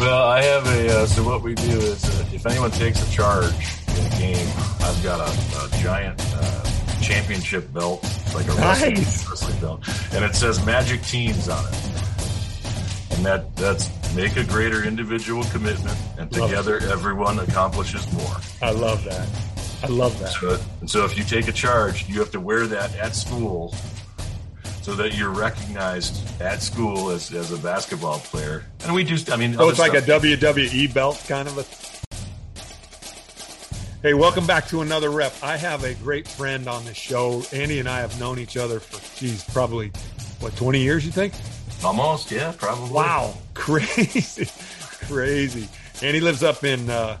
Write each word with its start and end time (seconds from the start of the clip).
Well, 0.00 0.24
I 0.28 0.42
have 0.42 0.66
a. 0.66 1.00
Uh, 1.02 1.06
so 1.06 1.22
what 1.22 1.42
we 1.42 1.54
do 1.54 1.78
is, 1.78 2.02
uh, 2.04 2.24
if 2.32 2.46
anyone 2.46 2.70
takes 2.70 3.06
a 3.06 3.10
charge 3.12 3.52
in 3.98 4.06
a 4.06 4.10
game, 4.18 4.48
I've 4.80 4.98
got 5.04 5.20
a, 5.20 5.30
a 5.76 5.78
giant 5.82 6.18
uh, 6.36 6.64
championship 7.02 7.70
belt, 7.72 8.00
it's 8.02 8.34
like 8.34 8.46
a 8.48 8.52
wrestling, 8.52 8.94
Nice. 8.94 9.28
wrestling 9.30 9.60
belt, 9.60 9.86
and 10.14 10.24
it 10.24 10.34
says 10.34 10.64
Magic 10.64 11.02
Teams 11.02 11.50
on 11.50 11.62
it. 11.66 11.74
And 13.12 13.26
that 13.26 13.54
that's 13.56 13.90
make 14.14 14.36
a 14.36 14.44
greater 14.44 14.84
individual 14.84 15.44
commitment, 15.52 15.98
and 16.18 16.32
Love 16.32 16.50
it. 16.50 16.56
together 16.56 16.78
everyone 16.90 17.38
accomplishes 17.38 18.10
more. 18.14 18.36
I 18.62 18.70
love 18.70 19.04
that. 19.04 19.28
I 19.82 19.86
love 19.88 20.18
that. 20.20 20.30
So, 20.32 20.58
and 20.80 20.90
so 20.90 21.04
if 21.04 21.18
you 21.18 21.24
take 21.24 21.46
a 21.48 21.52
charge, 21.52 22.08
you 22.08 22.18
have 22.20 22.30
to 22.32 22.40
wear 22.40 22.66
that 22.66 22.94
at 22.96 23.14
school 23.14 23.74
so 24.82 24.94
that 24.94 25.14
you're 25.16 25.30
recognized 25.30 26.40
at 26.40 26.62
school 26.62 27.10
as, 27.10 27.32
as 27.32 27.52
a 27.52 27.58
basketball 27.58 28.18
player. 28.20 28.64
And 28.84 28.94
we 28.94 29.04
do, 29.04 29.16
I 29.32 29.36
mean, 29.36 29.54
So 29.54 29.68
it's 29.68 29.78
like 29.78 29.92
stuff- 29.96 30.22
a 30.24 30.26
WWE 30.36 30.92
belt 30.94 31.22
kind 31.28 31.46
of 31.48 31.58
a. 31.58 31.64
Hey, 34.02 34.14
welcome 34.14 34.46
back 34.46 34.66
to 34.68 34.80
another 34.80 35.10
rep. 35.10 35.34
I 35.42 35.58
have 35.58 35.84
a 35.84 35.92
great 35.96 36.26
friend 36.26 36.66
on 36.68 36.82
the 36.86 36.94
show. 36.94 37.42
Andy 37.52 37.80
and 37.80 37.88
I 37.88 38.00
have 38.00 38.18
known 38.18 38.38
each 38.38 38.56
other 38.56 38.80
for, 38.80 38.98
geez, 39.20 39.44
probably 39.44 39.92
what, 40.40 40.56
20 40.56 40.80
years, 40.80 41.04
you 41.04 41.12
think? 41.12 41.34
almost, 41.84 42.30
yeah, 42.30 42.52
probably. 42.58 42.90
Wow. 42.92 43.34
Crazy. 43.54 44.46
Crazy. 45.06 45.68
And 46.02 46.14
he 46.14 46.20
lives 46.20 46.42
up 46.42 46.64
in, 46.64 46.88
uh, 46.88 47.18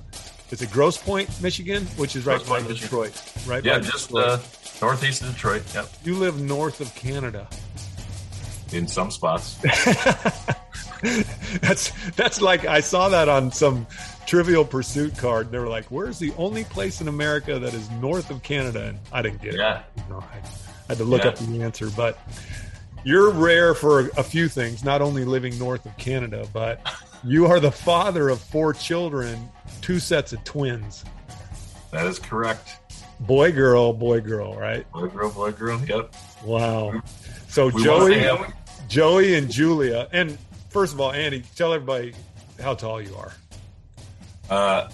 is 0.50 0.62
it 0.62 0.70
Grosse 0.70 0.96
Pointe, 0.96 1.28
Michigan? 1.42 1.84
Which 1.96 2.16
is 2.16 2.24
right 2.24 2.44
by 2.46 2.60
Michigan. 2.60 2.76
Detroit. 2.82 3.22
Right 3.46 3.62
Yeah, 3.64 3.78
just 3.78 4.08
Detroit. 4.08 4.24
uh, 4.26 4.38
northeast 4.80 5.22
of 5.22 5.32
Detroit. 5.32 5.62
Yep, 5.74 5.88
you 6.04 6.14
live 6.16 6.40
north 6.40 6.80
of 6.80 6.94
Canada. 6.94 7.48
in 8.72 8.86
some 8.86 9.10
spots. 9.10 9.56
that's 11.60 11.90
that's 12.12 12.40
like 12.40 12.64
I 12.66 12.80
saw 12.80 13.08
that 13.08 13.28
on 13.28 13.50
some 13.52 13.86
Trivial 14.26 14.64
Pursuit 14.64 15.16
card. 15.16 15.46
And 15.46 15.54
they 15.54 15.58
were 15.58 15.68
like, 15.68 15.86
"Where's 15.86 16.18
the 16.18 16.32
only 16.36 16.64
place 16.64 17.00
in 17.00 17.08
America 17.08 17.58
that 17.58 17.74
is 17.74 17.90
north 17.92 18.30
of 18.30 18.42
Canada?" 18.42 18.88
And 18.88 18.98
I 19.12 19.22
didn't 19.22 19.42
get 19.42 19.54
Yeah. 19.54 19.78
it. 19.80 19.84
You 19.96 20.02
know, 20.10 20.20
I 20.32 20.36
had 20.88 20.98
to 20.98 21.04
look 21.04 21.22
Yeah. 21.24 21.30
up 21.30 21.36
the 21.38 21.62
answer. 21.62 21.88
But 21.90 22.18
you're 23.04 23.30
rare 23.30 23.74
for 23.74 24.08
a 24.16 24.22
few 24.22 24.48
things. 24.48 24.84
Not 24.84 25.00
only 25.02 25.24
living 25.24 25.58
north 25.58 25.84
of 25.86 25.96
Canada, 25.96 26.46
but 26.52 26.80
you 27.24 27.46
are 27.46 27.60
the 27.60 27.72
father 27.72 28.28
of 28.28 28.40
four 28.40 28.72
children, 28.72 29.50
two 29.80 29.98
sets 29.98 30.32
of 30.32 30.44
twins, 30.44 31.04
That 31.90 32.06
is 32.06 32.18
correct. 32.20 32.76
Boy, 33.20 33.52
girl, 33.52 33.92
boy, 33.92 34.20
girl. 34.20 34.54
Right? 34.54 34.90
Boy, 34.92 35.08
girl, 35.08 35.30
boy, 35.30 35.52
girl. 35.52 35.80
Yep. 35.86 36.14
Wow. 36.44 37.00
So 37.48 37.68
We 37.68 37.84
Joey, 37.84 38.26
Joey, 38.88 39.34
and 39.36 39.50
Julia. 39.50 40.08
And 40.12 40.38
first 40.70 40.94
of 40.94 41.00
all, 41.00 41.12
Andy, 41.12 41.42
tell 41.54 41.72
everybody 41.72 42.14
how 42.60 42.74
tall 42.74 43.00
you 43.00 43.14
are. 43.16 43.32
Uh, 44.48 44.88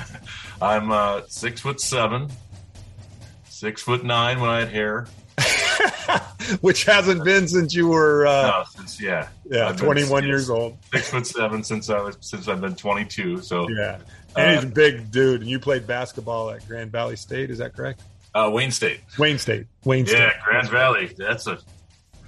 I'm 0.62 0.90
uh, 0.90 1.22
six 1.28 1.60
foot 1.60 1.80
seven, 1.80 2.28
six 3.48 3.82
foot 3.82 4.04
nine 4.04 4.40
when 4.40 4.50
I 4.50 4.60
had 4.60 4.68
hair. 4.68 5.06
which 6.60 6.84
hasn't 6.84 7.24
been 7.24 7.46
since 7.48 7.74
you 7.74 7.88
were 7.88 8.26
uh, 8.26 8.42
No, 8.42 8.64
since 8.74 9.00
yeah, 9.00 9.28
yeah 9.50 9.68
I've 9.68 9.76
21 9.76 10.08
six- 10.22 10.26
years 10.26 10.50
old. 10.50 10.78
six 10.92 11.10
foot 11.10 11.26
seven 11.26 11.62
since 11.62 11.88
I 11.90 12.00
was 12.00 12.16
since 12.20 12.48
I've 12.48 12.60
been 12.60 12.74
22. 12.74 13.38
So 13.42 13.68
Yeah, 13.68 13.98
and 14.36 14.54
he's 14.56 14.64
a 14.64 14.72
big 14.74 15.10
dude. 15.10 15.40
And 15.42 15.50
you 15.50 15.58
played 15.58 15.86
basketball 15.86 16.50
at 16.50 16.66
Grand 16.66 16.90
Valley 16.92 17.16
State, 17.16 17.50
is 17.50 17.58
that 17.58 17.74
correct? 17.74 18.02
uh, 18.34 18.50
Wayne 18.52 18.70
State, 18.70 19.00
Wayne 19.18 19.38
State. 19.38 19.66
Wayne 19.84 20.06
state 20.06 20.18
yeah, 20.18 20.32
Grand 20.44 20.68
Valley. 20.70 21.12
That's 21.18 21.46
a 21.46 21.58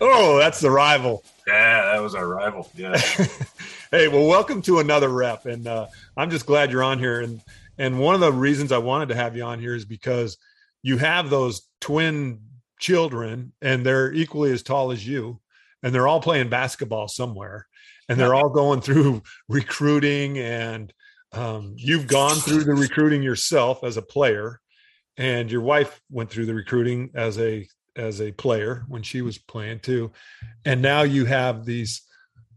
Oh, 0.01 0.39
that's 0.39 0.61
the 0.61 0.71
rival. 0.71 1.23
yeah, 1.47 1.93
that 1.93 2.03
was 2.03 2.15
our 2.15 2.27
rival. 2.27 2.69
Yeah, 2.75 2.97
hey, 3.91 4.09
well, 4.09 4.27
welcome 4.27 4.61
to 4.63 4.81
another 4.81 5.09
rep, 5.09 5.47
and 5.47 5.67
uh, 5.67 5.87
I'm 6.17 6.31
just 6.31 6.47
glad 6.47 6.73
you're 6.73 6.83
on 6.83 6.99
here. 6.99 7.21
And 7.21 7.41
and 7.79 7.99
one 8.01 8.15
of 8.15 8.21
the 8.21 8.33
reasons 8.33 8.71
I 8.73 8.79
wanted 8.79 9.09
to 9.11 9.15
have 9.15 9.37
you 9.37 9.45
on 9.45 9.61
here 9.61 9.75
is 9.75 9.85
because 9.85 10.37
you 10.83 10.97
have 10.99 11.31
those 11.31 11.63
twin 11.81 12.41
children, 12.79 13.53
and 13.63 13.85
they're 13.85 14.13
equally 14.13 14.53
as 14.53 14.63
tall 14.63 14.93
as 14.93 15.07
you, 15.07 15.41
and 15.83 15.95
they're 15.95 16.09
all 16.09 16.21
playing 16.21 16.49
basketball 16.49 17.09
somewhere, 17.09 17.67
and 18.09 18.19
they're 18.19 18.35
all 18.35 18.51
going 18.51 18.81
through 18.81 19.23
recruiting, 19.49 20.39
and 20.39 20.93
um, 21.33 21.75
you've 21.77 22.07
gone 22.07 22.37
through 22.37 22.65
the 22.65 22.75
recruiting 22.75 23.23
yourself 23.23 23.85
as 23.85 23.97
a 23.97 24.03
player, 24.03 24.61
and 25.17 25.51
your 25.51 25.63
wife 25.63 26.01
went 26.11 26.31
through 26.31 26.47
the 26.47 26.55
recruiting 26.55 27.11
as 27.15 27.39
a 27.39 27.67
as 27.97 28.21
a 28.21 28.33
player 28.33 28.85
when 28.89 29.03
she 29.03 29.23
was 29.23 29.39
playing 29.39 29.79
too, 29.81 30.11
and 30.65 30.83
now 30.83 31.03
you 31.03 31.25
have 31.25 31.65
these 31.65 32.03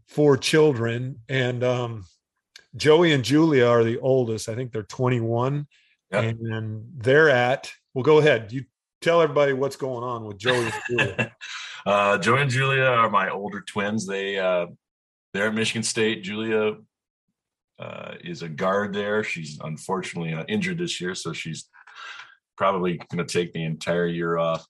four 0.08 0.36
children 0.36 1.20
and 1.28 1.62
um 1.62 2.04
joey 2.74 3.12
and 3.12 3.24
julia 3.24 3.66
are 3.66 3.84
the 3.84 3.98
oldest 4.00 4.48
i 4.48 4.54
think 4.54 4.72
they're 4.72 4.82
21 4.82 5.66
Yep. 6.10 6.24
and 6.24 6.84
they're 6.96 7.28
at 7.28 7.70
well 7.92 8.02
go 8.02 8.16
ahead 8.18 8.50
you 8.50 8.64
tell 9.00 9.22
everybody 9.22 9.52
what's 9.52 9.76
going 9.76 10.04
on 10.04 10.24
with 10.24 10.38
joey 10.38 10.64
and 10.64 10.72
julia 10.88 11.32
uh, 11.86 12.18
Joey 12.18 12.42
and 12.42 12.50
Julia 12.50 12.84
are 12.84 13.08
my 13.10 13.30
older 13.30 13.62
twins. 13.62 14.06
They 14.06 14.38
uh, 14.38 14.66
they're 15.32 15.48
at 15.48 15.54
Michigan 15.54 15.82
State. 15.82 16.22
Julia 16.22 16.74
uh, 17.78 18.14
is 18.22 18.42
a 18.42 18.48
guard 18.48 18.92
there. 18.92 19.24
She's 19.24 19.58
unfortunately 19.62 20.34
uh, 20.34 20.44
injured 20.48 20.78
this 20.78 21.00
year, 21.00 21.14
so 21.14 21.32
she's 21.32 21.68
probably 22.56 23.00
going 23.10 23.24
to 23.24 23.32
take 23.32 23.52
the 23.52 23.64
entire 23.64 24.06
year 24.06 24.36
off. 24.36 24.66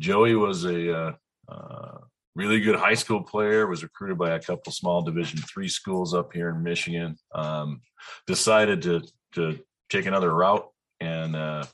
Joey 0.00 0.34
was 0.34 0.64
a 0.64 0.96
uh, 0.96 1.12
uh, 1.48 1.98
really 2.34 2.60
good 2.60 2.76
high 2.76 2.94
school 2.94 3.22
player. 3.22 3.66
Was 3.66 3.82
recruited 3.82 4.16
by 4.16 4.30
a 4.30 4.40
couple 4.40 4.72
small 4.72 5.02
Division 5.02 5.40
three 5.40 5.68
schools 5.68 6.14
up 6.14 6.32
here 6.32 6.48
in 6.48 6.62
Michigan. 6.62 7.16
Um, 7.34 7.82
decided 8.26 8.80
to 8.82 9.02
to 9.34 9.58
take 9.90 10.06
another 10.06 10.32
route 10.34 10.66
and 11.00 11.36
uh, 11.36 11.64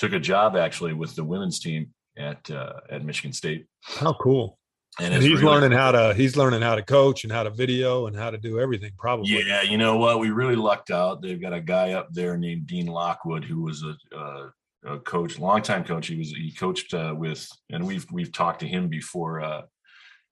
took 0.00 0.12
a 0.14 0.18
job 0.18 0.56
actually 0.56 0.94
with 0.94 1.14
the 1.14 1.22
women's 1.22 1.60
team 1.60 1.90
at 2.16 2.50
uh, 2.50 2.72
at 2.90 3.04
Michigan 3.04 3.32
State. 3.32 3.66
how 3.84 4.14
cool 4.14 4.58
and 4.98 5.12
it's 5.14 5.22
he's 5.24 5.34
really- 5.34 5.44
learning 5.44 5.72
how 5.72 5.92
to 5.92 6.14
he's 6.14 6.36
learning 6.36 6.62
how 6.62 6.74
to 6.74 6.82
coach 6.82 7.22
and 7.22 7.32
how 7.32 7.42
to 7.42 7.50
video 7.50 8.06
and 8.06 8.16
how 8.16 8.30
to 8.30 8.38
do 8.38 8.58
everything 8.58 8.92
probably 8.98 9.30
Yeah, 9.30 9.62
you 9.62 9.76
know 9.76 9.98
what? 9.98 10.18
We 10.18 10.30
really 10.30 10.56
lucked 10.56 10.90
out. 10.90 11.20
They've 11.20 11.40
got 11.40 11.52
a 11.52 11.60
guy 11.60 11.92
up 11.92 12.08
there 12.12 12.36
named 12.38 12.66
Dean 12.66 12.86
Lockwood, 12.86 13.44
who 13.44 13.62
was 13.62 13.84
a, 13.84 14.16
a, 14.16 14.52
a 14.94 14.98
coach, 15.00 15.38
longtime 15.38 15.84
coach. 15.84 16.06
He 16.06 16.16
was 16.16 16.30
he 16.30 16.52
coached 16.52 16.94
uh, 16.94 17.14
with, 17.16 17.46
and 17.70 17.86
we've 17.86 18.06
we've 18.10 18.32
talked 18.32 18.60
to 18.60 18.66
him 18.66 18.88
before. 18.88 19.42
Uh, 19.42 19.62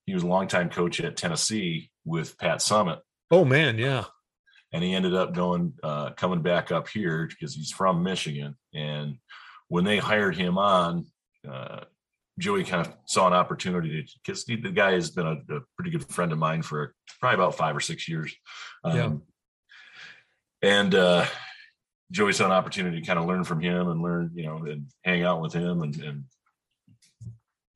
he 0.06 0.14
was 0.14 0.22
a 0.22 0.26
longtime 0.26 0.70
coach 0.70 0.98
at 1.00 1.18
Tennessee 1.18 1.90
with 2.06 2.38
Pat 2.38 2.60
Summitt, 2.60 3.00
oh 3.30 3.44
man 3.44 3.76
yeah 3.76 4.04
and 4.72 4.82
he 4.82 4.94
ended 4.94 5.14
up 5.14 5.34
going 5.34 5.72
uh, 5.82 6.10
coming 6.10 6.42
back 6.42 6.72
up 6.72 6.88
here 6.88 7.26
because 7.26 7.54
he's 7.54 7.70
from 7.70 8.02
Michigan. 8.02 8.56
And 8.74 9.16
when 9.68 9.84
they 9.84 9.98
hired 9.98 10.36
him 10.36 10.58
on, 10.58 11.06
uh, 11.48 11.80
Joey 12.38 12.64
kind 12.64 12.86
of 12.86 12.92
saw 13.06 13.26
an 13.26 13.32
opportunity 13.32 14.02
to 14.02 14.12
because 14.24 14.44
the 14.44 14.56
guy 14.56 14.92
has 14.92 15.10
been 15.10 15.26
a, 15.26 15.54
a 15.56 15.60
pretty 15.76 15.90
good 15.90 16.08
friend 16.08 16.32
of 16.32 16.38
mine 16.38 16.62
for 16.62 16.94
probably 17.20 17.34
about 17.34 17.56
five 17.56 17.76
or 17.76 17.80
six 17.80 18.08
years. 18.08 18.34
Um, 18.84 18.96
Yeah. 18.96 19.12
And 20.60 20.94
uh, 20.94 21.26
Joey 22.10 22.32
saw 22.32 22.46
an 22.46 22.52
opportunity 22.52 23.00
to 23.00 23.06
kind 23.06 23.18
of 23.18 23.26
learn 23.26 23.44
from 23.44 23.60
him 23.60 23.88
and 23.88 24.02
learn, 24.02 24.30
you 24.34 24.44
know, 24.46 24.64
and 24.64 24.86
hang 25.04 25.22
out 25.22 25.40
with 25.40 25.52
him 25.52 25.82
and 25.82 26.00
and 26.00 26.24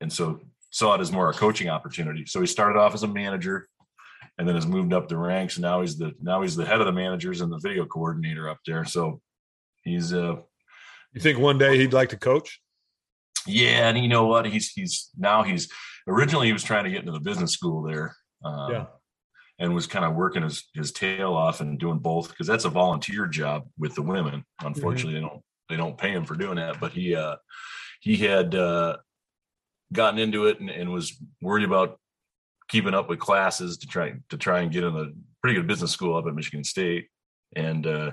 and 0.01 0.11
so 0.11 0.41
saw 0.69 0.95
it 0.95 1.01
as 1.01 1.11
more 1.11 1.29
a 1.29 1.33
coaching 1.33 1.69
opportunity. 1.69 2.25
So 2.25 2.41
he 2.41 2.47
started 2.47 2.79
off 2.79 2.93
as 2.93 3.03
a 3.03 3.07
manager 3.07 3.67
and 4.37 4.47
then 4.47 4.55
has 4.55 4.65
moved 4.65 4.91
up 4.91 5.07
the 5.07 5.17
ranks. 5.17 5.55
And 5.55 5.61
now 5.61 5.81
he's 5.81 5.97
the 5.97 6.13
now 6.21 6.41
he's 6.41 6.55
the 6.55 6.65
head 6.65 6.79
of 6.79 6.87
the 6.87 6.91
managers 6.91 7.41
and 7.41 7.51
the 7.51 7.59
video 7.59 7.85
coordinator 7.85 8.49
up 8.49 8.59
there. 8.65 8.85
So 8.85 9.21
he's 9.83 10.13
uh 10.13 10.37
you 11.13 11.21
think 11.21 11.39
one 11.39 11.57
day 11.57 11.77
he'd 11.77 11.93
like 11.93 12.09
to 12.09 12.17
coach 12.17 12.59
yeah, 13.45 13.89
and 13.89 13.97
you 13.97 14.07
know 14.07 14.25
what? 14.27 14.45
He's 14.45 14.71
he's 14.71 15.09
now 15.17 15.43
he's 15.43 15.69
originally 16.07 16.47
he 16.47 16.53
was 16.53 16.63
trying 16.63 16.85
to 16.85 16.89
get 16.89 16.99
into 16.99 17.11
the 17.11 17.19
business 17.19 17.51
school 17.51 17.83
there. 17.83 18.15
Um, 18.43 18.71
Yeah. 18.71 18.85
And 19.59 19.75
was 19.75 19.87
kind 19.87 20.03
of 20.03 20.15
working 20.15 20.43
his 20.43 20.67
his 20.73 20.91
tail 20.91 21.33
off 21.33 21.61
and 21.61 21.79
doing 21.79 21.99
both 21.99 22.29
because 22.29 22.47
that's 22.47 22.65
a 22.65 22.69
volunteer 22.69 23.27
job 23.27 23.67
with 23.77 23.95
the 23.95 24.01
women. 24.01 24.43
Unfortunately, 24.61 25.13
they 25.13 25.25
don't 25.25 25.41
they 25.69 25.77
don't 25.77 25.97
pay 25.97 26.11
him 26.11 26.25
for 26.25 26.35
doing 26.35 26.55
that. 26.55 26.79
But 26.79 26.91
he 26.91 27.15
uh 27.15 27.35
he 28.01 28.17
had 28.17 28.55
uh 28.55 28.97
gotten 29.93 30.19
into 30.19 30.47
it 30.47 30.59
and, 30.59 30.69
and 30.69 30.91
was 30.91 31.21
worried 31.41 31.65
about 31.65 31.99
keeping 32.67 32.95
up 32.95 33.09
with 33.09 33.19
classes 33.19 33.77
to 33.77 33.87
try 33.87 34.13
to 34.29 34.37
try 34.37 34.61
and 34.61 34.71
get 34.71 34.83
in 34.83 34.95
a 34.95 35.11
pretty 35.41 35.55
good 35.55 35.67
business 35.67 35.91
school 35.91 36.17
up 36.17 36.25
at 36.25 36.33
Michigan 36.33 36.63
State. 36.63 37.07
And 37.55 37.85
uh 37.85 38.11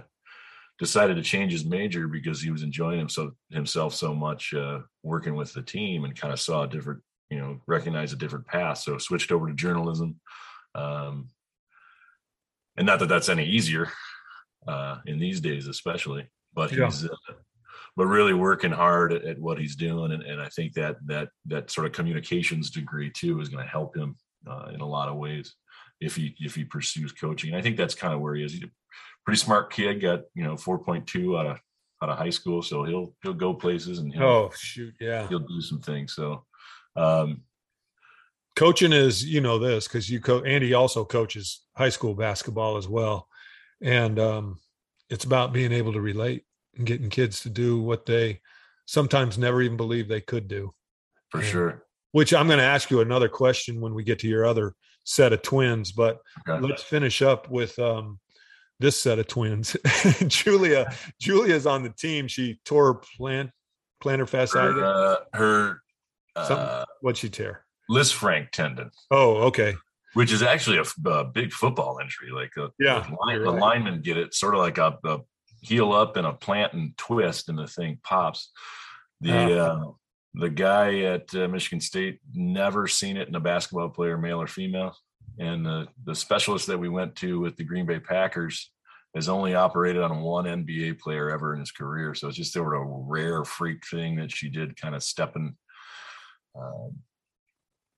decided 0.80 1.14
to 1.16 1.22
change 1.22 1.52
his 1.52 1.64
major 1.64 2.08
because 2.08 2.40
he 2.42 2.50
was 2.50 2.62
enjoying 2.64 2.98
himself 2.98 3.30
himself 3.50 3.94
so 3.94 4.14
much 4.14 4.52
uh, 4.54 4.80
working 5.04 5.36
with 5.36 5.52
the 5.52 5.62
team 5.62 6.04
and 6.04 6.18
kind 6.20 6.32
of 6.32 6.40
saw 6.40 6.62
a 6.64 6.68
different, 6.68 7.00
you 7.30 7.38
know, 7.38 7.60
recognize 7.68 8.12
a 8.12 8.16
different 8.16 8.46
path. 8.46 8.78
So 8.78 8.98
switched 8.98 9.30
over 9.30 9.46
to 9.46 9.54
journalism, 9.54 10.18
um, 10.74 11.28
and 12.76 12.86
not 12.86 12.98
that 13.00 13.08
that's 13.10 13.28
any 13.28 13.44
easier 13.46 13.92
uh, 14.66 14.96
in 15.06 15.18
these 15.20 15.40
days, 15.40 15.68
especially. 15.68 16.26
But 16.54 16.72
Yeah. 16.72 16.86
he's, 16.86 17.04
uh, 17.04 17.34
but 17.96 18.06
really 18.06 18.34
working 18.34 18.72
hard 18.72 19.12
at, 19.12 19.24
at 19.24 19.38
what 19.38 19.58
he's 19.58 19.76
doing, 19.76 20.12
and, 20.12 20.22
and 20.22 20.40
I 20.40 20.48
think 20.48 20.72
that 20.74 20.96
that 21.06 21.28
that 21.46 21.70
sort 21.70 21.86
of 21.86 21.92
communications 21.92 22.70
degree 22.70 23.10
too 23.10 23.40
is 23.40 23.48
going 23.50 23.64
to 23.64 23.70
help 23.70 23.94
him 23.96 24.16
uh, 24.50 24.70
in 24.74 24.80
a 24.80 24.86
lot 24.96 25.08
of 25.10 25.16
ways. 25.16 25.54
if 26.00 26.16
he 26.16 26.34
if 26.40 26.54
he 26.54 26.64
pursues 26.64 27.12
coaching. 27.12 27.50
And 27.50 27.58
I 27.58 27.62
think 27.62 27.76
that's 27.76 27.94
kind 27.94 28.14
of 28.14 28.20
where 28.22 28.34
he 28.34 28.42
is. 28.44 28.52
He's 28.54 28.64
a 28.64 28.70
pretty 29.24 29.38
smart 29.38 29.72
kid. 29.72 30.00
Got 30.00 30.22
you 30.34 30.44
know 30.44 30.54
4.2 30.54 31.38
out 31.38 31.46
of 31.46 31.60
out 32.02 32.10
of 32.10 32.18
high 32.18 32.30
school, 32.30 32.62
so 32.62 32.84
he'll 32.84 33.14
he'll 33.22 33.34
go 33.34 33.54
places 33.54 33.98
and 33.98 34.12
he'll, 34.12 34.22
oh 34.22 34.50
shoot, 34.56 34.94
yeah, 35.00 35.28
he'll 35.28 35.40
do 35.40 35.60
some 35.60 35.80
things. 35.80 36.14
So 36.14 36.44
um, 36.96 37.42
coaching 38.56 38.92
is 38.92 39.24
you 39.24 39.40
know 39.40 39.58
this 39.58 39.86
because 39.86 40.08
you 40.08 40.20
co 40.20 40.42
Andy 40.42 40.74
also 40.74 41.04
coaches 41.04 41.62
high 41.76 41.88
school 41.88 42.14
basketball 42.14 42.76
as 42.76 42.88
well, 42.88 43.28
and 43.82 44.18
um, 44.18 44.58
it's 45.08 45.24
about 45.24 45.52
being 45.52 45.72
able 45.72 45.92
to 45.92 46.00
relate 46.00 46.44
and 46.76 46.86
getting 46.86 47.10
kids 47.10 47.40
to 47.42 47.50
do 47.50 47.80
what 47.80 48.06
they 48.06 48.40
sometimes 48.86 49.38
never 49.38 49.62
even 49.62 49.76
believe 49.76 50.08
they 50.08 50.20
could 50.20 50.48
do. 50.48 50.72
For 51.30 51.38
and, 51.38 51.46
sure. 51.46 51.84
Which 52.12 52.34
I'm 52.34 52.48
going 52.48 52.58
to 52.58 52.64
ask 52.64 52.90
you 52.90 53.00
another 53.00 53.28
question 53.28 53.80
when 53.80 53.94
we 53.94 54.02
get 54.02 54.18
to 54.20 54.28
your 54.28 54.44
other 54.44 54.74
set 55.04 55.32
of 55.32 55.42
twins, 55.42 55.92
but 55.92 56.18
okay. 56.48 56.64
let's 56.66 56.82
finish 56.82 57.22
up 57.22 57.48
with 57.48 57.78
um, 57.78 58.18
this 58.80 59.00
set 59.00 59.18
of 59.18 59.28
twins. 59.28 59.76
Julia, 60.26 60.92
Julia's 61.20 61.66
on 61.66 61.82
the 61.82 61.90
team. 61.90 62.26
She 62.26 62.58
tore 62.64 62.94
plant 63.16 63.50
plantar 64.02 64.28
fasciitis. 64.28 64.74
Her, 64.74 64.84
uh, 64.84 65.16
her 65.34 65.82
uh, 66.34 66.84
what'd 67.02 67.18
she 67.18 67.28
tear? 67.28 67.64
Lisfranc 67.90 68.50
tendon. 68.50 68.90
Oh, 69.10 69.36
okay. 69.48 69.74
Which 70.14 70.32
is 70.32 70.42
actually 70.42 70.78
a, 70.78 71.08
a 71.08 71.24
big 71.24 71.52
football 71.52 71.98
injury. 72.00 72.30
Like 72.32 72.52
a, 72.56 72.70
yeah, 72.80 73.06
the, 73.08 73.16
line, 73.24 73.42
the 73.42 73.50
linemen 73.50 74.00
get 74.00 74.16
it 74.16 74.34
sort 74.34 74.54
of 74.54 74.60
like 74.60 74.78
a, 74.78 74.98
a, 75.04 75.18
heel 75.62 75.92
up 75.92 76.16
and 76.16 76.26
a 76.26 76.32
plant 76.32 76.72
and 76.72 76.96
twist, 76.96 77.48
and 77.48 77.58
the 77.58 77.66
thing 77.66 77.98
pops. 78.02 78.50
The 79.20 79.60
uh, 79.60 79.84
the 80.34 80.48
guy 80.48 81.00
at 81.00 81.34
uh, 81.34 81.48
Michigan 81.48 81.80
State 81.80 82.20
never 82.32 82.86
seen 82.86 83.18
it 83.18 83.28
in 83.28 83.34
a 83.34 83.40
basketball 83.40 83.90
player, 83.90 84.16
male 84.16 84.40
or 84.40 84.46
female, 84.46 84.96
and 85.38 85.64
the 85.64 85.88
the 86.04 86.14
specialist 86.14 86.66
that 86.66 86.78
we 86.78 86.88
went 86.88 87.16
to 87.16 87.40
with 87.40 87.56
the 87.56 87.64
Green 87.64 87.86
Bay 87.86 88.00
Packers 88.00 88.70
has 89.14 89.28
only 89.28 89.54
operated 89.54 90.02
on 90.02 90.20
one 90.20 90.44
NBA 90.44 91.00
player 91.00 91.30
ever 91.30 91.52
in 91.52 91.60
his 91.60 91.72
career. 91.72 92.14
So 92.14 92.28
it's 92.28 92.36
just 92.36 92.52
sort 92.52 92.74
of 92.74 92.82
a 92.82 93.04
rare 93.06 93.44
freak 93.44 93.84
thing 93.86 94.16
that 94.16 94.30
she 94.30 94.48
did, 94.48 94.80
kind 94.80 94.94
of 94.94 95.02
stepping, 95.02 95.56
um, 96.56 96.96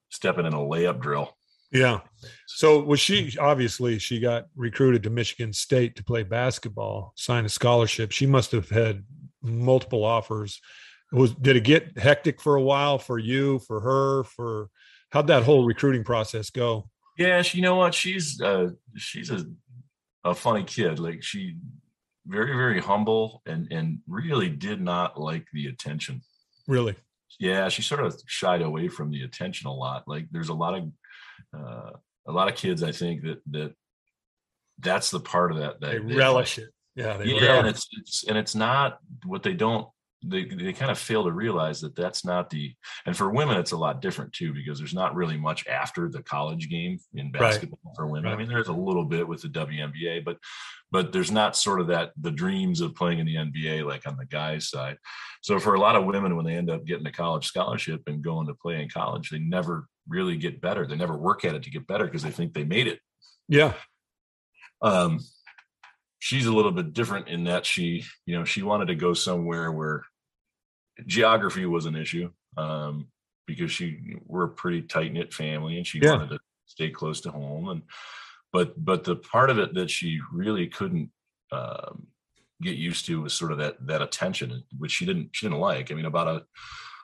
stepping 0.09 0.47
in 0.47 0.55
a 0.55 0.59
layup 0.59 1.01
drill. 1.01 1.37
Yeah. 1.71 2.01
So 2.47 2.81
was 2.81 3.01
she 3.01 3.37
obviously 3.39 3.99
she 3.99 4.21
got 4.21 4.47
recruited 4.55 5.03
to 5.05 5.11
Michigan 5.11 5.53
State 5.53 5.97
to 5.97 6.05
play 6.05 6.23
basketball, 6.23 7.13
signed 7.17 7.47
a 7.47 7.51
scholarship. 7.51 8.13
She 8.13 8.27
must 8.27 8.53
have 8.53 8.69
had 8.69 9.05
multiple 9.43 10.05
offers. 10.05 10.61
Was 11.13 11.35
did 11.35 11.57
it 11.57 11.65
get 11.65 11.99
hectic 11.99 12.41
for 12.41 12.57
a 12.57 12.63
while 12.63 12.99
for 12.99 13.19
you, 13.19 13.59
for 13.61 13.81
her, 13.81 14.25
for 14.25 14.69
how'd 15.11 15.27
that 15.29 15.45
whole 15.45 15.65
recruiting 15.65 16.05
process 16.05 16.51
go? 16.51 16.91
Yeah, 17.19 17.43
she, 17.43 17.59
you 17.59 17.63
know 17.63 17.77
what? 17.77 17.95
She's 17.95 18.41
uh 18.41 18.71
she's 18.97 19.31
a 19.31 19.45
a 20.25 20.35
funny 20.35 20.65
kid. 20.65 20.99
Like 20.99 21.23
she 21.23 21.57
very, 22.27 22.57
very 22.57 22.81
humble 22.81 23.43
and 23.47 23.69
and 23.71 23.99
really 24.09 24.49
did 24.49 24.81
not 24.81 25.21
like 25.21 25.47
the 25.53 25.67
attention. 25.67 26.23
Really? 26.69 26.97
Yeah, 27.41 27.69
she 27.69 27.83
sort 27.83 28.05
of 28.05 28.21
shied 28.27 28.63
away 28.63 28.89
from 28.89 29.11
the 29.11 29.23
attention 29.23 29.67
a 29.69 29.75
lot. 29.75 30.07
Like 30.07 30.27
there's 30.31 30.51
a 30.51 30.55
lot 30.55 30.75
of 30.75 30.91
uh, 31.57 31.91
a 32.27 32.33
lot 32.33 32.49
of 32.49 32.55
kids, 32.55 32.83
I 32.83 32.93
think 32.93 33.23
that 33.23 33.41
that 33.51 33.75
that's 34.79 35.11
the 35.11 35.21
part 35.21 35.53
of 35.53 35.59
that 35.59 35.81
that 35.81 35.93
they, 35.93 35.99
they 35.99 36.15
relish 36.15 36.59
like. 36.59 36.67
it. 36.67 36.73
Yeah, 36.95 37.23
yeah, 37.23 37.59
and 37.59 37.69
it's, 37.69 37.89
it's 37.93 38.25
and 38.25 38.37
it's 38.37 38.55
not 38.55 38.99
what 39.25 39.43
they 39.43 39.55
don't 39.55 39.89
they 40.25 40.45
they 40.45 40.73
kind 40.73 40.91
of 40.91 40.99
fail 40.99 41.25
to 41.25 41.33
realize 41.33 41.81
that 41.81 41.97
that's 41.97 42.25
not 42.25 42.51
the 42.51 42.73
and 43.07 43.17
for 43.17 43.31
women 43.31 43.57
it's 43.57 43.73
a 43.73 43.77
lot 43.77 44.01
different 44.01 44.33
too 44.33 44.53
because 44.53 44.79
there's 44.79 44.95
not 44.95 45.15
really 45.15 45.37
much 45.37 45.67
after 45.67 46.09
the 46.09 46.23
college 46.23 46.69
game 46.69 46.99
in 47.15 47.33
basketball 47.33 47.81
right. 47.85 47.97
for 47.97 48.07
women. 48.07 48.25
Right. 48.25 48.35
I 48.35 48.37
mean 48.37 48.49
there's 48.49 48.69
a 48.69 48.73
little 48.73 49.05
bit 49.05 49.27
with 49.27 49.43
the 49.43 49.49
WNBA 49.49 50.25
but 50.25 50.39
but 50.91 51.13
there's 51.13 51.31
not 51.31 51.57
sort 51.57 51.81
of 51.81 51.89
that 51.89 52.13
the 52.21 52.31
dreams 52.31 52.81
of 52.81 52.95
playing 52.95 53.19
in 53.19 53.27
the 53.27 53.37
NBA 53.37 53.85
like 53.85 54.07
on 54.07 54.17
the 54.17 54.27
guys 54.27 54.69
side. 54.69 54.99
So 55.43 55.59
for 55.59 55.75
a 55.75 55.81
lot 55.81 55.97
of 55.97 56.05
women 56.05 56.37
when 56.37 56.45
they 56.45 56.57
end 56.57 56.71
up 56.71 56.85
getting 56.85 57.07
a 57.07 57.13
college 57.13 57.47
scholarship 57.47 58.03
and 58.07 58.23
going 58.23 58.47
to 58.47 58.55
play 58.55 58.81
in 58.81 58.89
college 58.89 59.31
they 59.31 59.39
never 59.39 59.87
really 60.09 60.37
get 60.37 60.61
better. 60.61 60.87
They 60.87 60.97
never 60.97 61.17
work 61.17 61.45
at 61.45 61.55
it 61.55 61.63
to 61.65 61.71
get 61.71 61.87
better 61.87 62.05
because 62.05 62.23
they 62.23 62.31
think 62.31 62.55
they 62.55 62.65
made 62.65 62.87
it. 62.87 63.01
Yeah. 63.49 63.75
Um 64.81 65.21
she's 66.23 66.47
a 66.47 66.53
little 66.53 66.71
bit 66.71 66.93
different 66.93 67.27
in 67.27 67.45
that 67.45 67.67
she, 67.67 68.05
you 68.27 68.39
know, 68.39 68.45
she 68.45 68.63
wanted 68.63 68.87
to 68.87 68.95
go 68.95 69.13
somewhere 69.13 69.73
where 69.73 70.05
geography 71.07 71.67
was 71.67 71.87
an 71.87 71.97
issue 71.97 72.31
um, 72.57 73.07
because 73.47 73.71
she 73.71 74.17
we're 74.27 74.45
a 74.45 74.49
pretty 74.49 74.83
tight 74.83 75.13
knit 75.13 75.33
family 75.33 75.77
and 75.77 75.87
she 75.87 75.99
yeah. 76.01 76.13
wanted 76.13 76.31
to 76.31 76.39
stay 76.67 76.91
close 76.91 77.21
to 77.21 77.31
home 77.31 77.69
and 77.69 77.83
but 78.53 78.73
but 78.85 79.05
the 79.05 79.17
part 79.17 79.51
of 79.51 79.59
it 79.59 79.75
that 79.75 79.91
she 79.91 80.21
really 80.33 80.67
couldn't 80.67 81.11
um, 81.51 82.07
get 82.63 82.77
used 82.77 83.07
to 83.07 83.23
was 83.23 83.35
sort 83.35 83.53
of 83.53 83.59
that 83.59 83.77
that 83.87 84.03
attention 84.03 84.63
which 84.79 84.93
she 84.93 85.05
didn't 85.05 85.31
she 85.33 85.47
didn't 85.47 85.61
like 85.61 85.91
i 85.91 85.95
mean 85.95 86.05
about 86.05 86.29
a 86.29 86.45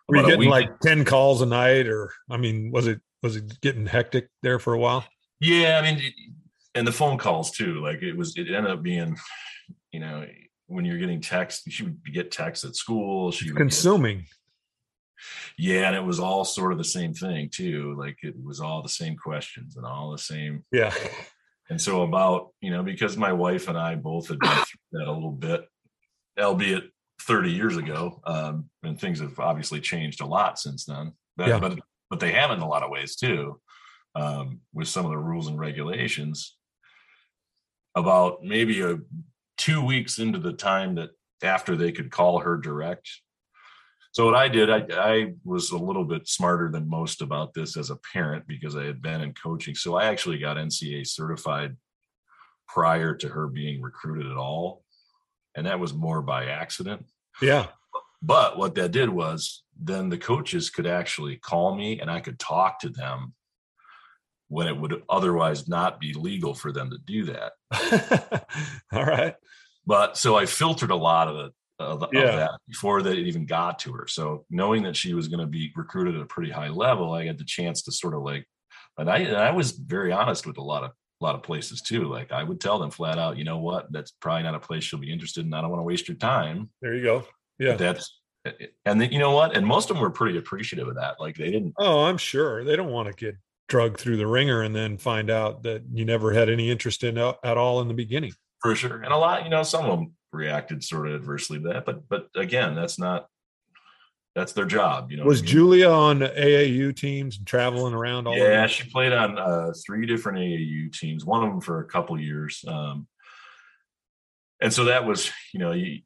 were 0.09 0.19
you 0.19 0.27
getting 0.27 0.49
like 0.49 0.79
10 0.81 1.05
calls 1.05 1.43
a 1.43 1.47
night 1.47 1.87
or 1.87 2.11
i 2.31 2.37
mean 2.37 2.71
was 2.71 2.87
it 2.87 3.01
was 3.23 3.37
it 3.37 3.61
getting 3.61 3.87
hectic 3.87 4.29
there 4.43 4.59
for 4.59 4.73
a 4.73 4.79
while 4.79 5.05
yeah 5.41 5.81
i 5.83 5.83
mean 5.83 6.01
and 6.75 6.87
the 6.87 6.93
phone 6.93 7.19
calls 7.19 7.51
too 7.51 7.83
like 7.83 8.03
it 8.03 8.17
was 8.17 8.37
it 8.37 8.51
ended 8.51 8.71
up 8.71 8.83
being 8.83 9.17
you 9.93 10.01
know 10.01 10.25
when 10.69 10.85
you're 10.85 10.99
getting 10.99 11.21
text, 11.21 11.65
she 11.69 11.83
would 11.83 11.99
get 12.13 12.31
texts 12.31 12.65
at 12.65 12.77
school. 12.77 13.33
She 13.33 13.51
consuming. 13.51 14.19
Get, 14.19 14.27
yeah, 15.59 15.89
and 15.89 15.97
it 15.97 16.05
was 16.05 16.21
all 16.21 16.45
sort 16.45 16.73
of 16.73 16.79
the 16.79 16.85
same 16.85 17.13
thing 17.13 17.51
too. 17.53 17.97
Like 17.99 18.19
it 18.23 18.35
was 18.41 18.61
all 18.61 18.83
the 18.83 18.89
same 18.89 19.17
questions 19.17 19.77
and 19.77 19.85
all 19.85 20.13
the 20.13 20.19
same. 20.19 20.65
Yeah. 20.71 20.95
And 21.71 21.81
so 21.81 22.03
about 22.03 22.49
you 22.61 22.71
know 22.71 22.83
because 22.83 23.17
my 23.17 23.33
wife 23.33 23.69
and 23.69 23.77
I 23.77 23.95
both 23.95 24.29
had 24.29 24.39
been 24.39 24.51
through 24.51 25.01
that 25.01 25.09
a 25.09 25.13
little 25.13 25.33
bit, 25.33 25.69
albeit 26.39 26.85
30 27.23 27.51
years 27.51 27.77
ago, 27.77 28.21
um, 28.25 28.71
and 28.83 28.99
things 28.99 29.21
have 29.21 29.39
obviously 29.39 29.81
changed 29.81 30.21
a 30.21 30.27
lot 30.27 30.59
since 30.59 30.85
then. 30.85 31.13
But, 31.37 31.49
yeah. 31.49 31.59
but 31.59 31.79
but 32.09 32.21
they 32.21 32.33
have 32.33 32.51
in 32.53 32.61
a 32.61 32.69
lot 32.69 32.83
of 32.83 32.91
ways 32.91 33.17
too, 33.17 33.61
um, 34.15 34.61
with 34.73 34.89
some 34.89 35.05
of 35.05 35.11
the 35.11 35.19
rules 35.19 35.49
and 35.49 35.59
regulations. 35.59 36.57
About 37.95 38.45
maybe 38.45 38.81
a 38.83 38.99
two 39.59 39.85
weeks 39.85 40.19
into 40.19 40.39
the 40.39 40.53
time 40.53 40.95
that 40.95 41.11
after 41.43 41.77
they 41.77 41.93
could 41.93 42.11
call 42.11 42.41
her 42.41 42.57
direct. 42.57 43.09
So 44.13 44.25
what 44.25 44.35
I 44.35 44.49
did, 44.49 44.71
I, 44.71 44.87
I 44.91 45.33
was 45.45 45.71
a 45.71 45.77
little 45.77 46.05
bit 46.05 46.27
smarter 46.27 46.71
than 46.71 46.89
most 46.89 47.21
about 47.21 47.53
this 47.53 47.77
as 47.77 47.91
a 47.91 47.99
parent 48.13 48.47
because 48.47 48.75
I 48.75 48.85
had 48.85 49.03
been 49.03 49.21
in 49.21 49.35
coaching. 49.35 49.75
So 49.75 49.97
I 49.97 50.07
actually 50.07 50.39
got 50.39 50.57
NCAA 50.57 51.07
certified 51.07 51.77
prior 52.67 53.15
to 53.15 53.29
her 53.29 53.47
being 53.47 53.83
recruited 53.83 54.31
at 54.31 54.37
all. 54.37 54.83
And 55.55 55.67
that 55.67 55.81
was 55.81 55.93
more 55.93 56.23
by 56.23 56.47
accident. 56.47 57.05
Yeah. 57.43 57.67
But 58.23 58.59
what 58.59 58.75
that 58.77 58.91
did 58.91 59.11
was 59.11 59.63
then 59.81 60.09
the 60.09 60.19
coaches 60.19 60.71
could 60.71 60.87
actually 60.87 61.37
call 61.37 61.75
me 61.75 62.01
and 62.01 62.11
I 62.11 62.21
could 62.21 62.39
talk 62.39 62.81
to 62.81 62.89
them 62.89 63.35
when 64.49 64.67
it 64.67 64.77
would 64.77 65.03
otherwise 65.09 65.69
not 65.69 66.01
be 66.01 66.13
legal 66.15 66.55
for 66.55 66.73
them 66.73 66.91
to 66.91 66.99
do 66.99 67.25
that. 67.27 68.47
All 68.93 69.05
right. 69.05 69.35
But 69.87 70.17
so 70.17 70.37
I 70.37 70.47
filtered 70.47 70.91
a 70.91 70.97
lot 70.97 71.29
of 71.29 71.47
it 71.47 71.53
of, 71.79 72.05
yeah. 72.13 72.21
of 72.21 72.37
that 72.37 72.61
before 72.67 73.03
that 73.03 73.15
even 73.15 73.47
got 73.47 73.79
to 73.81 73.93
her. 73.93 74.07
So 74.09 74.45
knowing 74.51 74.83
that 74.83 74.97
she 74.97 75.15
was 75.15 75.29
going 75.29 75.41
to 75.41 75.47
be 75.47 75.73
recruited 75.77 76.17
at 76.17 76.23
a 76.23 76.27
pretty 76.27 76.51
high 76.51 76.69
level, 76.69 77.13
I 77.13 77.27
had 77.27 77.39
the 77.39 77.45
chance 77.45 77.83
to 77.83 77.93
sort 77.93 78.15
of 78.15 78.23
like, 78.23 78.47
and 78.97 79.09
I 79.09 79.19
and 79.19 79.37
I 79.37 79.53
was 79.53 79.73
very 79.73 80.11
honest 80.11 80.47
with 80.47 80.59
a 80.59 80.63
lot 80.63 80.83
of 80.83 80.91
a 81.21 81.25
lot 81.25 81.35
of 81.35 81.43
places 81.43 81.81
too. 81.81 82.05
Like 82.05 82.33
I 82.33 82.43
would 82.43 82.61
tell 82.61 82.79
them 82.79 82.91
flat 82.91 83.19
out, 83.19 83.37
you 83.37 83.45
know 83.45 83.59
what, 83.59 83.93
that's 83.93 84.11
probably 84.11 84.43
not 84.43 84.55
a 84.55 84.61
place 84.61 84.85
she'll 84.85 84.99
be 84.99 85.13
interested 85.13 85.45
in. 85.45 85.55
I 85.55 85.61
don't 85.61 85.71
want 85.71 85.81
to 85.81 85.85
waste 85.85 86.09
your 86.09 86.17
time. 86.17 86.71
There 86.83 86.95
you 86.95 87.03
go. 87.03 87.25
Yeah. 87.59 87.73
But 87.73 87.79
that's 87.79 88.21
and 88.85 89.01
then 89.01 89.13
you 89.13 89.19
know 89.19 89.33
what? 89.33 89.57
And 89.57 89.67
most 89.67 89.91
of 89.91 89.97
them 89.97 90.03
were 90.03 90.11
pretty 90.11 90.39
appreciative 90.39 90.89
of 90.89 90.97
that. 90.97 91.17
Like 91.21 91.37
they 91.37 91.51
didn't. 91.51 91.75
Oh, 91.79 92.05
I'm 92.05 92.19
sure 92.19 92.65
they 92.65 92.77
don't 92.77 92.91
want 92.91 93.09
to 93.09 93.15
get 93.15 93.37
drug 93.69 93.99
through 93.99 94.17
the 94.17 94.27
ringer 94.27 94.63
and 94.63 94.75
then 94.75 94.99
find 94.99 95.31
out 95.31 95.63
that 95.63 95.83
you 95.93 96.05
never 96.05 96.33
had 96.33 96.49
any 96.49 96.71
interest 96.71 97.05
in 97.05 97.19
uh, 97.19 97.35
at 97.45 97.57
all 97.57 97.81
in 97.81 97.89
the 97.89 97.95
beginning. 97.95 98.33
For 98.61 98.75
sure. 98.75 99.03
And 99.03 99.13
a 99.13 99.17
lot, 99.17 99.45
you 99.45 99.51
know, 99.51 99.63
some 99.63 99.85
of 99.85 99.99
them 99.99 100.13
reacted 100.33 100.83
sort 100.83 101.09
of 101.09 101.15
adversely 101.15 101.59
to 101.59 101.69
that, 101.69 101.85
but 101.85 102.09
but 102.09 102.29
again, 102.35 102.75
that's 102.75 102.99
not 102.99 103.29
that's 104.35 104.53
their 104.53 104.67
job, 104.67 105.11
you 105.11 105.17
know. 105.17 105.25
Was 105.25 105.41
I 105.41 105.43
mean? 105.43 105.51
Julia 105.51 105.91
on 105.91 106.21
AAU 106.21 106.95
teams 106.95 107.39
and 107.39 107.47
traveling 107.47 107.93
around 107.93 108.27
all 108.27 108.37
Yeah, 108.37 108.67
she 108.67 108.89
played 108.89 109.13
on 109.13 109.39
uh, 109.39 109.73
three 109.85 110.07
different 110.07 110.39
AAU 110.39 110.93
teams, 110.93 111.25
one 111.25 111.43
of 111.43 111.51
them 111.51 111.61
for 111.61 111.81
a 111.81 111.85
couple 111.85 112.19
years. 112.21 112.65
Um, 112.67 113.09
and 114.61 114.73
so 114.73 114.85
that 114.85 115.05
was, 115.05 115.31
you 115.53 115.61
know, 115.61 115.73
you, 115.73 116.01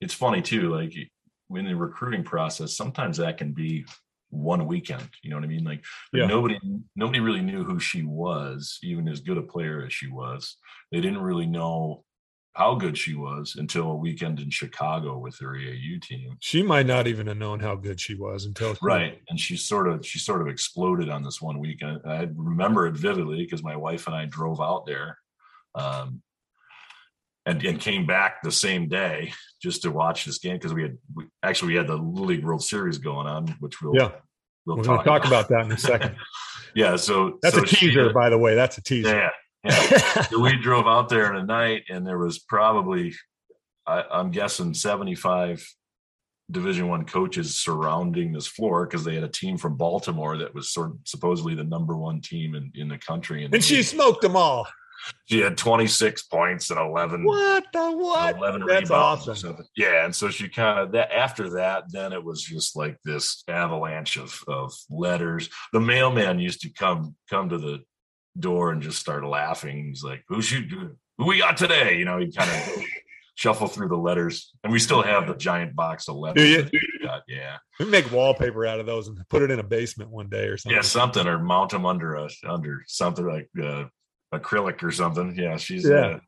it's 0.00 0.14
funny 0.14 0.40
too, 0.42 0.74
like 0.74 0.94
in 0.94 1.64
the 1.64 1.74
recruiting 1.74 2.24
process, 2.24 2.76
sometimes 2.76 3.18
that 3.18 3.36
can 3.36 3.52
be 3.52 3.84
one 4.30 4.66
weekend. 4.66 5.08
You 5.22 5.30
know 5.30 5.36
what 5.36 5.44
I 5.44 5.48
mean? 5.48 5.64
Like 5.64 5.84
yeah. 6.12 6.26
nobody 6.26 6.58
nobody 6.96 7.20
really 7.20 7.42
knew 7.42 7.64
who 7.64 7.78
she 7.78 8.02
was, 8.02 8.78
even 8.82 9.08
as 9.08 9.20
good 9.20 9.38
a 9.38 9.42
player 9.42 9.84
as 9.84 9.92
she 9.92 10.08
was. 10.08 10.56
They 10.90 11.00
didn't 11.00 11.20
really 11.20 11.46
know 11.46 12.04
how 12.54 12.74
good 12.74 12.98
she 12.98 13.14
was 13.14 13.54
until 13.56 13.92
a 13.92 13.96
weekend 13.96 14.40
in 14.40 14.50
Chicago 14.50 15.18
with 15.18 15.38
her 15.38 15.54
AAU 15.54 16.02
team. 16.02 16.36
She 16.40 16.62
might 16.62 16.86
not 16.86 17.06
even 17.06 17.28
have 17.28 17.36
known 17.36 17.60
how 17.60 17.76
good 17.76 18.00
she 18.00 18.14
was 18.14 18.44
until 18.44 18.76
right, 18.82 19.20
and 19.28 19.38
she 19.38 19.56
sort 19.56 19.88
of 19.88 20.04
she 20.04 20.18
sort 20.18 20.40
of 20.40 20.48
exploded 20.48 21.08
on 21.08 21.22
this 21.22 21.40
one 21.40 21.58
weekend. 21.58 22.00
I 22.04 22.28
remember 22.34 22.86
it 22.86 22.94
vividly 22.94 23.44
because 23.44 23.62
my 23.62 23.76
wife 23.76 24.06
and 24.06 24.16
I 24.16 24.26
drove 24.26 24.60
out 24.60 24.84
there, 24.86 25.18
um, 25.74 26.22
and 27.46 27.64
and 27.64 27.80
came 27.80 28.06
back 28.06 28.42
the 28.42 28.52
same 28.52 28.88
day 28.88 29.32
just 29.62 29.82
to 29.82 29.90
watch 29.90 30.24
this 30.24 30.38
game 30.38 30.54
because 30.54 30.74
we 30.74 30.82
had 30.82 30.98
we, 31.14 31.24
actually 31.42 31.72
we 31.72 31.78
had 31.78 31.86
the 31.86 31.96
Little 31.96 32.26
League 32.26 32.44
World 32.44 32.62
Series 32.62 32.98
going 32.98 33.26
on, 33.26 33.48
which 33.60 33.80
we'll 33.80 33.94
yeah 33.94 34.12
we'll 34.66 34.76
we're 34.76 34.82
to 34.82 35.04
talk 35.04 35.26
about 35.26 35.48
that 35.48 35.64
in 35.64 35.72
a 35.72 35.78
second. 35.78 36.16
yeah, 36.74 36.96
so 36.96 37.38
that's 37.42 37.56
so 37.56 37.62
a 37.62 37.66
teaser, 37.66 38.08
she, 38.08 38.12
by 38.12 38.30
the 38.30 38.38
way. 38.38 38.54
That's 38.54 38.78
a 38.78 38.82
teaser. 38.82 39.08
Yeah, 39.08 39.30
yeah. 39.64 40.22
so 40.22 40.40
we 40.40 40.56
drove 40.56 40.86
out 40.86 41.08
there 41.08 41.32
in 41.32 41.40
a 41.40 41.44
night, 41.44 41.84
and 41.88 42.06
there 42.06 42.18
was 42.18 42.38
probably, 42.38 43.14
I, 43.86 44.04
I'm 44.10 44.30
guessing, 44.30 44.74
75 44.74 45.66
Division 46.50 46.88
One 46.88 47.04
coaches 47.04 47.60
surrounding 47.60 48.32
this 48.32 48.46
floor 48.46 48.86
because 48.86 49.04
they 49.04 49.14
had 49.14 49.24
a 49.24 49.28
team 49.28 49.56
from 49.56 49.76
Baltimore 49.76 50.36
that 50.38 50.54
was 50.54 50.70
sort 50.70 50.90
of 50.90 50.98
supposedly 51.04 51.54
the 51.54 51.64
number 51.64 51.96
one 51.96 52.20
team 52.20 52.54
in, 52.54 52.72
in 52.74 52.88
the 52.88 52.98
country. 52.98 53.44
And, 53.44 53.54
and 53.54 53.64
she 53.64 53.82
smoked 53.82 54.22
them 54.22 54.36
all. 54.36 54.66
She 55.26 55.40
had 55.40 55.56
26 55.56 56.24
points 56.24 56.70
and 56.70 56.80
11. 56.80 57.24
What 57.24 57.66
the 57.72 57.90
what? 57.92 58.36
11 58.36 58.66
That's 58.66 58.90
awesome. 58.90 59.56
Yeah, 59.76 60.04
and 60.04 60.14
so 60.14 60.28
she 60.28 60.48
kind 60.48 60.80
of 60.80 60.92
that 60.92 61.12
after 61.12 61.50
that, 61.50 61.84
then 61.90 62.12
it 62.12 62.22
was 62.22 62.42
just 62.42 62.76
like 62.76 62.96
this 63.04 63.42
avalanche 63.48 64.16
of 64.16 64.42
of 64.48 64.72
letters. 64.90 65.48
The 65.72 65.80
mailman 65.80 66.38
used 66.38 66.62
to 66.62 66.72
come 66.72 67.14
come 67.28 67.48
to 67.50 67.58
the 67.58 67.80
door 68.38 68.70
and 68.70 68.82
just 68.82 68.98
start 68.98 69.24
laughing. 69.24 69.86
He's 69.88 70.02
like, 70.02 70.24
"Who 70.28 70.42
should 70.42 70.70
who 70.70 71.26
we 71.26 71.38
got 71.38 71.56
today?" 71.56 71.98
You 71.98 72.04
know, 72.04 72.18
he 72.18 72.32
kind 72.32 72.50
of 72.50 72.84
shuffle 73.34 73.68
through 73.68 73.88
the 73.88 73.96
letters, 73.96 74.52
and 74.62 74.72
we 74.72 74.78
still 74.78 75.02
have 75.02 75.26
the 75.26 75.34
giant 75.34 75.74
box 75.74 76.08
of 76.08 76.16
letters. 76.16 76.70
Got, 77.02 77.22
yeah, 77.26 77.56
we 77.78 77.86
make 77.86 78.10
wallpaper 78.12 78.66
out 78.66 78.80
of 78.80 78.86
those 78.86 79.08
and 79.08 79.18
put 79.28 79.42
it 79.42 79.50
in 79.50 79.58
a 79.58 79.64
basement 79.64 80.10
one 80.10 80.28
day 80.28 80.46
or 80.46 80.56
something. 80.56 80.76
Yeah, 80.76 80.82
something 80.82 81.26
or 81.26 81.38
mount 81.38 81.70
them 81.70 81.86
under 81.86 82.16
a 82.16 82.28
under 82.46 82.84
something 82.86 83.26
like 83.26 83.48
uh, 83.62 83.84
acrylic 84.32 84.82
or 84.82 84.90
something. 84.90 85.34
Yeah, 85.36 85.56
she's 85.56 85.88
yeah. 85.88 85.94
Uh, 85.94 86.20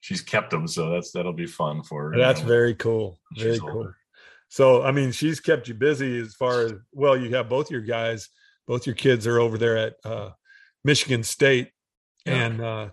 she's 0.00 0.20
kept 0.20 0.50
them, 0.50 0.68
so 0.68 0.90
that's 0.90 1.12
that'll 1.12 1.32
be 1.32 1.46
fun 1.46 1.82
for 1.82 2.10
her. 2.10 2.18
That's 2.18 2.40
you 2.40 2.46
know, 2.46 2.52
very 2.52 2.74
cool. 2.74 3.18
Very 3.36 3.58
cool. 3.58 3.70
Older. 3.70 3.96
So, 4.48 4.82
I 4.82 4.92
mean, 4.92 5.12
she's 5.12 5.40
kept 5.40 5.66
you 5.66 5.72
busy 5.72 6.20
as 6.20 6.34
far 6.34 6.66
as 6.66 6.74
well. 6.92 7.16
You 7.16 7.34
have 7.36 7.48
both 7.48 7.70
your 7.70 7.80
guys, 7.80 8.28
both 8.66 8.86
your 8.86 8.94
kids 8.94 9.26
are 9.26 9.40
over 9.40 9.56
there 9.56 9.78
at 9.78 9.94
uh, 10.04 10.30
Michigan 10.84 11.22
State, 11.22 11.70
yeah. 12.26 12.34
and 12.34 12.60
uh, 12.60 12.88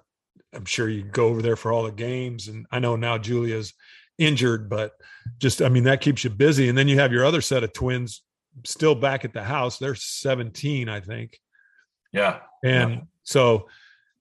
I'm 0.54 0.64
sure 0.64 0.88
you 0.88 1.04
go 1.04 1.28
over 1.28 1.42
there 1.42 1.58
for 1.58 1.74
all 1.74 1.84
the 1.84 1.92
games. 1.92 2.48
And 2.48 2.66
I 2.72 2.80
know 2.80 2.96
now 2.96 3.18
Julia's 3.18 3.74
injured, 4.18 4.70
but 4.70 4.94
just 5.38 5.62
I 5.62 5.70
mean 5.70 5.84
that 5.84 6.00
keeps 6.02 6.24
you 6.24 6.30
busy. 6.30 6.70
And 6.70 6.78
then 6.78 6.88
you 6.88 7.00
have 7.00 7.12
your 7.12 7.26
other 7.26 7.42
set 7.42 7.64
of 7.64 7.74
twins 7.74 8.22
still 8.66 8.96
back 8.96 9.26
at 9.26 9.34
the 9.34 9.44
house. 9.44 9.78
They're 9.78 9.96
17, 9.96 10.88
I 10.88 11.02
think. 11.02 11.40
Yeah. 12.14 12.40
And 12.64 12.92
yeah. 12.92 13.00
so 13.24 13.68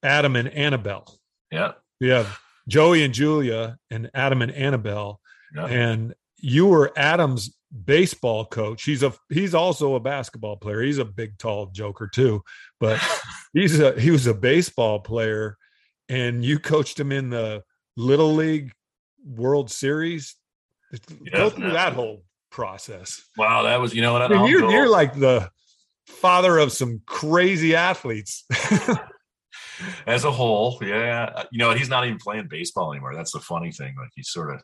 Adam 0.02 0.36
and 0.36 0.48
Annabelle. 0.48 1.18
Yeah. 1.50 1.72
You 2.00 2.12
have 2.12 2.38
Joey 2.68 3.02
and 3.04 3.14
Julia 3.14 3.78
and 3.90 4.10
Adam 4.14 4.42
and 4.42 4.52
Annabelle. 4.52 5.20
Yeah. 5.54 5.66
And 5.66 6.14
you 6.36 6.66
were 6.66 6.92
Adam's 6.96 7.56
baseball 7.84 8.44
coach. 8.46 8.84
He's 8.84 9.02
a 9.02 9.12
he's 9.28 9.54
also 9.54 9.94
a 9.94 10.00
basketball 10.00 10.56
player. 10.56 10.82
He's 10.82 10.98
a 10.98 11.04
big 11.04 11.38
tall 11.38 11.66
joker 11.66 12.06
too, 12.06 12.42
but 12.80 13.00
he's 13.52 13.78
a 13.80 13.98
he 13.98 14.10
was 14.10 14.26
a 14.26 14.34
baseball 14.34 15.00
player 15.00 15.56
and 16.08 16.44
you 16.44 16.58
coached 16.58 16.98
him 16.98 17.12
in 17.12 17.30
the 17.30 17.62
little 17.96 18.34
league 18.34 18.72
world 19.24 19.70
series. 19.70 20.36
Yeah, 20.92 21.36
Go 21.36 21.50
through 21.50 21.72
that 21.72 21.92
whole 21.92 22.24
process. 22.50 23.22
Wow, 23.36 23.62
that 23.62 23.80
was 23.80 23.94
you 23.94 24.02
know 24.02 24.12
what 24.12 24.22
I 24.22 24.28
mean, 24.28 24.46
you're, 24.46 24.70
you're 24.70 24.88
like 24.88 25.18
the 25.18 25.50
father 26.06 26.58
of 26.58 26.72
some 26.72 27.02
crazy 27.06 27.74
athletes. 27.74 28.44
As 30.06 30.24
a 30.24 30.30
whole, 30.30 30.78
yeah, 30.82 31.44
you 31.50 31.58
know 31.58 31.72
he's 31.72 31.88
not 31.88 32.04
even 32.04 32.18
playing 32.18 32.48
baseball 32.48 32.92
anymore. 32.92 33.14
That's 33.14 33.32
the 33.32 33.40
funny 33.40 33.72
thing. 33.72 33.94
Like 33.96 34.10
he's 34.14 34.30
sort 34.30 34.54
of 34.54 34.62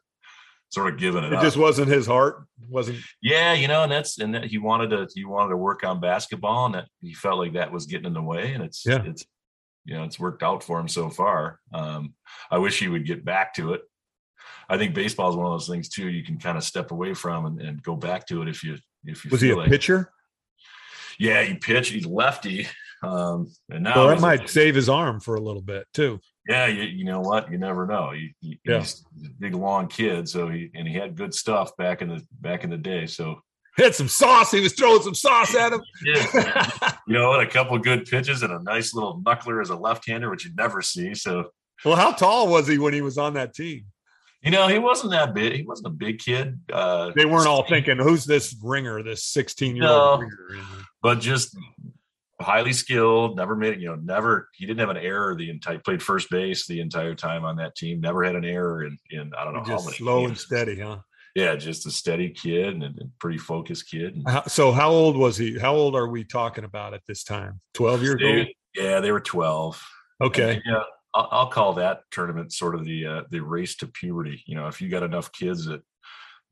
sort 0.75 0.93
of 0.93 0.99
giving 0.99 1.25
it, 1.25 1.33
it 1.33 1.35
up. 1.35 1.43
just 1.43 1.57
wasn't 1.57 1.89
his 1.89 2.07
heart? 2.07 2.47
Wasn't 2.69 2.99
yeah 3.23 3.53
you 3.55 3.69
know 3.69 3.85
and 3.85 3.93
that's 3.93 4.19
and 4.19 4.35
that 4.35 4.45
he 4.45 4.59
wanted 4.59 4.91
to 4.91 5.09
he 5.15 5.25
wanted 5.25 5.51
to 5.51 5.57
work 5.57 5.85
on 5.85 6.01
basketball 6.01 6.67
and 6.67 6.75
that 6.75 6.87
he 7.01 7.15
felt 7.15 7.39
like 7.39 7.53
that 7.55 7.73
was 7.73 7.87
getting 7.87 8.07
in 8.07 8.15
the 8.15 8.23
way 8.23 8.53
and 8.53 8.63
it's 8.63 8.85
yeah. 8.85 9.03
it's 9.05 9.25
you 9.85 9.95
know 9.95 10.05
it's 10.05 10.19
worked 10.19 10.43
out 10.43 10.63
for 10.63 10.79
him 10.79 10.89
so 10.89 11.09
far. 11.09 11.61
Um 11.73 12.15
i 12.51 12.59
wish 12.59 12.79
he 12.79 12.89
would 12.89 13.07
get 13.07 13.25
back 13.25 13.55
to 13.55 13.73
it. 13.73 13.83
I 14.69 14.77
think 14.77 14.95
baseball 14.95 15.31
is 15.31 15.37
one 15.37 15.47
of 15.47 15.53
those 15.53 15.69
things 15.69 15.89
too 15.89 16.09
you 16.09 16.25
can 16.25 16.39
kind 16.39 16.59
of 16.59 16.65
step 16.65 16.91
away 16.91 17.15
from 17.15 17.47
and, 17.47 17.61
and 17.61 17.83
go 17.83 17.97
back 17.97 18.27
to 18.29 18.43
it 18.43 18.49
if 18.49 18.65
you 18.65 18.77
if 19.05 19.25
you 19.25 19.31
was 19.31 19.41
he 19.41 19.51
a 19.51 19.57
like, 19.57 19.71
pitcher? 19.71 20.11
Yeah 21.19 21.43
he 21.43 21.55
pitched 21.55 21.93
he's 21.93 22.07
lefty 22.07 22.67
um 23.03 23.53
and 23.71 23.85
now 23.85 23.95
well, 23.97 24.09
that 24.09 24.21
might 24.21 24.49
save 24.49 24.75
his 24.75 24.89
arm 24.89 25.21
for 25.21 25.35
a 25.35 25.41
little 25.41 25.63
bit 25.63 25.87
too 25.93 26.21
yeah, 26.49 26.67
you, 26.67 26.83
you 26.83 27.05
know 27.05 27.21
what? 27.21 27.51
You 27.51 27.59
never 27.59 27.87
know. 27.87 28.11
He, 28.11 28.35
he, 28.41 28.61
yeah. 28.65 28.81
He's 28.81 29.03
a 29.25 29.31
big 29.41 29.55
long 29.55 29.89
kid, 29.89 30.29
so 30.29 30.49
he 30.49 30.71
and 30.75 30.87
he 30.87 30.95
had 30.95 31.17
good 31.17 31.33
stuff 31.33 31.75
back 31.77 32.03
in 32.03 32.09
the 32.09 32.23
back 32.41 32.65
in 32.65 32.71
the 32.71 32.77
day. 32.77 33.07
So 33.07 33.41
had 33.79 33.95
some 33.95 34.09
sauce. 34.09 34.51
He 34.51 34.61
was 34.61 34.75
throwing 34.75 35.03
some 35.03 35.15
sauce 35.15 35.55
at 35.55 35.73
him. 35.73 35.83
yeah. 36.05 36.93
you 37.07 37.15
know 37.15 37.31
what? 37.31 37.41
A 37.41 37.47
couple 37.47 37.79
good 37.79 38.05
pitches 38.05 38.43
and 38.43 38.53
a 38.53 38.63
nice 38.63 38.95
little 38.95 39.21
knuckler 39.23 39.61
as 39.61 39.71
a 39.71 39.77
left-hander, 39.77 40.31
which 40.31 40.45
you 40.45 40.53
never 40.55 40.83
see. 40.83 41.15
So 41.15 41.51
well, 41.85 41.97
how 41.97 42.13
tall 42.13 42.49
was 42.49 42.69
he 42.69 42.79
when 42.79 42.93
he 42.93 43.01
was 43.01 43.19
on 43.19 43.35
that 43.35 43.55
team? 43.55 43.87
You 44.43 44.51
know, 44.51 44.69
he 44.69 44.79
wasn't 44.79 45.13
that 45.13 45.33
big. 45.33 45.55
He 45.55 45.63
wasn't 45.63 45.87
a 45.87 45.97
big 45.97 46.19
kid. 46.19 46.61
Uh, 46.71 47.13
they 47.17 47.25
weren't 47.25 47.47
all 47.47 47.67
thinking, 47.67 47.97
"Who's 47.97 48.27
this 48.27 48.55
ringer? 48.63 49.03
This 49.03 49.25
sixteen-year-old 49.25 50.21
no, 50.21 50.27
ringer?" 50.27 50.65
But 51.03 51.21
just 51.21 51.57
highly 52.45 52.73
skilled, 52.73 53.37
never 53.37 53.57
made, 53.57 53.75
it, 53.75 53.81
you 53.81 53.89
know, 53.89 53.97
never, 53.97 54.49
he 54.55 54.67
didn't 54.67 54.81
have 54.81 54.91
an 54.91 54.97
error 54.97 55.35
the 55.35 55.51
entire, 55.51 55.79
played 55.79 56.03
first 56.03 56.31
base 56.31 56.67
the 56.67 56.81
entire 56.81 57.15
time 57.15 57.45
on 57.45 57.57
that 57.57 57.75
team, 57.75 58.01
never 58.01 58.23
had 58.23 58.37
an 58.37 58.45
error 58.45 58.85
in, 58.85 58.97
in 59.11 59.33
I 59.37 59.45
don't 59.45 59.55
know 59.55 59.65
just 59.65 59.71
how 59.71 59.85
many. 59.85 59.97
Slow 59.97 60.21
games. 60.21 60.31
and 60.31 60.39
steady, 60.39 60.81
huh? 60.81 60.99
Yeah, 61.35 61.57
just 61.57 61.85
a 61.87 61.91
steady 61.91 62.31
kid 62.31 62.75
and 62.75 62.85
a 62.85 62.93
pretty 63.19 63.39
focused 63.39 63.91
kid. 63.91 64.23
So, 64.47 64.71
how 64.71 64.91
old 64.91 65.17
was 65.17 65.37
he? 65.37 65.59
How 65.59 65.75
old 65.75 65.97
are 65.97 66.07
we 66.07 66.23
talking 66.23 66.63
about 66.63 66.95
at 66.95 67.01
this 67.09 67.25
time? 67.25 67.61
12 67.75 68.03
years 68.03 68.21
they, 68.21 68.39
old? 68.39 68.49
Yeah, 68.77 69.01
they 69.01 69.11
were 69.11 69.21
12. 69.21 69.83
Okay. 70.23 70.63
yeah. 70.65 70.85
I'll, 71.13 71.29
I'll, 71.31 71.49
call 71.49 71.75
that 71.75 72.03
tournament 72.11 72.53
sort 72.53 72.75
of 72.75 72.85
the 72.85 73.07
uh, 73.07 73.23
the 73.31 73.41
race 73.41 73.77
to 73.77 73.87
puberty. 73.87 74.43
You 74.47 74.57
know, 74.57 74.67
if 74.69 74.81
you 74.81 74.89
got 74.89 75.03
enough 75.03 75.33
kids 75.33 75.65
that 75.67 75.83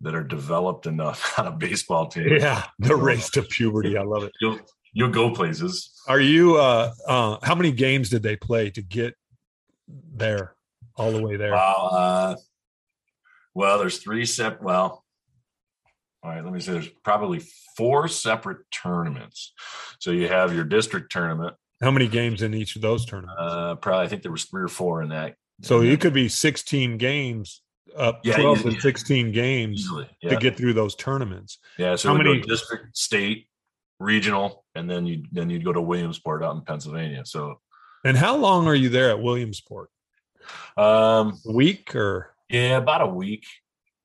that 0.01 0.15
are 0.15 0.25
developed 0.25 0.87
enough 0.87 1.35
on 1.39 1.47
a 1.47 1.53
baseball 1.53 2.09
team, 2.09 2.29
yeah, 2.39 2.65
the 2.79 2.97
race 2.97 3.31
to 3.31 3.43
puberty. 3.43 3.97
I 3.97 4.03
love 4.03 4.25
it. 4.25 4.33
You'll 4.41 4.59
you'll 4.93 5.11
go 5.11 5.31
places. 5.31 5.91
Are 6.09 6.21
you? 6.21 6.57
uh 6.57 6.93
uh 7.07 7.39
How 7.43 7.55
many 7.55 7.73
games 7.73 8.09
did 8.11 8.23
they 8.23 8.37
play 8.37 8.71
to 8.71 8.83
get 8.83 9.15
there, 9.89 10.55
all 10.97 11.13
the 11.13 11.23
way 11.23 11.37
there? 11.37 11.53
Well, 11.53 11.89
uh, 11.93 12.37
well, 13.55 13.79
there's 13.79 13.99
three 13.99 14.25
separate. 14.27 14.63
Well, 14.63 15.05
all 16.23 16.31
right. 16.31 16.43
Let 16.45 16.53
me 16.53 16.61
say 16.61 16.73
there's 16.73 16.89
probably 17.05 17.43
four 17.77 18.09
separate 18.09 18.59
tournaments. 18.71 19.53
So 19.99 20.11
you 20.11 20.29
have 20.29 20.55
your 20.55 20.65
district 20.65 21.13
tournament. 21.13 21.55
How 21.83 21.91
many 21.91 22.07
games 22.09 22.43
in 22.43 22.55
each 22.55 22.77
of 22.77 22.83
those 22.83 23.05
tournaments? 23.05 23.35
Uh, 23.41 23.75
probably 23.77 24.07
I 24.07 24.09
think 24.09 24.23
there 24.23 24.31
was 24.33 24.45
three 24.45 24.63
or 24.63 24.69
four 24.69 25.03
in 25.03 25.09
that. 25.11 25.35
So 25.63 25.81
it 25.83 26.01
could 26.01 26.13
be 26.15 26.29
16 26.29 26.97
games 26.99 27.63
up 27.97 28.21
Yeah, 28.25 28.37
12 28.37 28.59
easily. 28.59 28.75
to 28.77 28.81
16 28.81 29.33
games 29.33 29.81
easily. 29.81 30.09
to 30.29 30.37
get 30.37 30.57
through 30.57 30.73
those 30.75 30.95
tournaments. 30.95 31.59
yeah. 31.79 31.97
So 31.97 32.09
how 32.11 32.15
many- 32.17 32.41
district, 32.41 32.97
state, 32.97 33.49
regional, 34.03 34.65
and 34.75 34.91
then 34.91 35.07
you 35.07 35.25
then 35.33 35.51
you'd 35.51 35.65
go 35.65 35.73
to 35.73 35.81
Williamsport 35.81 36.43
out 36.43 36.57
in 36.57 36.63
Pennsylvania. 36.63 37.23
So 37.25 37.61
And 38.05 38.17
how 38.17 38.37
long 38.37 38.67
are 38.67 38.75
you 38.75 38.89
there 38.89 39.11
at 39.11 39.23
Williamsport? 39.23 39.91
um 40.77 41.39
A 41.47 41.53
week 41.53 41.95
or 41.95 42.35
yeah, 42.49 42.77
about 42.79 43.03
a 43.03 43.07
week. 43.07 43.45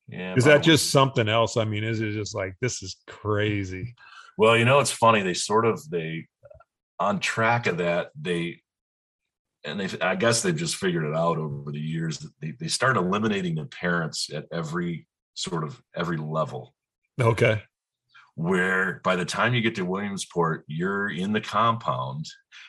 Yeah. 0.08 0.36
is 0.36 0.46
that 0.46 0.64
just 0.64 0.90
something 0.92 1.28
else? 1.28 1.58
I 1.58 1.66
mean, 1.66 1.84
is 1.84 2.00
it 2.00 2.14
just 2.14 2.34
like 2.34 2.56
this 2.62 2.82
is 2.82 2.96
crazy? 3.08 3.96
Well, 4.38 4.56
you 4.56 4.64
know, 4.66 4.80
it's 4.80 4.92
funny. 4.92 5.22
They 5.22 5.34
sort 5.34 5.66
of 5.66 5.82
they 5.90 6.28
on 7.00 7.20
track 7.20 7.68
of 7.68 7.78
that. 7.78 8.12
They 8.20 8.62
and 9.66 9.80
they, 9.80 9.90
I 10.00 10.16
guess 10.16 10.42
they've 10.42 10.56
just 10.56 10.78
figured 10.78 11.04
it 11.04 11.16
out 11.16 11.38
over 11.38 11.72
the 11.72 11.80
years. 11.80 12.20
That 12.20 12.32
they 12.42 12.52
they 12.52 12.68
start 12.70 12.96
eliminating 12.98 13.56
the 13.56 13.66
parents 13.66 14.30
at 14.32 14.46
every 14.52 15.08
sort 15.34 15.64
of 15.64 15.82
every 15.96 16.18
level. 16.18 16.74
Okay. 17.20 17.64
Where 18.38 19.02
by 19.04 19.16
the 19.16 19.26
time 19.26 19.56
you 19.56 19.62
get 19.62 19.74
to 19.76 19.84
Williamsport, 19.84 20.64
you're 20.68 21.10
in 21.10 21.34
the 21.34 21.42
compound, 21.42 22.26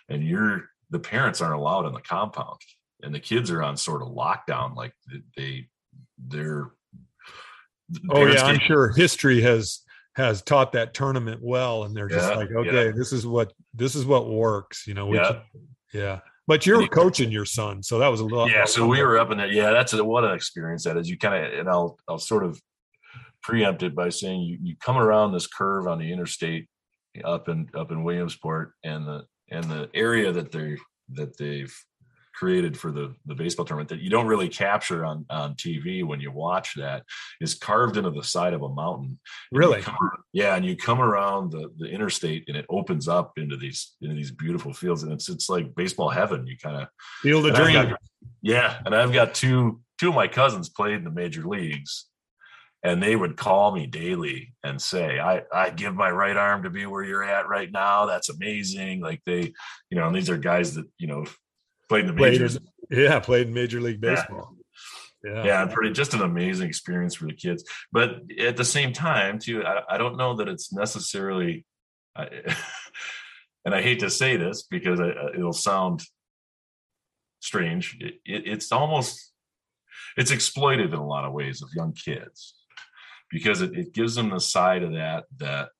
and 0.08 0.24
you're 0.26 0.70
the 0.88 0.98
parents 0.98 1.42
aren't 1.42 1.60
allowed 1.60 1.84
in 1.84 1.92
the 1.92 2.00
compound, 2.00 2.56
and 3.02 3.14
the 3.14 3.20
kids 3.20 3.50
are 3.50 3.62
on 3.62 3.76
sort 3.76 4.00
of 4.00 4.08
lockdown. 4.08 4.74
Like 4.74 4.94
they 5.36 5.68
they're. 6.16 6.70
the 7.90 8.00
Oh 8.10 8.24
yeah, 8.26 8.44
I'm 8.44 8.60
sure 8.60 8.94
history 8.94 9.42
has 9.42 9.80
has 10.16 10.40
taught 10.40 10.72
that 10.72 10.94
tournament 10.94 11.40
well, 11.42 11.84
and 11.84 11.94
they're 11.94 12.08
just 12.08 12.30
Yeah, 12.30 12.36
like, 12.36 12.48
yeah. 12.48 12.56
okay, 12.60 12.90
this 12.96 13.12
is 13.12 13.26
what 13.26 13.52
this 13.74 13.94
is 13.94 14.06
what 14.06 14.26
works. 14.30 14.86
You 14.86 14.94
know, 14.94 15.12
Yeah. 15.12 15.26
can- 15.52 15.66
yeah. 15.92 16.20
But 16.46 16.64
you're 16.64 16.88
coaching 16.88 17.30
your 17.30 17.44
son, 17.44 17.82
so 17.82 17.98
that 17.98 18.08
was 18.08 18.20
a 18.20 18.24
little. 18.24 18.48
Yeah, 18.48 18.64
so 18.64 18.86
we 18.86 19.02
were 19.02 19.18
up 19.18 19.30
in 19.30 19.36
there. 19.36 19.52
Yeah, 19.52 19.70
that's 19.70 19.92
a, 19.92 20.02
what 20.02 20.24
an 20.24 20.32
experience 20.32 20.84
that 20.84 20.96
is. 20.96 21.10
You 21.10 21.18
kind 21.18 21.44
of, 21.44 21.52
and 21.58 21.68
I'll 21.68 21.98
I'll 22.08 22.18
sort 22.18 22.42
of 22.42 22.58
preempt 23.48 23.82
it 23.82 23.94
by 23.94 24.10
saying 24.10 24.42
you 24.42 24.58
you 24.62 24.76
come 24.78 24.98
around 24.98 25.32
this 25.32 25.46
curve 25.46 25.86
on 25.86 25.98
the 25.98 26.12
interstate 26.12 26.68
up 27.24 27.48
in 27.48 27.66
up 27.74 27.90
in 27.90 28.04
Williamsport, 28.04 28.74
and 28.84 29.06
the 29.06 29.24
and 29.50 29.64
the 29.64 29.88
area 29.94 30.30
that 30.30 30.52
they 30.52 30.76
that 31.14 31.38
they've 31.38 31.74
created 32.34 32.78
for 32.78 32.92
the 32.92 33.14
the 33.24 33.34
baseball 33.34 33.64
tournament 33.64 33.88
that 33.88 34.00
you 34.00 34.10
don't 34.10 34.26
really 34.26 34.50
capture 34.50 35.02
on 35.02 35.24
on 35.30 35.54
TV 35.54 36.04
when 36.04 36.20
you 36.20 36.30
watch 36.30 36.74
that 36.76 37.02
is 37.40 37.54
carved 37.54 37.96
into 37.96 38.10
the 38.10 38.22
side 38.22 38.52
of 38.52 38.62
a 38.62 38.68
mountain. 38.68 39.18
Really? 39.50 39.80
Come, 39.80 39.96
yeah, 40.34 40.54
and 40.54 40.64
you 40.64 40.76
come 40.76 41.00
around 41.00 41.50
the 41.50 41.72
the 41.78 41.86
interstate 41.86 42.44
and 42.48 42.56
it 42.56 42.66
opens 42.68 43.08
up 43.08 43.32
into 43.38 43.56
these 43.56 43.96
into 44.02 44.14
these 44.14 44.30
beautiful 44.30 44.74
fields 44.74 45.04
and 45.04 45.12
it's 45.12 45.30
it's 45.30 45.48
like 45.48 45.74
baseball 45.74 46.10
heaven. 46.10 46.46
You 46.46 46.58
kind 46.62 46.76
of 46.76 46.88
feel 47.22 47.40
the 47.40 47.50
dream. 47.50 47.88
Got, 47.88 48.00
yeah, 48.42 48.78
and 48.84 48.94
I've 48.94 49.12
got 49.12 49.34
two 49.34 49.80
two 49.98 50.10
of 50.10 50.14
my 50.14 50.28
cousins 50.28 50.68
played 50.68 50.96
in 50.96 51.04
the 51.04 51.10
major 51.10 51.44
leagues 51.44 52.08
and 52.82 53.02
they 53.02 53.16
would 53.16 53.36
call 53.36 53.72
me 53.72 53.86
daily 53.86 54.54
and 54.62 54.80
say 54.80 55.18
i 55.18 55.42
i 55.52 55.70
give 55.70 55.94
my 55.94 56.10
right 56.10 56.36
arm 56.36 56.62
to 56.62 56.70
be 56.70 56.86
where 56.86 57.02
you're 57.02 57.24
at 57.24 57.48
right 57.48 57.70
now. 57.72 58.06
That's 58.06 58.28
amazing. 58.28 59.00
Like 59.00 59.20
they 59.26 59.52
you 59.90 59.98
know 59.98 60.06
and 60.06 60.16
these 60.16 60.30
are 60.30 60.38
guys 60.38 60.74
that 60.74 60.86
you 60.98 61.06
know 61.06 61.24
played 61.88 62.04
in 62.04 62.14
the 62.14 62.20
majors 62.20 62.58
played 62.58 62.98
in, 62.98 63.04
yeah 63.04 63.20
played 63.20 63.48
in 63.48 63.54
major 63.54 63.80
league 63.80 64.00
baseball. 64.00 64.54
Yeah. 65.24 65.32
yeah 65.32 65.44
yeah 65.44 65.66
pretty 65.66 65.92
just 65.92 66.14
an 66.14 66.22
amazing 66.22 66.68
experience 66.68 67.14
for 67.16 67.26
the 67.26 67.34
kids. 67.34 67.64
But 67.90 68.20
at 68.38 68.56
the 68.56 68.64
same 68.64 68.92
time 68.92 69.38
too 69.38 69.64
i, 69.64 69.94
I 69.94 69.98
don't 69.98 70.16
know 70.16 70.36
that 70.36 70.48
it's 70.48 70.72
necessarily 70.72 71.66
I, 72.14 72.28
and 73.64 73.74
i 73.74 73.82
hate 73.82 74.00
to 74.00 74.10
say 74.10 74.36
this 74.36 74.62
because 74.62 75.00
I, 75.00 75.10
it'll 75.34 75.52
sound 75.52 76.02
strange. 77.40 77.96
It, 78.00 78.14
it, 78.24 78.46
it's 78.46 78.72
almost 78.72 79.32
it's 80.16 80.30
exploited 80.30 80.92
in 80.92 80.98
a 80.98 81.06
lot 81.06 81.24
of 81.24 81.32
ways 81.32 81.62
of 81.62 81.70
young 81.74 81.92
kids 81.92 82.54
because 83.30 83.60
it, 83.60 83.76
it 83.76 83.92
gives 83.92 84.14
them 84.14 84.30
the 84.30 84.40
side 84.40 84.82
of 84.82 84.92
that 84.92 85.24
that 85.38 85.70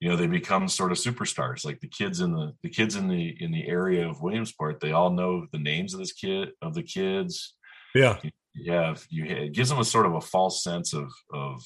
you 0.00 0.08
know 0.08 0.16
they 0.16 0.26
become 0.26 0.68
sort 0.68 0.92
of 0.92 0.98
superstars. 0.98 1.64
Like 1.64 1.80
the 1.80 1.88
kids 1.88 2.20
in 2.20 2.32
the 2.32 2.52
the 2.62 2.68
kids 2.68 2.96
in 2.96 3.08
the 3.08 3.36
in 3.40 3.52
the 3.52 3.66
area 3.66 4.08
of 4.08 4.20
williamsport 4.20 4.80
they 4.80 4.92
all 4.92 5.10
know 5.10 5.46
the 5.52 5.58
names 5.58 5.94
of 5.94 6.00
this 6.00 6.12
kid 6.12 6.50
of 6.62 6.74
the 6.74 6.82
kids. 6.82 7.54
Yeah. 7.94 8.18
Yeah 8.54 8.94
you 9.08 9.24
it 9.24 9.52
gives 9.52 9.68
them 9.68 9.78
a 9.78 9.84
sort 9.84 10.06
of 10.06 10.14
a 10.14 10.20
false 10.20 10.62
sense 10.62 10.94
of 10.94 11.10
of 11.32 11.62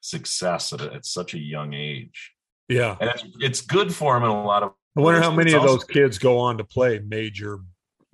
success 0.00 0.72
at, 0.72 0.80
at 0.80 1.04
such 1.04 1.34
a 1.34 1.38
young 1.38 1.74
age. 1.74 2.32
Yeah. 2.68 2.96
And 3.00 3.10
it's, 3.10 3.24
it's 3.40 3.60
good 3.60 3.94
for 3.94 4.14
them 4.14 4.24
in 4.24 4.30
a 4.30 4.44
lot 4.44 4.62
of 4.62 4.72
i 4.96 5.00
wonder 5.00 5.20
how 5.20 5.30
many 5.30 5.52
of 5.52 5.62
those 5.62 5.84
kids 5.84 6.18
go 6.18 6.38
on 6.38 6.58
to 6.58 6.64
play 6.64 6.98
major 6.98 7.60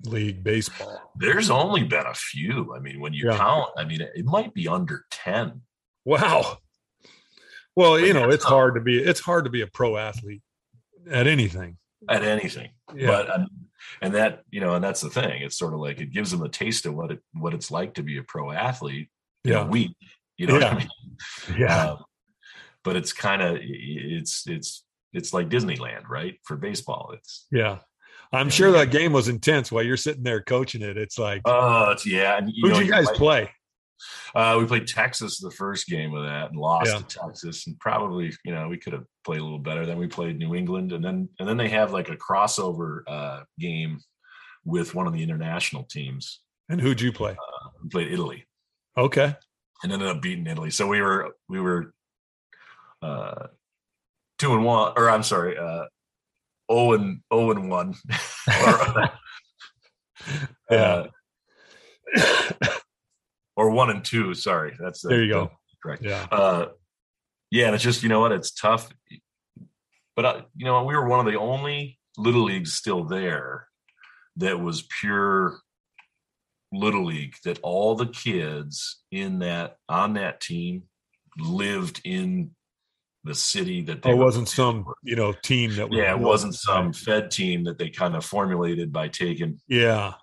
league 0.03 0.43
baseball. 0.43 1.11
There's 1.15 1.49
only 1.49 1.83
been 1.83 2.05
a 2.05 2.13
few. 2.13 2.75
I 2.75 2.79
mean 2.79 2.99
when 2.99 3.13
you 3.13 3.29
yeah. 3.29 3.37
count 3.37 3.69
i 3.77 3.83
mean 3.83 4.01
it 4.01 4.25
might 4.25 4.53
be 4.53 4.67
under 4.67 5.05
10 5.11 5.61
Wow. 6.07 6.59
Well, 7.75 7.99
you 7.99 8.13
know, 8.13 8.29
it's 8.29 8.45
hard 8.45 8.75
to 8.75 8.81
be 8.81 8.97
it's 8.97 9.19
hard 9.19 9.43
to 9.43 9.51
be 9.51 9.61
a 9.61 9.67
pro 9.67 9.97
athlete 9.97 10.41
at 11.11 11.27
anything. 11.27 11.77
At 12.09 12.23
anything. 12.23 12.69
Yeah. 12.95 13.07
But 13.07 13.29
um, 13.29 13.47
and 14.01 14.15
that, 14.15 14.43
you 14.49 14.61
know, 14.61 14.75
and 14.75 14.83
that's 14.83 15.01
the 15.01 15.09
thing. 15.09 15.41
It's 15.41 15.57
sort 15.57 15.73
of 15.73 15.81
like 15.81 15.99
it 15.99 16.13
gives 16.13 16.31
them 16.31 16.43
a 16.43 16.49
taste 16.49 16.85
of 16.85 16.95
what 16.95 17.11
it 17.11 17.19
what 17.33 17.53
it's 17.53 17.69
like 17.69 17.95
to 17.95 18.03
be 18.03 18.17
a 18.17 18.23
pro 18.23 18.51
athlete. 18.51 19.09
Yeah. 19.43 19.67
We, 19.67 19.95
you 20.37 20.47
know 20.47 20.59
yeah. 20.59 20.69
I 20.69 20.77
mean? 20.77 20.89
Yeah. 21.57 21.85
Um, 21.89 22.03
but 22.85 22.95
it's 22.95 23.11
kind 23.11 23.41
of 23.41 23.57
it's 23.59 24.47
it's 24.47 24.85
it's 25.11 25.33
like 25.33 25.49
Disneyland, 25.49 26.07
right? 26.07 26.39
For 26.43 26.55
baseball. 26.55 27.11
It's 27.15 27.47
yeah. 27.51 27.79
I'm 28.31 28.49
sure 28.49 28.71
that 28.71 28.91
game 28.91 29.11
was 29.11 29.27
intense 29.27 29.73
while 29.73 29.83
you're 29.83 29.97
sitting 29.97 30.23
there 30.23 30.41
coaching 30.41 30.81
it. 30.81 30.97
It's 30.97 31.19
like, 31.19 31.41
oh, 31.45 31.91
it's 31.91 32.05
yeah. 32.05 32.37
And, 32.37 32.49
you 32.49 32.63
who'd 32.63 32.73
know, 32.73 32.79
you 32.79 32.91
guys 32.91 33.09
play? 33.11 33.49
Uh, 34.35 34.57
we 34.59 34.65
played 34.65 34.87
Texas 34.87 35.39
the 35.39 35.51
first 35.51 35.87
game 35.87 36.13
of 36.13 36.23
that 36.23 36.51
and 36.51 36.59
lost 36.59 36.91
yeah. 36.91 36.99
to 36.99 37.03
Texas, 37.03 37.67
and 37.67 37.79
probably 37.79 38.33
you 38.43 38.53
know 38.53 38.67
we 38.67 38.77
could 38.77 38.93
have 38.93 39.05
played 39.25 39.39
a 39.39 39.43
little 39.43 39.59
better. 39.59 39.85
Then 39.85 39.97
we 39.97 40.07
played 40.07 40.37
New 40.37 40.55
England, 40.55 40.91
and 40.91 41.03
then 41.03 41.29
and 41.39 41.47
then 41.47 41.57
they 41.57 41.69
have 41.69 41.91
like 41.91 42.09
a 42.09 42.17
crossover 42.17 43.01
uh, 43.07 43.41
game 43.59 43.99
with 44.65 44.93
one 44.93 45.07
of 45.07 45.13
the 45.13 45.23
international 45.23 45.83
teams. 45.83 46.41
And 46.69 46.81
who'd 46.81 47.01
you 47.01 47.11
play? 47.11 47.31
Uh, 47.31 47.69
we 47.81 47.89
played 47.89 48.11
Italy. 48.11 48.45
Okay. 48.97 49.35
And 49.83 49.93
ended 49.93 50.07
up 50.07 50.21
beating 50.21 50.47
Italy. 50.47 50.71
So 50.71 50.87
we 50.87 51.01
were 51.01 51.35
we 51.47 51.61
were 51.61 51.93
uh, 53.01 53.47
two 54.37 54.53
and 54.53 54.65
one, 54.65 54.93
or 54.95 55.09
I'm 55.09 55.23
sorry, 55.23 55.57
uh, 55.57 55.85
oh 56.67 56.93
and 56.93 57.21
oh 57.31 57.51
and 57.51 57.69
one. 57.69 57.95
or, 58.65 59.09
yeah. 60.71 61.07
Or 63.57 63.71
one 63.71 63.89
and 63.89 64.05
two. 64.05 64.33
Sorry, 64.35 64.77
that's 64.79 65.01
there. 65.01 65.21
You 65.21 65.33
go. 65.33 65.51
Correct. 65.83 66.03
Yeah. 66.03 66.27
Uh, 66.31 66.67
yeah, 67.51 67.65
and 67.65 67.75
it's 67.75 67.83
just 67.83 68.03
you 68.03 68.09
know 68.09 68.19
what, 68.19 68.31
it's 68.31 68.51
tough. 68.51 68.89
But 70.15 70.25
uh, 70.25 70.41
you 70.55 70.65
know, 70.65 70.83
we 70.83 70.95
were 70.95 71.07
one 71.07 71.19
of 71.19 71.31
the 71.31 71.39
only 71.39 71.99
little 72.17 72.43
leagues 72.43 72.73
still 72.73 73.03
there 73.03 73.67
that 74.37 74.59
was 74.59 74.87
pure 75.01 75.59
little 76.71 77.05
league. 77.05 77.33
That 77.45 77.59
all 77.63 77.95
the 77.95 78.05
kids 78.07 79.01
in 79.11 79.39
that 79.39 79.77
on 79.89 80.13
that 80.13 80.39
team 80.39 80.83
lived 81.39 82.01
in 82.03 82.51
the 83.23 83.35
city 83.35 83.81
that 83.85 84.03
they. 84.03 84.11
It 84.11 84.17
wasn't 84.17 84.49
some 84.49 84.85
you 85.01 85.15
know 85.15 85.33
team 85.43 85.75
that. 85.77 85.91
yeah, 85.91 86.11
it 86.11 86.19
wasn't 86.19 86.53
some 86.53 86.93
Fed 86.93 87.31
team 87.31 87.63
that 87.63 87.79
they 87.79 87.89
kind 87.89 88.15
of 88.15 88.23
formulated 88.23 88.93
by 88.93 89.07
taking. 89.07 89.59
Yeah 89.67 90.13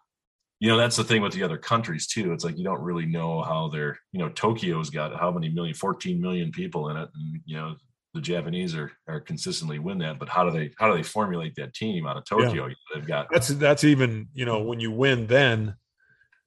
you 0.64 0.70
know 0.70 0.79
that's 0.79 0.96
the 0.96 1.05
thing 1.05 1.20
with 1.20 1.35
the 1.35 1.42
other 1.42 1.59
countries 1.59 2.07
too 2.07 2.33
it's 2.33 2.42
like 2.42 2.57
you 2.57 2.64
don't 2.64 2.81
really 2.81 3.05
know 3.05 3.42
how 3.42 3.68
they're 3.68 3.98
you 4.12 4.18
know 4.18 4.31
tokyo's 4.31 4.88
got 4.88 5.14
how 5.14 5.31
many 5.31 5.50
million 5.50 5.74
14 5.74 6.18
million 6.18 6.50
people 6.50 6.88
in 6.88 6.96
it 6.96 7.09
and 7.14 7.40
you 7.44 7.55
know 7.55 7.77
the 8.14 8.20
japanese 8.20 8.74
are 8.74 8.90
are 9.07 9.20
consistently 9.20 9.79
win 9.79 9.98
that 9.98 10.18
but 10.18 10.27
how 10.27 10.42
do 10.42 10.50
they 10.50 10.70
how 10.79 10.90
do 10.90 10.96
they 10.96 11.03
formulate 11.03 11.55
that 11.57 11.74
team 11.74 12.07
out 12.07 12.16
of 12.16 12.24
tokyo 12.24 12.66
yeah. 12.66 12.74
they've 12.94 13.07
got 13.07 13.27
that's 13.31 13.48
that's 13.48 13.85
even 13.85 14.27
you 14.33 14.46
know 14.46 14.62
when 14.62 14.81
you 14.81 14.90
win 14.90 15.27
then 15.27 15.74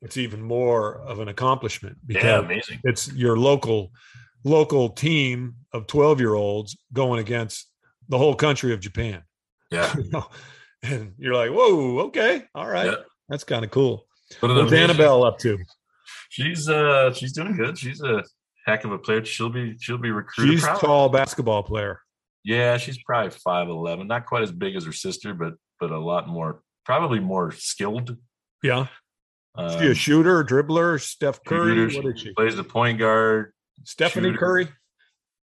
it's 0.01 0.17
even 0.17 0.41
more 0.41 0.95
of 1.01 1.19
an 1.19 1.27
accomplishment 1.27 1.97
because 2.08 2.23
yeah, 2.23 2.39
amazing. 2.39 2.80
it's 2.86 3.13
your 3.13 3.38
local 3.38 3.91
local 4.43 4.89
team 4.89 5.53
of 5.73 5.86
12 5.86 6.19
year 6.19 6.34
olds 6.34 6.75
going 6.91 7.19
against 7.19 7.69
the 8.10 8.17
whole 8.17 8.34
country 8.34 8.73
of 8.73 8.80
japan 8.80 9.21
yeah 9.69 9.95
you 9.97 10.10
know? 10.10 10.25
and 10.82 11.13
you're 11.19 11.36
like 11.36 11.51
whoa 11.51 11.99
okay 11.99 12.45
all 12.56 12.67
right 12.67 12.88
yeah. 12.88 12.95
That's 13.30 13.43
kind 13.43 13.65
of 13.65 13.71
cool. 13.71 14.07
What 14.40 14.56
What's 14.56 14.74
Annabelle 14.74 15.24
up 15.24 15.40
to? 15.40 15.58
She's 16.30 16.70
uh 16.70 17.13
she's 17.13 17.34
doing 17.34 17.56
good. 17.56 17.78
She's 17.78 18.02
a 18.02 18.24
heck 18.66 18.84
of 18.84 18.92
a 18.92 18.98
player. 18.98 19.24
She'll 19.24 19.50
be 19.50 19.78
she'll 19.80 19.98
be 19.98 20.12
recruited. 20.12 20.56
She's 20.56 20.63
probably. 20.63 20.82
tall 20.82 21.10
basketball 21.10 21.63
player. 21.63 22.02
Yeah, 22.44 22.78
she's 22.78 23.02
probably 23.04 23.32
five 23.32 23.70
eleven. 23.70 24.08
Not 24.08 24.26
quite 24.26 24.44
as 24.44 24.52
big 24.52 24.76
as 24.76 24.86
her 24.86 24.92
sister, 24.92 25.34
but 25.34 25.54
but 25.80 25.92
a 25.92 26.00
lot 26.00 26.28
more 26.28 26.62
probably 26.86 27.20
more 27.20 27.52
skilled. 27.52 28.18
Yeah. 28.63 28.88
Um, 29.56 29.80
she 29.80 29.86
a 29.86 29.90
um, 29.90 29.94
shooter, 29.96 30.44
dribbler, 30.44 31.02
Steph 31.02 31.44
Curry. 31.44 31.90
Shooter, 31.90 32.04
what 32.04 32.16
is 32.16 32.22
she? 32.22 32.34
Plays 32.34 32.56
the 32.56 32.63
point 32.63 33.00
guard. 33.00 33.54
Stephanie 33.84 34.30
shooter. 34.30 34.38
Curry. 34.38 34.68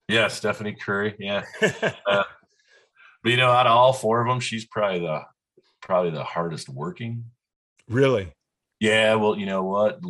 Yeah, 0.07 0.27
Stephanie 0.27 0.75
Curry. 0.79 1.15
Yeah. 1.17 1.43
uh, 1.61 2.23
but 3.23 3.29
you 3.29 3.37
know, 3.37 3.49
out 3.49 3.65
of 3.65 3.71
all 3.71 3.93
four 3.93 4.21
of 4.21 4.27
them, 4.27 4.39
she's 4.39 4.65
probably 4.65 4.99
the 4.99 5.21
probably 5.81 6.11
the 6.11 6.23
hardest 6.23 6.69
working. 6.69 7.25
Really? 7.89 8.33
Yeah. 8.83 9.15
Well, 9.15 9.37
you 9.37 9.45
know 9.45 9.63
what? 9.63 10.01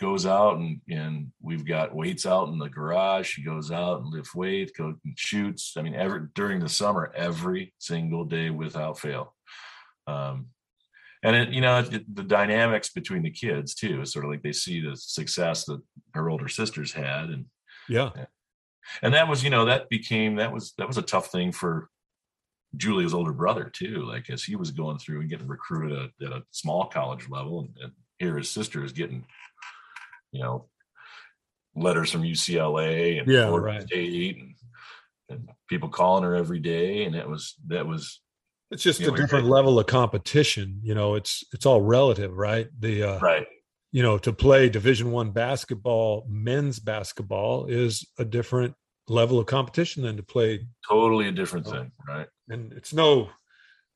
Goes 0.00 0.26
out 0.26 0.56
and 0.56 0.80
and 0.88 1.30
we've 1.40 1.64
got 1.64 1.94
weights 1.94 2.26
out 2.26 2.48
in 2.48 2.58
the 2.58 2.68
garage. 2.68 3.28
She 3.28 3.44
goes 3.44 3.70
out 3.70 4.00
and 4.00 4.12
lifts 4.12 4.34
weights, 4.34 4.72
goes 4.76 4.96
and 5.04 5.16
shoots. 5.16 5.74
I 5.76 5.82
mean, 5.82 5.94
every 5.94 6.22
during 6.34 6.58
the 6.58 6.68
summer, 6.68 7.12
every 7.14 7.72
single 7.78 8.24
day 8.24 8.50
without 8.50 8.98
fail. 8.98 9.36
Um, 10.08 10.46
and 11.22 11.36
it, 11.36 11.48
you 11.50 11.60
know 11.60 11.78
it, 11.78 12.16
the 12.16 12.24
dynamics 12.24 12.88
between 12.88 13.22
the 13.22 13.30
kids 13.30 13.74
too 13.76 14.00
is 14.00 14.12
sort 14.12 14.24
of 14.24 14.32
like 14.32 14.42
they 14.42 14.52
see 14.52 14.80
the 14.80 14.96
success 14.96 15.64
that 15.66 15.80
her 16.14 16.30
older 16.30 16.48
sisters 16.48 16.92
had, 16.92 17.28
and 17.28 17.44
yeah, 17.88 18.10
and 19.02 19.14
that 19.14 19.28
was 19.28 19.44
you 19.44 19.50
know 19.50 19.66
that 19.66 19.88
became 19.88 20.36
that 20.36 20.52
was 20.52 20.72
that 20.78 20.88
was 20.88 20.98
a 20.98 21.02
tough 21.02 21.30
thing 21.30 21.52
for 21.52 21.90
Julia's 22.76 23.14
older 23.14 23.32
brother 23.32 23.64
too, 23.64 24.04
like 24.06 24.30
as 24.30 24.44
he 24.44 24.56
was 24.56 24.70
going 24.70 24.98
through 24.98 25.20
and 25.20 25.30
getting 25.30 25.48
recruited 25.48 25.98
at, 25.98 26.26
at 26.26 26.32
a 26.32 26.44
small 26.50 26.86
college 26.86 27.28
level, 27.28 27.60
and, 27.60 27.70
and, 27.82 27.92
here 28.20 28.36
his 28.38 28.50
sister 28.50 28.84
is 28.84 28.92
getting, 28.92 29.24
you 30.30 30.42
know, 30.42 30.66
letters 31.74 32.12
from 32.12 32.22
UCLA 32.22 33.18
and 33.18 33.28
yeah, 33.28 33.46
Florida 33.46 33.66
right. 33.66 33.82
State 33.82 34.36
and, 34.38 34.54
and, 35.28 35.48
people 35.68 35.88
calling 35.88 36.24
her 36.24 36.34
every 36.34 36.58
day, 36.58 37.04
and 37.04 37.14
that 37.14 37.28
was 37.28 37.54
that 37.68 37.86
was. 37.86 38.20
It's 38.70 38.84
just 38.84 39.00
a 39.00 39.08
know, 39.08 39.16
different 39.16 39.46
level 39.46 39.80
of 39.80 39.86
competition. 39.86 40.80
You 40.82 40.94
know, 40.94 41.16
it's 41.16 41.42
it's 41.52 41.66
all 41.66 41.80
relative, 41.80 42.36
right? 42.36 42.68
The 42.78 43.02
uh, 43.02 43.18
right. 43.18 43.46
You 43.92 44.04
know, 44.04 44.18
to 44.18 44.32
play 44.32 44.68
Division 44.68 45.10
One 45.10 45.32
basketball, 45.32 46.24
men's 46.28 46.78
basketball 46.78 47.66
is 47.66 48.06
a 48.18 48.24
different 48.24 48.74
level 49.10 49.40
of 49.40 49.46
competition 49.46 50.04
than 50.04 50.16
to 50.16 50.22
play 50.22 50.66
totally 50.88 51.26
a 51.26 51.32
different 51.32 51.66
thing 51.66 51.90
right 52.06 52.28
and 52.48 52.72
it's 52.72 52.94
no 52.94 53.28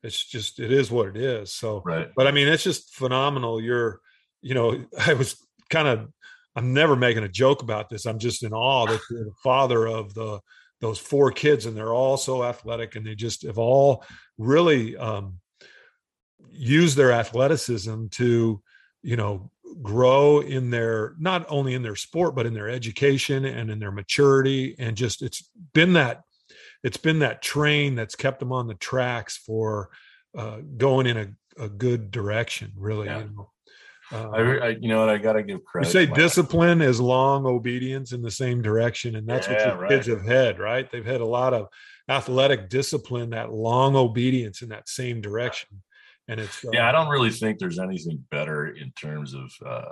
it's 0.03 0.23
just 0.23 0.59
it 0.59 0.73
is 0.73 0.91
what 0.91 1.07
it 1.07 1.15
is 1.15 1.53
so 1.53 1.81
right 1.85 2.09
but 2.17 2.27
i 2.27 2.31
mean 2.31 2.49
it's 2.49 2.63
just 2.63 2.93
phenomenal 2.93 3.61
you're 3.61 4.01
you 4.45 4.53
know 4.53 4.85
i 5.07 5.13
was 5.13 5.35
kind 5.69 5.87
of 5.87 6.07
i'm 6.55 6.73
never 6.73 6.95
making 6.95 7.23
a 7.23 7.27
joke 7.43 7.61
about 7.61 7.89
this 7.89 8.05
i'm 8.05 8.19
just 8.19 8.43
in 8.43 8.53
awe 8.53 8.85
that 8.85 9.01
you're 9.09 9.25
the 9.25 9.41
father 9.43 9.85
of 9.87 10.13
the 10.13 10.39
those 10.81 10.99
four 10.99 11.31
kids 11.31 11.65
and 11.65 11.75
they're 11.75 11.93
all 11.93 12.17
so 12.17 12.43
athletic 12.43 12.95
and 12.95 13.05
they 13.05 13.15
just 13.15 13.41
have 13.43 13.57
all 13.57 14.03
really 14.37 14.95
um 14.97 15.39
used 16.51 16.95
their 16.95 17.11
athleticism 17.11 18.05
to 18.11 18.61
you 19.01 19.15
know 19.15 19.49
grow 19.81 20.39
in 20.39 20.69
their 20.69 21.15
not 21.19 21.45
only 21.49 21.73
in 21.73 21.81
their 21.81 21.95
sport 21.95 22.35
but 22.35 22.45
in 22.45 22.53
their 22.53 22.69
education 22.69 23.45
and 23.45 23.69
in 23.71 23.79
their 23.79 23.91
maturity 23.91 24.75
and 24.79 24.95
just 24.95 25.21
it's 25.21 25.49
been 25.73 25.93
that 25.93 26.21
it's 26.83 26.97
been 26.97 27.19
that 27.19 27.41
train 27.41 27.95
that's 27.95 28.15
kept 28.15 28.39
them 28.39 28.51
on 28.51 28.67
the 28.67 28.75
tracks 28.75 29.35
for 29.37 29.89
uh, 30.37 30.59
going 30.77 31.07
in 31.07 31.17
a, 31.17 31.63
a 31.65 31.69
good 31.69 32.11
direction 32.11 32.71
really 32.77 33.07
Yeah. 33.07 33.19
you 33.19 33.29
know 33.35 33.49
uh, 34.11 34.29
I, 34.29 34.41
I 34.57 34.67
you 34.69 34.87
know 34.87 34.99
what? 34.99 35.09
I 35.09 35.17
gotta 35.17 35.43
give 35.43 35.63
credit. 35.65 35.87
you 35.87 35.91
say 35.91 36.05
to 36.05 36.13
discipline 36.21 36.81
is 36.81 36.99
long 36.99 37.45
obedience 37.45 38.11
in 38.11 38.21
the 38.21 38.31
same 38.31 38.61
direction 38.61 39.15
and 39.15 39.27
that's 39.27 39.47
Yeah, 39.47 39.75
what 39.75 39.79
your 39.79 39.89
kids 39.89 40.07
have 40.07 40.25
had 40.25 40.59
right? 40.59 40.89
They've 40.91 41.05
had 41.05 41.21
a 41.21 41.25
lot 41.25 41.53
of 41.53 41.67
athletic 42.09 42.69
discipline 42.69 43.31
that 43.31 43.51
long 43.51 43.95
obedience 43.95 44.61
in 44.61 44.69
that 44.69 44.87
same 44.87 45.21
direction 45.21 45.81
and 46.27 46.39
it's 46.39 46.63
uh, 46.63 46.69
yeah 46.71 46.87
i 46.87 46.91
don't 46.91 47.09
really 47.09 47.31
think 47.31 47.57
there's 47.57 47.79
anything 47.79 48.23
better 48.29 48.67
in 48.67 48.91
terms 48.91 49.33
of 49.33 49.51
uh 49.65 49.91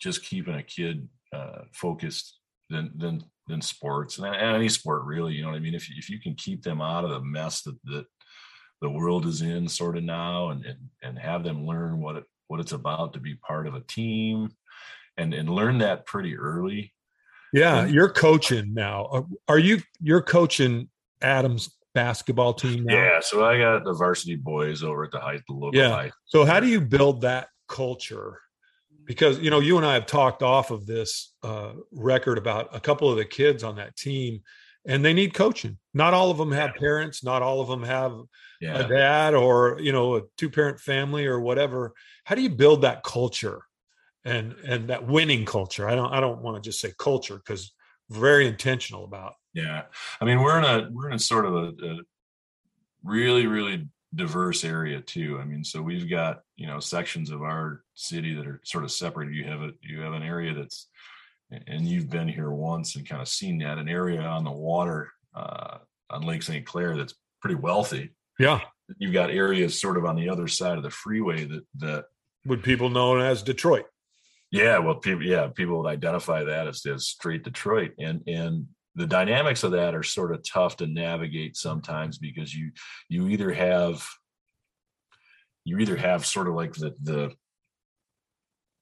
just 0.00 0.24
keeping 0.24 0.54
a 0.54 0.62
kid 0.62 1.08
uh 1.32 1.62
focused 1.72 2.38
than 2.70 2.92
than 2.96 3.24
than 3.48 3.60
sports 3.60 4.18
and, 4.18 4.26
and 4.26 4.54
any 4.56 4.68
sport 4.68 5.02
really 5.04 5.34
you 5.34 5.42
know 5.42 5.48
what 5.48 5.56
i 5.56 5.60
mean? 5.60 5.74
If 5.74 5.88
you, 5.88 5.96
if 5.98 6.08
you 6.08 6.20
can 6.20 6.34
keep 6.34 6.62
them 6.62 6.80
out 6.80 7.04
of 7.04 7.10
the 7.10 7.20
mess 7.20 7.62
that 7.62 7.76
that 7.84 8.06
the 8.80 8.90
world 8.90 9.26
is 9.26 9.42
in 9.42 9.66
sort 9.68 9.96
of 9.96 10.04
now 10.04 10.50
and 10.50 10.64
and, 10.64 10.78
and 11.02 11.18
have 11.18 11.42
them 11.42 11.66
learn 11.66 12.00
what 12.00 12.16
it 12.16 12.24
what 12.48 12.60
it's 12.60 12.72
about 12.72 13.12
to 13.12 13.20
be 13.20 13.34
part 13.36 13.66
of 13.66 13.74
a 13.74 13.80
team 13.82 14.50
and 15.16 15.32
and 15.32 15.48
learn 15.48 15.78
that 15.78 16.04
pretty 16.06 16.36
early 16.36 16.92
Yeah, 17.52 17.82
And- 17.82 17.94
you're 17.94 18.10
coaching 18.10 18.74
now. 18.74 19.04
Uh, 19.06 19.22
Are 19.46 19.58
you 19.58 19.80
you're 20.00 20.22
coaching 20.22 20.88
Adams 21.22 21.74
basketball 21.94 22.54
team 22.54 22.84
now? 22.84 22.94
yeah 22.94 23.18
so 23.20 23.44
i 23.44 23.58
got 23.58 23.82
the 23.82 23.92
varsity 23.94 24.36
boys 24.36 24.82
over 24.84 25.04
at 25.04 25.10
the 25.10 25.18
high 25.18 25.36
the 25.48 25.54
local 25.54 25.74
Yeah. 25.78 25.90
high 25.90 26.10
So 26.26 26.44
how 26.44 26.60
do 26.60 26.66
you 26.68 26.80
build 26.80 27.22
that 27.22 27.48
culture? 27.68 28.40
Because 29.04 29.38
you 29.40 29.48
know, 29.50 29.60
you 29.60 29.78
and 29.78 29.86
I 29.86 29.94
have 29.94 30.04
talked 30.06 30.42
off 30.42 30.70
of 30.70 30.84
this 30.86 31.34
uh, 31.42 31.72
record 31.92 32.36
about 32.38 32.68
a 32.76 32.80
couple 32.80 33.10
of 33.10 33.16
the 33.16 33.24
kids 33.24 33.64
on 33.64 33.76
that 33.76 33.96
team, 33.96 34.42
and 34.86 35.04
they 35.04 35.12
need 35.12 35.34
coaching. 35.34 35.78
Not 35.94 36.14
all 36.14 36.30
of 36.30 36.38
them 36.38 36.52
have 36.52 36.74
parents. 36.74 37.24
Not 37.24 37.42
all 37.42 37.60
of 37.60 37.68
them 37.68 37.82
have 37.82 38.14
yeah 38.60 38.78
a 38.78 38.88
dad 38.88 39.34
or 39.34 39.78
you 39.80 39.92
know 39.92 40.16
a 40.16 40.22
two 40.36 40.50
parent 40.50 40.80
family 40.80 41.26
or 41.26 41.40
whatever. 41.40 41.92
How 42.24 42.34
do 42.34 42.42
you 42.42 42.50
build 42.50 42.82
that 42.82 43.02
culture 43.02 43.62
and 44.24 44.54
and 44.66 44.88
that 44.90 45.06
winning 45.06 45.44
culture? 45.44 45.88
I 45.88 45.94
don't 45.94 46.12
I 46.12 46.20
don't 46.20 46.42
want 46.42 46.56
to 46.56 46.66
just 46.66 46.80
say 46.80 46.92
culture 46.98 47.36
because 47.36 47.72
very 48.10 48.46
intentional 48.46 49.04
about. 49.04 49.34
Yeah, 49.54 49.82
I 50.20 50.24
mean 50.24 50.40
we're 50.40 50.58
in 50.58 50.64
a 50.64 50.88
we're 50.90 51.08
in 51.08 51.14
a 51.14 51.18
sort 51.18 51.46
of 51.46 51.54
a, 51.54 51.72
a 51.84 51.98
really 53.02 53.46
really 53.46 53.88
diverse 54.14 54.64
area 54.64 55.00
too. 55.00 55.38
I 55.40 55.44
mean, 55.44 55.64
so 55.64 55.82
we've 55.82 56.08
got 56.08 56.40
you 56.56 56.66
know 56.66 56.80
sections 56.80 57.30
of 57.30 57.42
our 57.42 57.82
city 57.94 58.34
that 58.34 58.46
are 58.46 58.60
sort 58.64 58.84
of 58.84 58.90
separated. 58.90 59.34
You 59.34 59.44
have 59.44 59.60
a 59.60 59.70
you 59.82 60.00
have 60.00 60.14
an 60.14 60.22
area 60.22 60.54
that's 60.54 60.88
and 61.50 61.86
you've 61.86 62.10
been 62.10 62.28
here 62.28 62.50
once 62.50 62.96
and 62.96 63.08
kind 63.08 63.22
of 63.22 63.28
seen 63.28 63.58
that 63.58 63.78
an 63.78 63.88
area 63.88 64.20
on 64.20 64.44
the 64.44 64.50
water 64.50 65.10
uh, 65.34 65.78
on 66.10 66.22
Lake 66.22 66.42
St. 66.42 66.66
Clair 66.66 66.96
that's 66.96 67.14
pretty 67.40 67.56
wealthy. 67.56 68.10
Yeah, 68.38 68.60
You've 68.98 69.12
got 69.12 69.30
areas 69.30 69.80
sort 69.80 69.98
of 69.98 70.04
on 70.06 70.16
the 70.16 70.28
other 70.28 70.48
side 70.48 70.76
of 70.78 70.82
the 70.82 70.90
freeway 70.90 71.44
that 71.44 71.64
that 71.78 72.04
would 72.46 72.62
people 72.62 72.88
known 72.88 73.20
as 73.20 73.42
Detroit. 73.42 73.84
yeah, 74.50 74.78
well, 74.78 74.94
people, 74.94 75.24
yeah, 75.24 75.48
people 75.54 75.82
would 75.82 75.88
identify 75.90 76.44
that 76.44 76.66
as, 76.66 76.86
as 76.86 77.06
straight 77.06 77.44
Detroit, 77.44 77.92
and 77.98 78.22
and 78.26 78.66
the 78.94 79.06
dynamics 79.06 79.62
of 79.62 79.72
that 79.72 79.94
are 79.94 80.02
sort 80.02 80.32
of 80.32 80.42
tough 80.42 80.76
to 80.78 80.86
navigate 80.86 81.56
sometimes 81.56 82.18
because 82.18 82.54
you 82.54 82.70
you 83.08 83.28
either 83.28 83.52
have 83.52 84.06
you 85.64 85.78
either 85.78 85.96
have 85.96 86.24
sort 86.24 86.48
of 86.48 86.54
like 86.54 86.72
the 86.74 86.94
the 87.02 87.32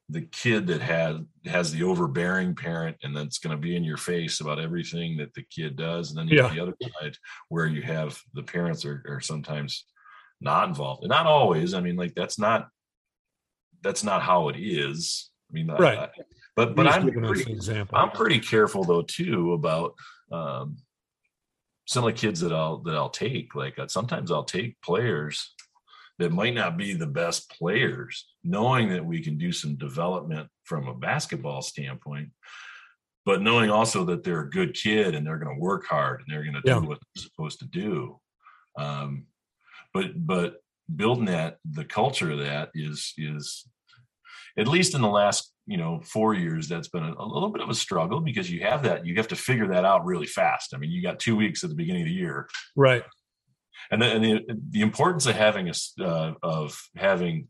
the 0.08 0.22
kid 0.22 0.68
that 0.68 0.80
had 0.80 1.26
has 1.46 1.72
the 1.72 1.82
overbearing 1.82 2.54
parent 2.54 2.96
and 3.02 3.16
that's 3.16 3.38
going 3.38 3.56
to 3.56 3.60
be 3.60 3.74
in 3.74 3.82
your 3.82 3.96
face 3.96 4.40
about 4.40 4.60
everything 4.60 5.16
that 5.16 5.34
the 5.34 5.42
kid 5.50 5.74
does. 5.76 6.10
And 6.10 6.18
then 6.18 6.28
you 6.28 6.40
have 6.42 6.54
the 6.54 6.60
other 6.62 6.74
side 7.00 7.16
where 7.48 7.66
you 7.66 7.82
have 7.82 8.20
the 8.34 8.42
parents 8.44 8.84
are, 8.84 9.02
are 9.08 9.20
sometimes 9.20 9.84
not 10.40 10.68
involved. 10.68 11.02
And 11.02 11.10
not 11.10 11.26
always. 11.26 11.74
I 11.74 11.80
mean 11.80 11.96
like 11.96 12.14
that's 12.14 12.38
not 12.38 12.68
that's 13.82 14.04
not 14.04 14.22
how 14.22 14.48
it 14.48 14.56
is. 14.58 15.30
I 15.50 15.54
mean 15.54 15.66
Right. 15.68 15.98
I- 15.98 16.10
but 16.54 16.74
but 16.74 16.86
i'm 16.86 17.10
pretty, 17.12 17.52
example. 17.52 17.98
i'm 17.98 18.10
pretty 18.10 18.40
careful 18.40 18.82
though 18.82 19.02
too 19.02 19.52
about 19.52 19.92
um 20.32 20.78
some 21.86 22.02
of 22.02 22.14
the 22.14 22.18
kids 22.18 22.40
that 22.40 22.52
i'll 22.52 22.78
that 22.78 22.94
i'll 22.94 23.10
take. 23.10 23.54
Like 23.54 23.78
uh, 23.78 23.88
sometimes 23.88 24.30
i'll 24.30 24.44
take 24.44 24.80
players 24.80 25.52
that 26.18 26.33
might 26.33 26.55
not 26.55 26.76
be 26.76 26.94
the 26.94 27.07
best 27.07 27.50
players 27.50 28.26
knowing 28.42 28.88
that 28.88 29.05
we 29.05 29.22
can 29.22 29.37
do 29.37 29.52
some 29.52 29.76
development 29.76 30.48
from 30.64 30.88
a 30.88 30.94
basketball 30.94 31.62
standpoint 31.62 32.31
but 33.24 33.42
knowing 33.42 33.70
also 33.70 34.05
that 34.05 34.22
they're 34.22 34.42
a 34.42 34.50
good 34.50 34.72
kid 34.72 35.14
and 35.14 35.26
they're 35.26 35.38
going 35.38 35.55
to 35.55 35.61
work 35.61 35.85
hard 35.87 36.20
and 36.20 36.29
they're 36.33 36.44
going 36.44 36.55
to 36.55 36.62
Yeah. 36.64 36.81
do 36.81 36.87
what 36.88 36.98
they're 37.14 37.22
supposed 37.24 37.59
to 37.61 37.66
do 37.66 38.18
um 38.79 39.26
but 39.92 40.07
but 40.26 40.57
building 40.94 41.24
that 41.26 41.59
the 41.64 41.85
culture 41.85 42.31
of 42.31 42.38
that 42.38 42.70
is 42.74 43.12
is 43.18 43.66
at 44.59 44.68
least 44.68 44.94
in 44.94 45.02
the 45.02 45.09
last 45.09 45.52
you 45.66 45.76
know 45.76 46.00
four 46.05 46.33
years 46.35 46.68
that's 46.68 46.88
been 46.88 47.02
a, 47.02 47.14
a 47.18 47.26
little 47.26 47.48
bit 47.50 47.61
of 47.62 47.68
a 47.68 47.74
struggle 47.74 48.20
because 48.20 48.50
you 48.50 48.61
have 48.61 48.83
that 48.85 49.05
you 49.05 49.14
have 49.16 49.26
to 49.29 49.37
figure 49.37 49.66
that 49.68 49.85
out 49.85 50.05
really 50.05 50.26
fast 50.26 50.72
i 50.74 50.79
mean 50.79 50.90
you 50.90 51.02
got 51.02 51.18
two 51.18 51.35
weeks 51.37 51.64
at 51.64 51.70
the 51.70 51.76
beginning 51.76 52.02
of 52.02 52.09
the 52.09 52.14
year 52.14 52.48
right. 52.76 53.02
And 53.90 54.02
the, 54.02 54.06
and 54.06 54.24
the, 54.24 54.40
the 54.70 54.80
importance 54.80 55.26
of 55.26 55.34
having 55.36 55.68
a 55.68 56.04
uh, 56.04 56.32
of 56.42 56.80
having 56.96 57.48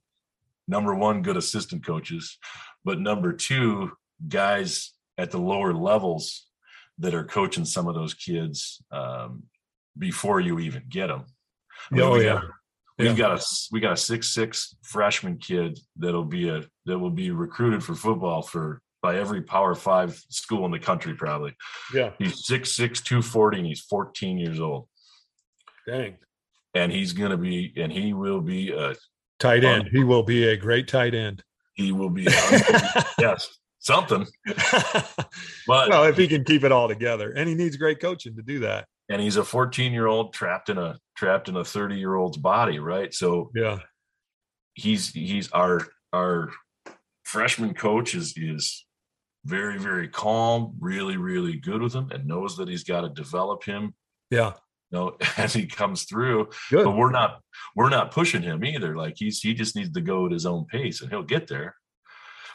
number 0.69 0.95
one 0.95 1.23
good 1.23 1.37
assistant 1.37 1.85
coaches 1.87 2.39
but 2.85 3.01
number 3.01 3.33
two 3.33 3.93
guys 4.29 4.93
at 5.19 5.31
the 5.31 5.39
lower 5.39 5.73
levels 5.73 6.47
that 6.99 7.15
are 7.15 7.25
coaching 7.25 7.65
some 7.65 7.87
of 7.89 7.95
those 7.95 8.15
kids 8.15 8.83
um, 8.91 9.45
before 9.99 10.41
you 10.41 10.59
even 10.59 10.83
get 10.89 11.07
them 11.09 11.25
Oh 11.93 12.13
we 12.15 12.25
yeah. 12.25 12.35
got- 12.35 12.45
We've 12.99 13.09
Yeah. 13.09 13.15
got 13.29 13.39
a 13.39 13.45
we 13.73 13.81
got 13.81 13.93
a 13.93 13.97
six 13.99 14.33
six 14.33 14.75
freshman 14.83 15.37
kid 15.37 15.79
that'll 15.97 16.25
be 16.25 16.49
a 16.49 16.65
that 16.87 16.99
will 16.99 17.11
be 17.11 17.31
recruited 17.31 17.85
for 17.85 17.95
football 17.95 18.41
for 18.41 18.81
by 19.03 19.19
every 19.19 19.43
Power 19.43 19.75
Five 19.75 20.15
school 20.31 20.65
in 20.65 20.71
the 20.73 20.79
country 20.79 21.13
probably. 21.15 21.55
Yeah. 21.93 22.13
He's 22.19 22.47
six 22.47 22.73
six 22.73 23.03
two 23.03 23.21
forty 23.21 23.59
and 23.59 23.67
he's 23.67 23.83
fourteen 23.83 24.39
years 24.39 24.61
old, 24.61 24.89
Dang. 25.87 26.17
and 26.75 26.91
he's 26.93 27.13
gonna 27.13 27.37
be 27.37 27.73
and 27.77 27.93
he 27.93 28.13
will 28.13 28.41
be 28.41 28.73
a 28.73 28.95
Tight 29.39 29.65
end. 29.65 29.89
He 29.93 30.03
will 30.03 30.23
be 30.23 30.49
a 30.49 30.57
great 30.57 30.89
tight 30.89 31.15
end. 31.15 31.43
he 31.75 31.93
will 31.93 32.09
be 32.11 32.23
yes 33.19 33.49
something, 33.81 34.27
but 35.67 35.89
well, 35.89 36.05
if 36.05 36.17
he 36.17 36.27
can 36.27 36.43
keep 36.43 36.65
it 36.65 36.73
all 36.73 36.89
together, 36.89 37.31
and 37.33 37.49
he 37.49 37.55
needs 37.55 37.77
great 37.77 38.01
coaching 38.01 38.35
to 38.37 38.43
do 38.43 38.61
that. 38.61 38.87
and 39.09 39.21
he's 39.21 39.37
a 39.37 39.45
fourteen 39.45 39.93
year 39.93 40.07
old 40.07 40.33
trapped 40.33 40.71
in 40.71 40.79
a 40.79 40.99
trapped 41.17 41.49
in 41.49 41.57
a 41.57 41.65
thirty 41.65 41.97
year 41.97 42.15
old's 42.15 42.37
body, 42.39 42.79
right? 42.79 43.13
So 43.15 43.51
Yeah. 43.55 43.79
he's 44.75 45.11
he's 45.13 45.51
our 45.53 45.87
our 46.13 46.51
freshman 47.25 47.75
coach 47.75 48.15
is 48.15 48.35
is 48.37 48.87
very 49.45 49.79
very 49.79 50.09
calm 50.09 50.75
really 50.81 51.17
really 51.17 51.57
good 51.57 51.83
with 51.83 51.93
him 51.95 52.11
and 52.11 52.27
knows 52.27 52.57
that 52.57 52.69
he's 52.69 52.85
got 52.85 53.03
to 53.03 53.09
develop 53.11 53.63
him 53.65 53.95
Yeah. 54.31 54.55
You 54.91 54.99
know 54.99 55.17
as 55.37 55.53
he 55.53 55.67
comes 55.67 56.05
through 56.05 56.49
Good. 56.71 56.85
but 56.85 56.97
we're 56.97 57.11
not 57.11 57.41
we're 57.75 57.89
not 57.89 58.11
pushing 58.11 58.43
him 58.43 58.65
either 58.65 58.97
like 58.97 59.15
he's 59.17 59.41
he 59.41 59.55
just 59.55 59.77
needs 59.77 59.91
to 59.93 60.01
go 60.01 60.27
at 60.27 60.33
his 60.33 60.47
own 60.47 60.67
pace 60.67 61.01
and 61.01 61.11
he'll 61.11 61.23
get 61.23 61.49
there 61.49 61.77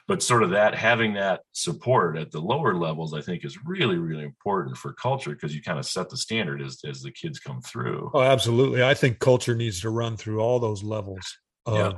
but 0.07 0.23
sort 0.23 0.43
of 0.43 0.49
that 0.49 0.73
having 0.75 1.13
that 1.13 1.41
support 1.51 2.17
at 2.17 2.31
the 2.31 2.39
lower 2.39 2.75
levels 2.75 3.13
i 3.13 3.21
think 3.21 3.45
is 3.45 3.57
really 3.65 3.97
really 3.97 4.23
important 4.23 4.77
for 4.77 4.93
culture 4.93 5.31
because 5.31 5.55
you 5.55 5.61
kind 5.61 5.79
of 5.79 5.85
set 5.85 6.09
the 6.09 6.17
standard 6.17 6.61
as 6.61 6.79
as 6.87 7.01
the 7.01 7.11
kids 7.11 7.39
come 7.39 7.61
through 7.61 8.11
Oh, 8.13 8.21
absolutely. 8.21 8.83
I 8.83 8.93
think 8.93 9.19
culture 9.19 9.55
needs 9.55 9.81
to 9.81 9.89
run 9.89 10.17
through 10.17 10.39
all 10.39 10.59
those 10.59 10.83
levels. 10.83 11.37
Of, 11.65 11.75
Yeah. 11.75 11.91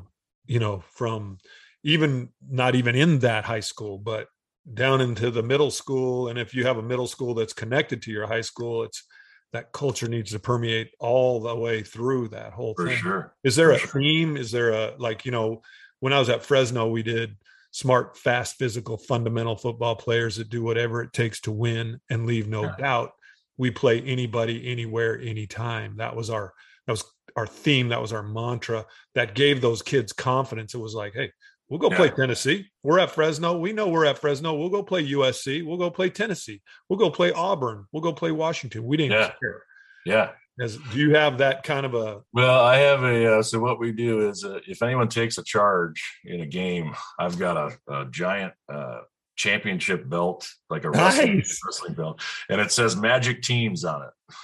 You 0.45 0.59
know, 0.59 0.83
from 0.91 1.37
even 1.83 2.29
not 2.47 2.75
even 2.75 2.95
in 2.95 3.19
that 3.19 3.45
high 3.45 3.61
school, 3.61 3.97
but 3.97 4.27
down 4.73 5.01
into 5.01 5.31
the 5.31 5.43
middle 5.43 5.71
school. 5.71 6.27
And 6.27 6.37
if 6.37 6.53
you 6.53 6.65
have 6.65 6.77
a 6.77 6.81
middle 6.81 7.07
school 7.07 7.33
that's 7.33 7.53
connected 7.53 8.01
to 8.03 8.11
your 8.11 8.27
high 8.27 8.41
school, 8.41 8.83
it's 8.83 9.03
that 9.53 9.71
culture 9.71 10.07
needs 10.07 10.31
to 10.31 10.39
permeate 10.39 10.91
all 10.99 11.39
the 11.39 11.55
way 11.55 11.83
through 11.83 12.27
that 12.29 12.51
whole 12.53 12.73
for 12.73 12.87
thing. 12.87 12.97
sure 12.97 13.35
Is 13.43 13.55
there 13.55 13.69
For 13.69 13.75
a 13.75 13.79
sure. 13.79 14.01
theme? 14.01 14.35
Is 14.37 14.51
there 14.51 14.71
a 14.71 14.95
like, 14.97 15.25
you 15.25 15.31
know, 15.31 15.61
when 15.99 16.11
I 16.11 16.19
was 16.19 16.29
at 16.29 16.43
Fresno, 16.43 16.89
we 16.89 17.03
did 17.03 17.37
smart, 17.71 18.17
fast, 18.17 18.55
physical, 18.57 18.97
fundamental 18.97 19.55
football 19.55 19.95
players 19.95 20.35
that 20.37 20.49
do 20.49 20.63
whatever 20.63 21.01
it 21.01 21.13
takes 21.13 21.39
to 21.41 21.51
win 21.51 21.99
and 22.09 22.25
leave 22.25 22.47
no 22.47 22.63
Yeah. 22.63 22.75
doubt. 22.77 23.11
We 23.57 23.69
play 23.71 24.01
anybody, 24.01 24.69
anywhere, 24.71 25.19
anytime. 25.21 25.97
That 25.97 26.15
was 26.15 26.29
our 26.29 26.53
that 26.87 26.93
was 26.93 27.03
our 27.35 27.47
theme 27.47 27.89
that 27.89 28.01
was 28.01 28.11
our 28.13 28.21
mantra 28.23 28.85
that 29.15 29.33
gave 29.35 29.61
those 29.61 29.81
kids 29.81 30.13
confidence 30.13 30.75
it 30.75 30.79
was 30.79 30.93
like 30.93 31.13
hey 31.13 31.31
we'll 31.69 31.79
go 31.79 31.89
Yeah. 31.89 31.97
play 31.97 32.09
tennessee 32.09 32.67
we're 32.83 32.99
at 32.99 33.11
fresno 33.11 33.57
we 33.57 33.73
know 33.73 33.87
we're 33.89 34.05
at 34.05 34.17
fresno 34.19 34.53
we'll 34.53 34.69
go 34.69 34.83
play 34.83 35.05
usc 35.11 35.65
we'll 35.65 35.77
go 35.77 35.89
play 35.89 36.09
tennessee 36.09 36.61
we'll 36.89 36.99
go 36.99 37.09
play 37.09 37.31
auburn 37.31 37.85
we'll 37.91 38.01
go 38.03 38.13
play 38.13 38.31
washington 38.31 38.83
we 38.85 38.97
didn't 38.97 39.13
Yeah. 39.19 39.31
care 39.41 39.63
Yeah. 40.05 40.29
As, 40.61 40.77
do 40.91 40.99
you 40.99 41.15
have 41.15 41.39
that 41.39 41.63
kind 41.63 41.83
of 41.83 41.95
a 41.95 42.21
Well, 42.31 42.59
I 42.63 42.77
have 42.77 43.01
a. 43.03 43.39
Uh, 43.39 43.41
so 43.41 43.59
what 43.59 43.79
we 43.79 43.91
do 43.91 44.29
is, 44.29 44.43
uh, 44.45 44.59
if 44.67 44.83
anyone 44.83 45.07
takes 45.07 45.39
a 45.39 45.43
charge 45.43 46.03
in 46.25 46.41
a 46.41 46.45
game, 46.45 46.93
I've 47.17 47.39
got 47.39 47.57
a, 47.57 47.91
a 47.91 48.05
giant 48.11 48.53
uh, 48.71 48.99
championship 49.35 50.07
belt, 50.07 50.47
like 50.69 50.83
a 50.83 50.91
wrestling, 50.91 51.37
Nice. 51.37 51.59
wrestling 51.65 51.93
belt, 51.95 52.21
and 52.49 52.61
it 52.61 52.71
says 52.71 52.95
"Magic 52.95 53.41
Teams" 53.41 53.83
on 53.83 54.03
it. 54.03 54.35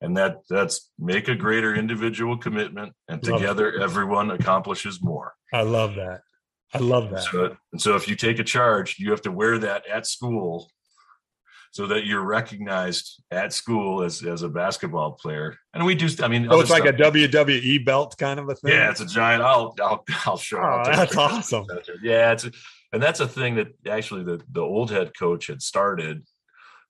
And 0.00 0.16
that 0.16 0.38
that's 0.48 0.90
make 0.98 1.26
a 1.28 1.34
greater 1.34 1.74
individual 1.74 2.36
commitment, 2.38 2.92
and 3.08 3.22
Love 3.26 3.34
it. 3.34 3.38
together 3.40 3.80
everyone 3.80 4.30
accomplishes 4.30 5.02
more. 5.02 5.34
i 5.52 5.62
love 5.62 5.94
that 5.96 6.20
i 6.74 6.78
love 6.78 7.10
that 7.10 7.22
So, 7.24 7.56
and 7.72 7.80
so 7.82 7.96
if 7.96 8.06
you 8.08 8.14
take 8.14 8.38
a 8.38 8.44
charge, 8.44 8.96
you 8.98 9.10
have 9.10 9.22
to 9.22 9.32
wear 9.32 9.58
that 9.58 9.86
at 9.88 10.06
school 10.06 10.70
so 11.70 11.86
that 11.86 12.06
you're 12.06 12.22
recognized 12.24 13.22
at 13.30 13.52
school 13.52 14.02
as, 14.02 14.22
as 14.22 14.42
a 14.42 14.48
basketball 14.48 15.12
player. 15.12 15.56
And 15.74 15.84
we 15.84 15.94
do, 15.94 16.08
I 16.22 16.28
mean, 16.28 16.44
so 16.46 16.52
other 16.52 16.62
it's 16.62 16.70
like 16.70 16.86
a 16.86 16.92
wwe 16.92 17.84
belt 17.84 18.16
kind 18.18 18.40
of 18.40 18.48
a 18.48 18.54
thing 18.54 18.72
yeah, 18.72 18.90
it's 18.90 19.00
a 19.00 19.06
giant. 19.06 19.42
I'll, 19.42 19.74
I'll, 19.80 20.04
I'll 20.26 20.38
show. 20.38 20.58
Oh, 20.58 20.82
that's 20.84 21.16
awesome. 21.16 21.66
Yeah. 22.02 22.32
It's, 22.32 22.48
and 22.92 23.02
that's 23.02 23.20
a 23.20 23.28
thing 23.28 23.56
that 23.56 23.68
actually 23.86 24.24
the, 24.24 24.40
the 24.50 24.62
old 24.62 24.90
head 24.90 25.12
coach 25.18 25.48
had 25.48 25.60
started, 25.60 26.24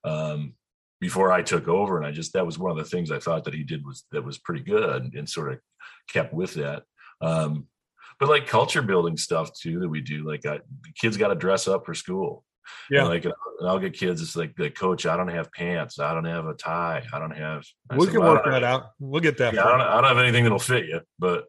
um, 0.05 0.53
before 0.99 1.31
I 1.31 1.41
took 1.41 1.67
over. 1.67 1.97
And 1.97 2.05
I 2.05 2.11
just, 2.11 2.33
that 2.33 2.45
was 2.45 2.59
one 2.59 2.71
of 2.71 2.77
the 2.77 2.83
things 2.83 3.11
I 3.11 3.19
thought 3.19 3.45
that 3.45 3.53
he 3.53 3.63
did 3.63 3.85
was, 3.85 4.05
that 4.11 4.23
was 4.23 4.37
pretty 4.37 4.63
good 4.63 4.89
and, 4.89 5.13
and 5.13 5.29
sort 5.29 5.51
of 5.51 5.59
kept 6.09 6.33
with 6.33 6.55
that. 6.55 6.83
Um, 7.21 7.67
but 8.19 8.29
like 8.29 8.47
culture 8.47 8.81
building 8.81 9.17
stuff 9.17 9.51
too 9.53 9.79
that 9.79 9.89
we 9.89 10.01
do, 10.01 10.27
like 10.27 10.45
I, 10.45 10.59
kids 10.95 11.17
got 11.17 11.29
to 11.29 11.35
dress 11.35 11.67
up 11.67 11.85
for 11.85 11.93
school. 11.93 12.43
Yeah. 12.89 13.01
And 13.01 13.09
like 13.09 13.25
and 13.25 13.33
I'll 13.67 13.79
get 13.79 13.93
kids. 13.93 14.21
It's 14.21 14.35
like, 14.35 14.53
like, 14.57 14.75
coach, 14.75 15.05
I 15.05 15.17
don't 15.17 15.29
have 15.29 15.51
pants. 15.51 15.99
I 15.99 16.13
don't 16.13 16.25
have 16.25 16.45
a 16.45 16.53
tie. 16.53 17.03
I 17.11 17.19
don't 17.19 17.35
have. 17.35 17.65
I 17.89 17.97
we 17.97 18.05
said, 18.05 18.13
can 18.13 18.21
"Well, 18.21 18.33
work 18.33 18.45
that 18.45 18.63
out 18.63 18.91
we'll 18.99 19.21
get 19.21 19.37
that 19.37 19.53
Yeah, 19.53 19.65
I 19.65 19.71
don't. 19.71 19.81
I 19.81 19.95
don't 19.95 20.03
have 20.03 20.17
anything 20.17 20.43
that'll 20.43 20.59
fit 20.59 20.85
you, 20.85 21.01
but 21.17 21.45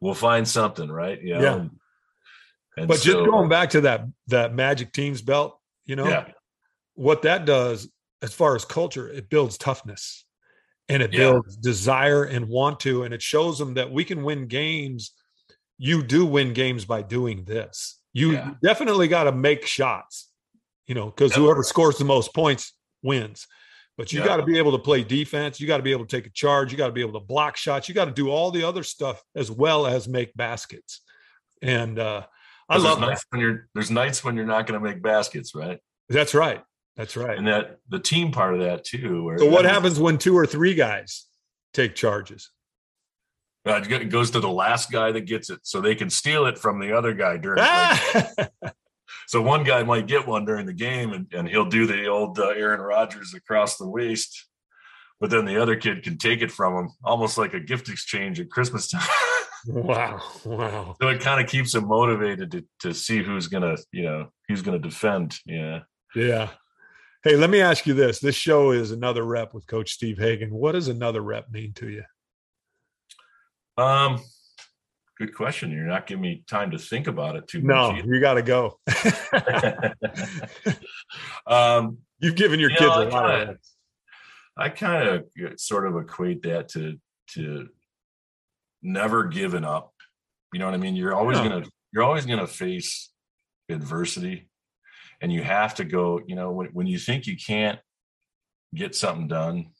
we'll 0.00 0.14
find 0.14 0.46
something, 0.46 0.90
right? 0.90 1.20
You 1.22 1.34
know? 1.34 1.40
Yeah. 1.40 1.66
And, 2.76 2.88
but 2.88 3.00
just 3.00 3.16
going 3.16 3.48
back 3.48 3.70
to 3.70 3.82
that 3.82 4.06
that 4.28 4.54
magic 4.54 4.92
teams 4.92 5.22
belt 5.22 5.58
you 5.86 5.96
know 5.96 6.08
yeah, 6.08 6.26
what 6.94 7.22
that 7.22 7.44
does 7.44 7.90
as 8.22 8.32
far 8.34 8.54
as 8.54 8.64
culture 8.64 9.08
it 9.08 9.28
builds 9.30 9.56
toughness 9.58 10.24
and 10.88 11.02
it 11.02 11.12
Yeah. 11.12 11.18
builds 11.18 11.56
desire 11.56 12.24
and 12.24 12.48
want 12.48 12.80
to 12.80 13.04
and 13.04 13.14
it 13.14 13.22
shows 13.22 13.58
them 13.58 13.74
that 13.74 13.90
we 13.90 14.04
can 14.04 14.22
win 14.22 14.46
games 14.46 15.12
you 15.78 16.02
do 16.02 16.26
win 16.26 16.52
games 16.52 16.84
by 16.84 17.02
doing 17.02 17.44
this 17.44 18.00
you 18.12 18.32
Yeah. 18.32 18.50
definitely 18.62 19.08
got 19.08 19.24
to 19.24 19.32
make 19.32 19.66
shots 19.66 20.30
you 20.86 20.94
know 20.94 21.06
because 21.06 21.34
whoever 21.34 21.62
scores 21.62 21.96
the 21.98 22.04
most 22.04 22.34
points 22.34 22.74
wins 23.02 23.46
but 23.96 24.12
you 24.12 24.20
Yeah. 24.20 24.26
got 24.26 24.36
to 24.36 24.42
be 24.42 24.58
able 24.58 24.72
to 24.72 24.78
play 24.78 25.02
defense 25.04 25.60
you 25.60 25.66
got 25.66 25.76
to 25.78 25.82
be 25.82 25.92
able 25.92 26.06
to 26.06 26.16
take 26.16 26.26
a 26.26 26.30
charge 26.30 26.72
you 26.72 26.78
got 26.78 26.88
to 26.88 26.92
be 26.92 27.00
able 27.00 27.18
to 27.18 27.24
block 27.26 27.56
shots 27.56 27.88
you 27.88 27.94
got 27.94 28.06
to 28.06 28.12
do 28.12 28.28
all 28.30 28.50
the 28.50 28.64
other 28.64 28.82
stuff 28.82 29.22
as 29.34 29.50
well 29.50 29.86
as 29.86 30.08
make 30.08 30.34
baskets 30.34 31.00
and 31.62 31.98
uh 31.98 32.22
i 32.68 32.76
love 32.76 33.00
nights 33.00 33.24
when 33.30 33.40
you're 33.40 33.68
there's 33.74 33.90
nights 33.90 34.22
when 34.24 34.36
you're 34.36 34.44
not 34.46 34.66
going 34.66 34.78
to 34.78 34.84
make 34.86 35.02
baskets, 35.02 35.54
right? 35.54 35.78
that's 36.08 36.34
right 36.34 36.62
that's 37.00 37.16
right 37.16 37.38
And 37.38 37.46
that 37.46 37.78
the 37.88 37.98
team 37.98 38.30
part 38.30 38.52
of 38.52 38.60
that 38.60 38.84
too. 38.84 39.24
Where 39.24 39.38
So 39.38 39.46
what 39.46 39.64
happens 39.64 39.98
when 39.98 40.18
two 40.18 40.36
or 40.36 40.44
three 40.44 40.74
guys 40.74 41.26
take 41.72 41.94
charges? 41.94 42.50
uh, 43.66 43.82
It 43.88 44.10
goes 44.10 44.30
to 44.32 44.40
the 44.40 44.50
last 44.50 44.92
guy 44.92 45.10
that 45.12 45.22
gets 45.22 45.48
it, 45.48 45.60
so 45.62 45.80
they 45.80 45.94
can 45.94 46.10
steal 46.10 46.44
it 46.44 46.58
from 46.58 46.78
the 46.78 46.92
other 46.96 47.14
guy 47.14 47.38
during. 47.38 47.60
Ah! 47.62 48.48
so 49.28 49.40
one 49.40 49.64
guy 49.64 49.82
might 49.82 50.06
get 50.06 50.26
one 50.26 50.44
during 50.44 50.66
the 50.66 50.74
game, 50.74 51.14
and, 51.14 51.26
and 51.32 51.48
he'll 51.48 51.70
do 51.70 51.86
the 51.86 52.06
old 52.06 52.38
uh, 52.38 52.48
Aaron 52.48 52.80
Rodgers 52.82 53.32
across 53.34 53.78
the 53.78 53.88
waist, 53.88 54.48
but 55.20 55.30
then 55.30 55.46
the 55.46 55.56
other 55.56 55.76
kid 55.76 56.02
can 56.02 56.18
take 56.18 56.42
it 56.42 56.50
from 56.52 56.76
him, 56.76 56.90
almost 57.02 57.38
like 57.38 57.54
a 57.54 57.60
gift 57.60 57.88
exchange 57.88 58.40
at 58.40 58.50
Christmas 58.50 58.88
time. 58.90 59.08
wow, 59.66 60.20
wow. 60.44 60.96
so 61.00 61.08
it 61.08 61.22
kind 61.22 61.42
of 61.42 61.50
keeps 61.50 61.72
them 61.72 61.88
motivated 61.88 62.50
to 62.50 62.64
to 62.80 62.92
see 62.92 63.22
who's 63.22 63.46
gonna, 63.46 63.76
you 63.90 64.02
know, 64.02 64.28
who's 64.48 64.60
gonna 64.60 64.78
defend. 64.78 65.38
Yeah. 65.46 65.80
Yeah. 66.14 66.50
Hey, 67.22 67.36
let 67.36 67.50
me 67.50 67.60
ask 67.60 67.86
you 67.86 67.92
this. 67.92 68.18
This 68.18 68.34
show 68.34 68.70
is 68.70 68.92
another 68.92 69.24
rep 69.24 69.52
with 69.52 69.66
Coach 69.66 69.90
Steve 69.90 70.16
Hagan. 70.18 70.50
What 70.54 70.72
does 70.72 70.88
another 70.88 71.20
rep 71.20 71.50
mean 71.50 71.74
to 71.74 71.88
you? 71.90 72.02
Um, 73.76 74.22
good 75.18 75.34
question. 75.34 75.70
You're 75.70 75.84
not 75.84 76.06
giving 76.06 76.22
me 76.22 76.42
time 76.48 76.70
to 76.70 76.78
think 76.78 77.08
about 77.08 77.36
it 77.36 77.46
too 77.46 77.60
No, 77.60 77.92
much. 77.92 78.04
No, 78.06 78.12
you 78.14 78.20
got 78.20 78.34
to 78.34 78.42
go. 78.42 78.78
um, 81.46 81.98
You've 82.20 82.36
given 82.36 82.60
your 82.60 82.70
You 82.70 82.76
kids 82.76 82.88
know, 82.96 83.02
a 83.02 83.08
lot 83.08 83.30
of 83.40 83.48
reps. 83.48 83.76
I 84.56 84.68
kind 84.68 85.08
of 85.08 85.24
sort 85.58 85.86
of 85.86 85.96
equate 85.96 86.42
that 86.42 86.68
to 86.70 86.98
to 87.34 87.68
never 88.82 89.24
giving 89.24 89.64
up. 89.64 89.94
You 90.52 90.58
know 90.58 90.66
what 90.66 90.74
I 90.74 90.78
mean? 90.78 90.96
You're 90.96 91.14
always 91.14 91.38
Yeah. 91.38 91.48
gonna 91.48 91.64
you're 91.92 92.02
always 92.02 92.26
gonna 92.26 92.46
face 92.46 93.10
adversity, 93.70 94.49
and 95.20 95.32
you 95.32 95.42
have 95.42 95.74
to 95.76 95.84
go. 95.84 96.20
You 96.26 96.36
know 96.36 96.50
when 96.52 96.68
when 96.72 96.86
you 96.86 96.98
think 96.98 97.26
you 97.26 97.36
can't 97.36 97.78
get 98.74 98.94
something 98.94 99.28
done, 99.28 99.70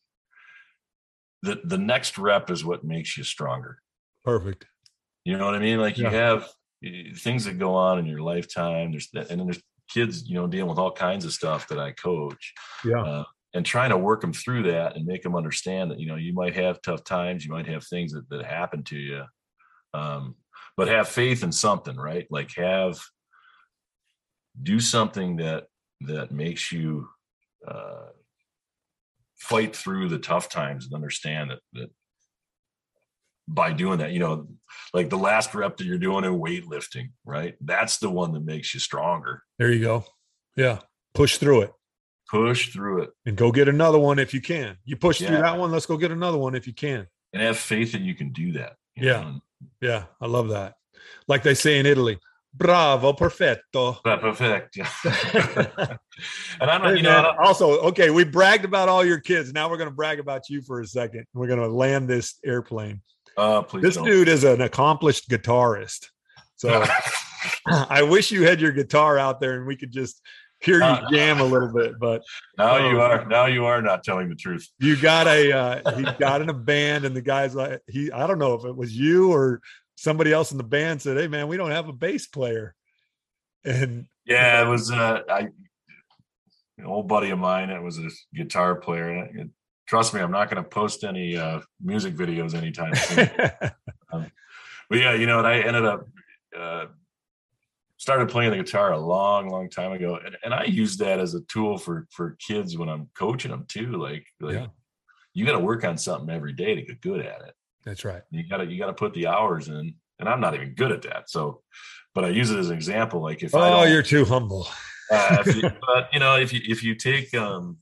the 1.42 1.60
the 1.64 1.78
next 1.78 2.18
rep 2.18 2.50
is 2.50 2.64
what 2.64 2.84
makes 2.84 3.16
you 3.16 3.24
stronger. 3.24 3.78
Perfect. 4.24 4.66
You 5.24 5.36
know 5.36 5.46
what 5.46 5.54
I 5.54 5.58
mean? 5.58 5.78
Like 5.80 5.98
you 5.98 6.06
have 6.06 6.48
things 7.16 7.44
that 7.44 7.58
go 7.58 7.74
on 7.74 7.98
in 7.98 8.06
your 8.06 8.22
lifetime. 8.22 8.90
There's 8.92 9.08
and 9.14 9.28
then 9.40 9.46
there's 9.46 9.62
kids, 9.88 10.28
you 10.28 10.34
know, 10.34 10.46
dealing 10.46 10.68
with 10.68 10.78
all 10.78 10.92
kinds 10.92 11.24
of 11.24 11.32
stuff 11.32 11.68
that 11.68 11.78
I 11.78 11.92
coach, 11.92 12.54
Yeah. 12.84 13.02
uh, 13.02 13.24
and 13.54 13.66
trying 13.66 13.90
to 13.90 13.98
work 13.98 14.20
them 14.20 14.32
through 14.32 14.62
that 14.70 14.94
and 14.96 15.04
make 15.04 15.22
them 15.22 15.34
understand 15.34 15.90
that 15.90 15.98
you 15.98 16.06
know 16.06 16.16
you 16.16 16.32
might 16.32 16.54
have 16.54 16.80
tough 16.82 17.04
times, 17.04 17.44
you 17.44 17.52
might 17.52 17.66
have 17.66 17.84
things 17.86 18.12
that 18.12 18.28
that 18.30 18.44
happen 18.44 18.82
to 18.84 18.96
you, 18.96 19.24
um, 19.94 20.36
but 20.76 20.88
have 20.88 21.08
faith 21.08 21.42
in 21.42 21.52
something, 21.52 21.96
right? 21.96 22.26
Like 22.30 22.54
have 22.56 22.98
do 24.62 24.80
something 24.80 25.36
that 25.36 25.64
that 26.02 26.32
makes 26.32 26.72
you 26.72 27.08
uh, 27.66 28.08
fight 29.36 29.74
through 29.74 30.08
the 30.08 30.18
tough 30.18 30.48
times 30.48 30.86
and 30.86 30.94
understand 30.94 31.50
that 31.50 31.60
that 31.74 31.90
by 33.48 33.72
doing 33.72 33.98
that, 33.98 34.12
you 34.12 34.20
know, 34.20 34.46
like 34.94 35.10
the 35.10 35.18
last 35.18 35.54
rep 35.54 35.76
that 35.76 35.84
you're 35.84 35.98
doing 35.98 36.24
in 36.24 36.38
weightlifting, 36.38 37.10
right? 37.24 37.56
That's 37.60 37.98
the 37.98 38.08
one 38.08 38.32
that 38.32 38.44
makes 38.44 38.72
you 38.74 38.80
stronger. 38.80 39.42
There 39.58 39.72
you 39.72 39.82
go. 39.82 40.04
Yeah. 40.56 40.78
Push 41.14 41.38
through 41.38 41.62
it 41.62 41.72
Push 42.30 42.72
through 42.72 43.02
it 43.02 43.10
and 43.26 43.36
go 43.36 43.50
get 43.50 43.68
another 43.68 43.98
one 43.98 44.20
if 44.20 44.32
you 44.32 44.40
can. 44.40 44.76
You 44.84 44.96
push 44.96 45.18
through 45.18 45.38
that 45.38 45.58
one. 45.58 45.72
Let's 45.72 45.86
go 45.86 45.96
get 45.96 46.12
another 46.12 46.38
one 46.38 46.54
if 46.54 46.64
you 46.64 46.72
can. 46.72 47.08
and 47.32 47.42
have 47.42 47.58
faith 47.58 47.90
that 47.90 48.02
you 48.02 48.14
can 48.14 48.30
do 48.30 48.52
that. 48.52 48.74
Yeah. 48.94 49.20
know? 49.20 49.40
Yeah. 49.80 50.04
I 50.20 50.26
love 50.28 50.50
that. 50.50 50.74
Like 51.26 51.42
they 51.42 51.54
say 51.54 51.80
in 51.80 51.86
Italy, 51.86 52.20
bravo, 52.54 53.12
perfetto. 53.12 53.98
But 54.04 54.20
perfect. 54.20 54.76
Yeah. 54.76 54.88
and 56.60 56.70
I'm 56.70 56.82
not, 56.82 56.90
Hey, 56.90 56.96
you 56.96 57.02
know, 57.02 57.10
I 57.38 57.44
also, 57.44 57.80
okay, 57.88 58.10
we 58.10 58.24
bragged 58.24 58.64
about 58.64 58.88
all 58.88 59.04
your 59.04 59.20
kids. 59.20 59.52
Now 59.52 59.68
we're 59.70 59.76
going 59.78 59.88
to 59.90 59.94
brag 59.94 60.18
about 60.20 60.48
you 60.48 60.62
for 60.62 60.80
a 60.80 60.86
second. 60.86 61.24
We're 61.34 61.46
going 61.48 61.60
to 61.60 61.68
land 61.68 62.08
this 62.08 62.38
airplane. 62.44 63.02
uh, 63.36 63.62
please 63.62 63.82
This 63.82 63.94
don't. 63.96 64.04
dude 64.04 64.28
is 64.28 64.44
an 64.44 64.60
accomplished 64.60 65.28
guitarist. 65.30 66.06
So 66.56 66.84
I 67.66 68.02
wish 68.02 68.30
you 68.30 68.42
had 68.44 68.60
your 68.60 68.72
guitar 68.72 69.18
out 69.18 69.40
there 69.40 69.56
and 69.56 69.66
we 69.66 69.76
could 69.76 69.92
just 69.92 70.20
hear 70.60 70.78
you 70.78 70.84
Uh, 70.84 71.10
jam 71.10 71.40
a 71.40 71.44
little 71.44 71.72
bit. 71.72 71.98
But 71.98 72.22
now 72.58 72.76
Oh. 72.76 72.90
you 72.90 73.00
are, 73.00 73.24
now 73.26 73.46
you 73.46 73.64
are 73.64 73.80
not 73.80 74.04
telling 74.04 74.28
the 74.28 74.34
truth. 74.34 74.68
you 74.78 74.94
got 74.96 75.26
a, 75.26 75.52
uh, 75.52 75.96
he 75.96 76.02
got 76.18 76.42
in 76.42 76.50
a 76.50 76.54
band, 76.54 77.06
and 77.06 77.16
the 77.16 77.22
guys 77.22 77.54
like 77.54 77.80
he, 77.88 78.12
I 78.12 78.26
don't 78.26 78.38
know 78.38 78.52
if 78.54 78.64
it 78.66 78.76
was 78.76 78.94
you 78.94 79.32
or 79.32 79.62
somebody 80.00 80.32
else 80.32 80.50
in 80.50 80.56
the 80.56 80.64
band 80.64 81.02
said, 81.02 81.18
"Hey, 81.18 81.28
man, 81.28 81.46
we 81.46 81.58
don't 81.58 81.70
have 81.70 81.88
a 81.88 81.92
bass 81.92 82.26
player." 82.26 82.74
And 83.64 84.06
Yeah, 84.24 84.62
it 84.62 84.68
was, 84.68 84.90
uh, 84.90 85.20
I, 85.28 85.40
an 86.78 86.86
old 86.86 87.06
buddy 87.06 87.28
of 87.30 87.38
mine, 87.38 87.68
it 87.68 87.82
was 87.82 87.98
a 87.98 88.08
guitar 88.34 88.76
player. 88.76 89.10
And 89.10 89.50
trust 89.86 90.14
me, 90.14 90.20
I'm 90.20 90.30
not 90.30 90.48
going 90.50 90.62
to 90.62 90.68
post 90.68 91.04
any 91.04 91.36
uh, 91.36 91.60
music 91.82 92.14
videos 92.14 92.54
anytime 92.54 92.94
soon. 92.94 93.28
but 94.10 94.98
yeah, 94.98 95.12
you 95.12 95.26
know, 95.26 95.38
and 95.38 95.46
I 95.46 95.58
ended 95.58 95.84
up 95.84 96.08
uh, 96.58 96.86
started 97.98 98.30
playing 98.30 98.52
the 98.52 98.56
guitar 98.56 98.92
a 98.92 98.98
long, 98.98 99.50
long 99.50 99.68
time 99.68 99.92
ago, 99.92 100.18
and, 100.24 100.34
and 100.42 100.54
I 100.54 100.64
use 100.64 100.96
that 100.96 101.20
as 101.20 101.34
a 101.34 101.42
tool 101.42 101.76
for 101.76 102.06
for 102.10 102.36
kids 102.40 102.78
when 102.78 102.88
I'm 102.88 103.10
coaching 103.14 103.50
them 103.50 103.66
too. 103.68 103.92
Like, 103.98 104.26
like 104.40 104.54
Yeah. 104.54 104.68
you 105.34 105.44
got 105.44 105.52
to 105.52 105.58
work 105.60 105.84
on 105.84 105.98
something 105.98 106.30
every 106.34 106.54
day 106.54 106.74
to 106.76 106.82
get 106.82 107.02
good 107.02 107.20
at 107.20 107.42
it. 107.42 107.54
That's 107.84 108.04
right. 108.04 108.22
You 108.30 108.48
got 108.48 108.58
to 108.58 108.66
you 108.66 108.78
got 108.78 108.86
to 108.86 108.92
put 108.92 109.14
the 109.14 109.26
hours 109.26 109.68
in, 109.68 109.94
and 110.18 110.28
I'm 110.28 110.40
not 110.40 110.54
even 110.54 110.74
good 110.74 110.92
at 110.92 111.02
that. 111.02 111.30
So, 111.30 111.62
but 112.14 112.24
I 112.24 112.28
use 112.28 112.50
it 112.50 112.58
as 112.58 112.68
an 112.68 112.76
example. 112.76 113.22
Like 113.22 113.42
if 113.42 113.54
Oh, 113.54 113.84
you're 113.84 114.02
too 114.02 114.24
humble. 114.24 114.68
uh, 115.10 115.42
you, 115.46 115.62
but 115.86 116.08
you 116.12 116.20
know, 116.20 116.36
if 116.36 116.52
you 116.52 116.60
if 116.66 116.82
you 116.82 116.94
take 116.94 117.32
um, 117.34 117.78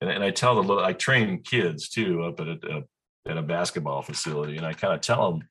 and, 0.00 0.10
and 0.10 0.24
I 0.24 0.30
tell 0.30 0.54
the 0.54 0.62
little, 0.62 0.84
I 0.84 0.92
train 0.92 1.42
kids 1.42 1.88
too 1.88 2.22
up 2.24 2.40
at 2.40 2.48
a, 2.48 2.84
at 3.26 3.36
a 3.36 3.42
basketball 3.42 4.02
facility, 4.02 4.56
and 4.56 4.66
I 4.66 4.72
kind 4.72 4.94
of 4.94 5.00
tell 5.00 5.30
them, 5.32 5.48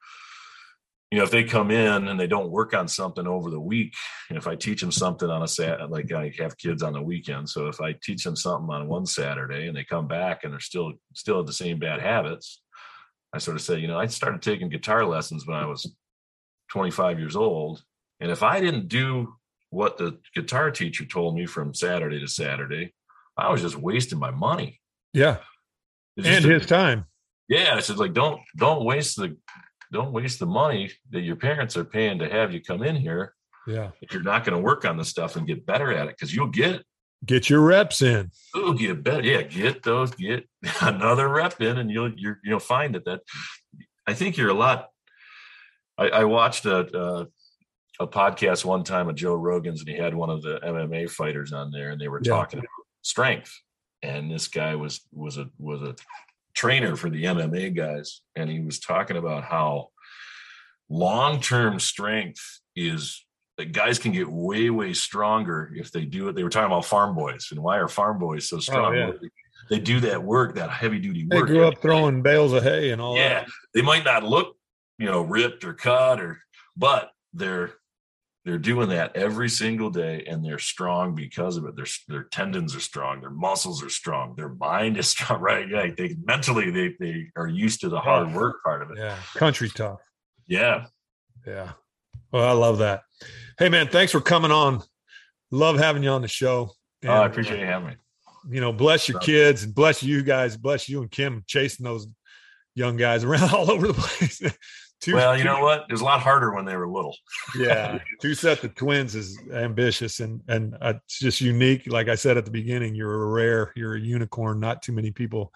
you 1.11 1.17
know, 1.17 1.23
if 1.23 1.31
they 1.31 1.43
come 1.43 1.71
in 1.71 2.07
and 2.07 2.19
they 2.19 2.27
don't 2.27 2.51
work 2.51 2.73
on 2.73 2.87
something 2.87 3.27
over 3.27 3.49
the 3.49 3.59
week, 3.59 3.93
if 4.29 4.47
I 4.47 4.55
teach 4.55 4.81
them 4.81 4.91
something 4.91 5.29
on 5.29 5.43
a 5.43 5.47
Sat, 5.47 5.89
like 5.89 6.11
I 6.11 6.33
have 6.39 6.57
kids 6.57 6.83
on 6.83 6.93
the 6.93 7.01
weekend, 7.01 7.49
so 7.49 7.67
if 7.67 7.81
I 7.81 7.93
teach 7.93 8.23
them 8.23 8.35
something 8.35 8.69
on 8.73 8.87
one 8.87 9.05
Saturday 9.05 9.67
and 9.67 9.75
they 9.75 9.83
come 9.83 10.07
back 10.07 10.43
and 10.43 10.53
they're 10.53 10.59
still 10.59 10.93
still 11.13 11.39
at 11.39 11.45
the 11.45 11.53
same 11.53 11.79
bad 11.79 12.01
habits, 12.01 12.61
I 13.33 13.39
sort 13.39 13.57
of 13.57 13.61
say, 13.61 13.79
you 13.79 13.87
know, 13.87 13.99
I 13.99 14.07
started 14.07 14.41
taking 14.41 14.69
guitar 14.69 15.05
lessons 15.05 15.45
when 15.45 15.57
I 15.57 15.65
was 15.65 15.91
25 16.71 17.19
years 17.19 17.35
old, 17.35 17.83
and 18.19 18.31
if 18.31 18.43
I 18.43 18.59
didn't 18.59 18.87
do 18.87 19.35
what 19.69 19.97
the 19.97 20.17
guitar 20.33 20.71
teacher 20.71 21.05
told 21.05 21.35
me 21.35 21.45
from 21.45 21.73
Saturday 21.73 22.19
to 22.19 22.27
Saturday, 22.27 22.93
I 23.37 23.51
was 23.51 23.61
just 23.61 23.75
wasting 23.77 24.19
my 24.19 24.31
money. 24.31 24.79
Yeah, 25.13 25.37
and 26.17 26.45
his 26.45 26.65
time. 26.65 27.05
Yeah, 27.49 27.75
I 27.75 27.79
said 27.79 27.97
like 27.97 28.13
don't 28.13 28.41
don't 28.57 28.83
waste 28.83 29.17
the 29.17 29.37
don't 29.91 30.11
waste 30.11 30.39
the 30.39 30.45
money 30.45 30.91
that 31.11 31.21
your 31.21 31.35
parents 31.35 31.77
are 31.77 31.85
paying 31.85 32.19
to 32.19 32.29
have 32.29 32.53
you 32.53 32.61
come 32.61 32.83
in 32.83 32.95
here. 32.95 33.33
Yeah. 33.67 33.91
If 34.01 34.13
you're 34.13 34.23
not 34.23 34.45
going 34.45 34.55
to 34.55 34.63
work 34.63 34.85
on 34.85 34.97
the 34.97 35.05
stuff 35.05 35.35
and 35.35 35.47
get 35.47 35.65
better 35.65 35.93
at 35.93 36.07
it, 36.07 36.15
because 36.17 36.33
you'll 36.33 36.47
get 36.47 36.83
get 37.25 37.49
your 37.49 37.61
reps 37.61 38.01
in. 38.01 38.31
Oh, 38.55 38.73
get 38.73 39.03
better. 39.03 39.23
Yeah, 39.23 39.41
get 39.43 39.83
those, 39.83 40.11
get 40.11 40.47
another 40.81 41.27
rep 41.29 41.61
in, 41.61 41.77
and 41.77 41.89
you'll 41.89 42.13
you 42.13 42.35
you'll 42.43 42.59
find 42.59 42.95
it 42.95 43.05
that 43.05 43.21
I 44.05 44.13
think 44.13 44.37
you're 44.37 44.49
a 44.49 44.53
lot. 44.53 44.89
I, 45.97 46.09
I 46.09 46.23
watched 46.25 46.65
a, 46.65 46.79
a, 46.97 47.27
a 47.99 48.07
podcast 48.07 48.63
one 48.63 48.83
time 48.83 49.09
of 49.09 49.15
Joe 49.15 49.35
Rogan's, 49.35 49.81
and 49.81 49.89
he 49.89 49.97
had 49.97 50.13
one 50.13 50.29
of 50.29 50.41
the 50.41 50.59
MMA 50.63 51.09
fighters 51.09 51.51
on 51.51 51.71
there, 51.71 51.89
and 51.89 51.99
they 51.99 52.07
were 52.07 52.21
yeah. 52.23 52.31
talking 52.31 52.59
about 52.59 52.69
strength. 53.01 53.53
And 54.03 54.31
this 54.31 54.47
guy 54.47 54.75
was 54.75 55.01
was 55.11 55.37
a 55.37 55.49
was 55.57 55.81
a 55.81 55.95
trainer 56.53 56.95
for 56.95 57.09
the 57.09 57.23
MMA 57.23 57.75
guys, 57.75 58.21
and 58.35 58.49
he 58.49 58.59
was 58.59 58.79
talking 58.79 59.17
about 59.17 59.43
how 59.43 59.89
long 60.89 61.41
term 61.41 61.79
strength 61.79 62.61
is 62.75 63.25
that 63.57 63.71
guys 63.71 63.99
can 63.99 64.11
get 64.11 64.29
way 64.29 64.69
way 64.69 64.93
stronger 64.93 65.71
if 65.75 65.91
they 65.91 66.05
do 66.05 66.29
it. 66.29 66.35
They 66.35 66.43
were 66.43 66.49
talking 66.49 66.67
about 66.67 66.85
farm 66.85 67.15
boys 67.15 67.47
and 67.51 67.61
why 67.61 67.77
are 67.77 67.87
farm 67.87 68.19
boys 68.19 68.47
so 68.47 68.57
oh, 68.57 68.59
strong? 68.59 68.95
Oh, 68.95 69.13
yeah. 69.21 69.29
They 69.69 69.79
do 69.79 69.99
that 70.01 70.23
work, 70.23 70.55
that 70.55 70.69
heavy 70.69 70.99
duty 70.99 71.27
work. 71.29 71.47
They 71.47 71.53
grew 71.53 71.65
up 71.65 71.79
throwing 71.81 72.21
bales 72.21 72.53
of 72.53 72.63
hay 72.63 72.91
and 72.91 73.01
all 73.01 73.17
yeah, 73.17 73.41
that. 73.41 73.47
they 73.73 73.81
might 73.81 74.05
not 74.05 74.23
look, 74.23 74.55
you 74.97 75.07
know, 75.07 75.21
ripped 75.21 75.65
or 75.65 75.73
cut 75.73 76.21
or, 76.21 76.39
but 76.77 77.11
they're 77.33 77.73
they're 78.45 78.57
doing 78.57 78.87
that 78.87 79.13
every 79.13 79.49
single 79.49 79.89
day 79.89 80.23
and 80.25 80.43
they're 80.43 80.57
strong 80.57 81.13
because 81.13 81.57
of 81.57 81.65
it 81.65 81.75
their, 81.75 81.85
their 82.07 82.23
tendons 82.23 82.73
are 82.73 82.79
strong 82.79 83.19
their 83.19 83.29
muscles 83.29 83.83
are 83.83 83.89
strong 83.89 84.33
their 84.37 84.47
mind 84.47 84.95
is 84.95 85.09
strong 85.09 85.41
right 85.41 85.67
yeah 85.69 85.87
they 85.97 86.15
mentally 86.23 86.71
they, 86.71 86.95
they 86.97 87.27
are 87.35 87.47
used 87.47 87.81
to 87.81 87.89
the 87.89 87.99
hard 87.99 88.29
oh, 88.29 88.35
work 88.37 88.63
part 88.63 88.81
of 88.81 88.89
it 88.89 88.97
yeah 88.97 89.17
country 89.35 89.69
tough 89.69 89.99
yeah 90.47 90.85
yeah 91.45 91.73
well 92.31 92.47
i 92.47 92.51
love 92.51 92.79
that 92.79 93.01
hey 93.59 93.69
man 93.69 93.87
thanks 93.87 94.11
for 94.11 94.21
coming 94.21 94.51
on 94.51 94.81
love 95.51 95.77
having 95.77 96.03
you 96.03 96.09
on 96.09 96.21
the 96.21 96.27
show 96.27 96.71
and, 97.01 97.11
oh, 97.11 97.15
i 97.15 97.25
appreciate 97.25 97.59
you 97.59 97.65
having 97.65 97.89
me 97.89 97.95
you 98.49 98.61
know 98.61 98.71
bless 98.71 99.09
your 99.09 99.19
kids 99.19 99.63
and 99.63 99.75
bless 99.75 100.03
you 100.03 100.23
guys 100.23 100.57
bless 100.57 100.87
you 100.87 101.01
and 101.01 101.11
kim 101.11 101.43
chasing 101.47 101.83
those 101.83 102.07
young 102.75 102.97
guys 102.97 103.23
around 103.23 103.49
all 103.53 103.71
over 103.71 103.87
the 103.87 103.93
place 103.93 104.41
Two, 104.99 105.13
well, 105.13 105.37
you 105.37 105.43
know 105.43 105.61
what? 105.61 105.85
It 105.87 105.91
was 105.91 106.01
a 106.01 106.05
lot 106.05 106.21
harder 106.21 106.55
when 106.55 106.65
they 106.65 106.75
were 106.75 106.87
little. 106.87 107.15
yeah, 107.57 107.99
two 108.19 108.33
sets 108.33 108.63
of 108.63 108.73
twins 108.73 109.13
is 109.13 109.39
ambitious 109.53 110.19
and 110.21 110.41
and 110.47 110.75
uh, 110.81 110.93
it's 111.05 111.19
just 111.19 111.39
unique. 111.39 111.83
Like 111.85 112.09
I 112.09 112.15
said 112.15 112.35
at 112.35 112.45
the 112.45 112.51
beginning, 112.51 112.95
you're 112.95 113.23
a 113.23 113.27
rare, 113.27 113.71
you're 113.75 113.95
a 113.95 113.99
unicorn. 113.99 114.59
Not 114.59 114.81
too 114.81 114.93
many 114.93 115.11
people 115.11 115.53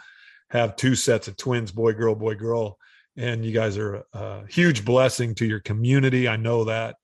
have 0.52 0.76
two 0.76 0.94
sets 0.94 1.28
of 1.28 1.38
twins, 1.38 1.72
boy, 1.72 1.94
girl, 1.94 2.14
boy, 2.14 2.36
girl, 2.36 2.78
and 3.17 3.45
you 3.45 3.52
guys 3.52 3.78
are 3.78 4.04
a 4.13 4.45
huge 4.47 4.86
blessing 4.86 5.36
to 5.36 5.45
your 5.45 5.60
community. 5.60 6.28
I 6.28 6.38
know 6.38 6.65
that. 6.65 6.95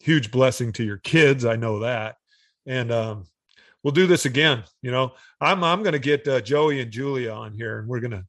Huge 0.00 0.30
blessing 0.30 0.72
to 0.74 0.84
your 0.84 0.98
kids. 0.98 1.44
I 1.44 1.56
know 1.56 1.80
that. 1.80 2.16
And 2.66 2.90
um, 2.90 3.26
we'll 3.82 3.92
do 3.92 4.06
this 4.06 4.24
again. 4.24 4.64
You 4.82 4.90
know, 4.90 5.12
I'm 5.40 5.62
I'm 5.62 5.82
going 5.82 5.92
to 5.92 5.98
get 5.98 6.26
uh, 6.26 6.40
Joey 6.40 6.80
and 6.80 6.90
Julia 6.90 7.32
on 7.32 7.52
here, 7.52 7.78
and 7.78 7.88
we're 7.88 8.00
going 8.00 8.12
to 8.12 8.24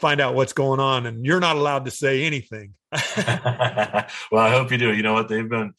find 0.00 0.20
out 0.20 0.34
what's 0.34 0.52
going 0.52 0.80
on 0.80 1.06
and 1.06 1.24
you're 1.24 1.40
not 1.40 1.56
allowed 1.56 1.84
to 1.84 1.90
say 1.90 2.24
anything. 2.24 2.74
Well 4.32 4.42
i 4.44 4.50
hope 4.50 4.70
you 4.72 4.78
do. 4.78 4.92
You 4.94 5.02
know 5.02 5.12
what? 5.12 5.28
They've 5.28 5.48
been 5.48 5.72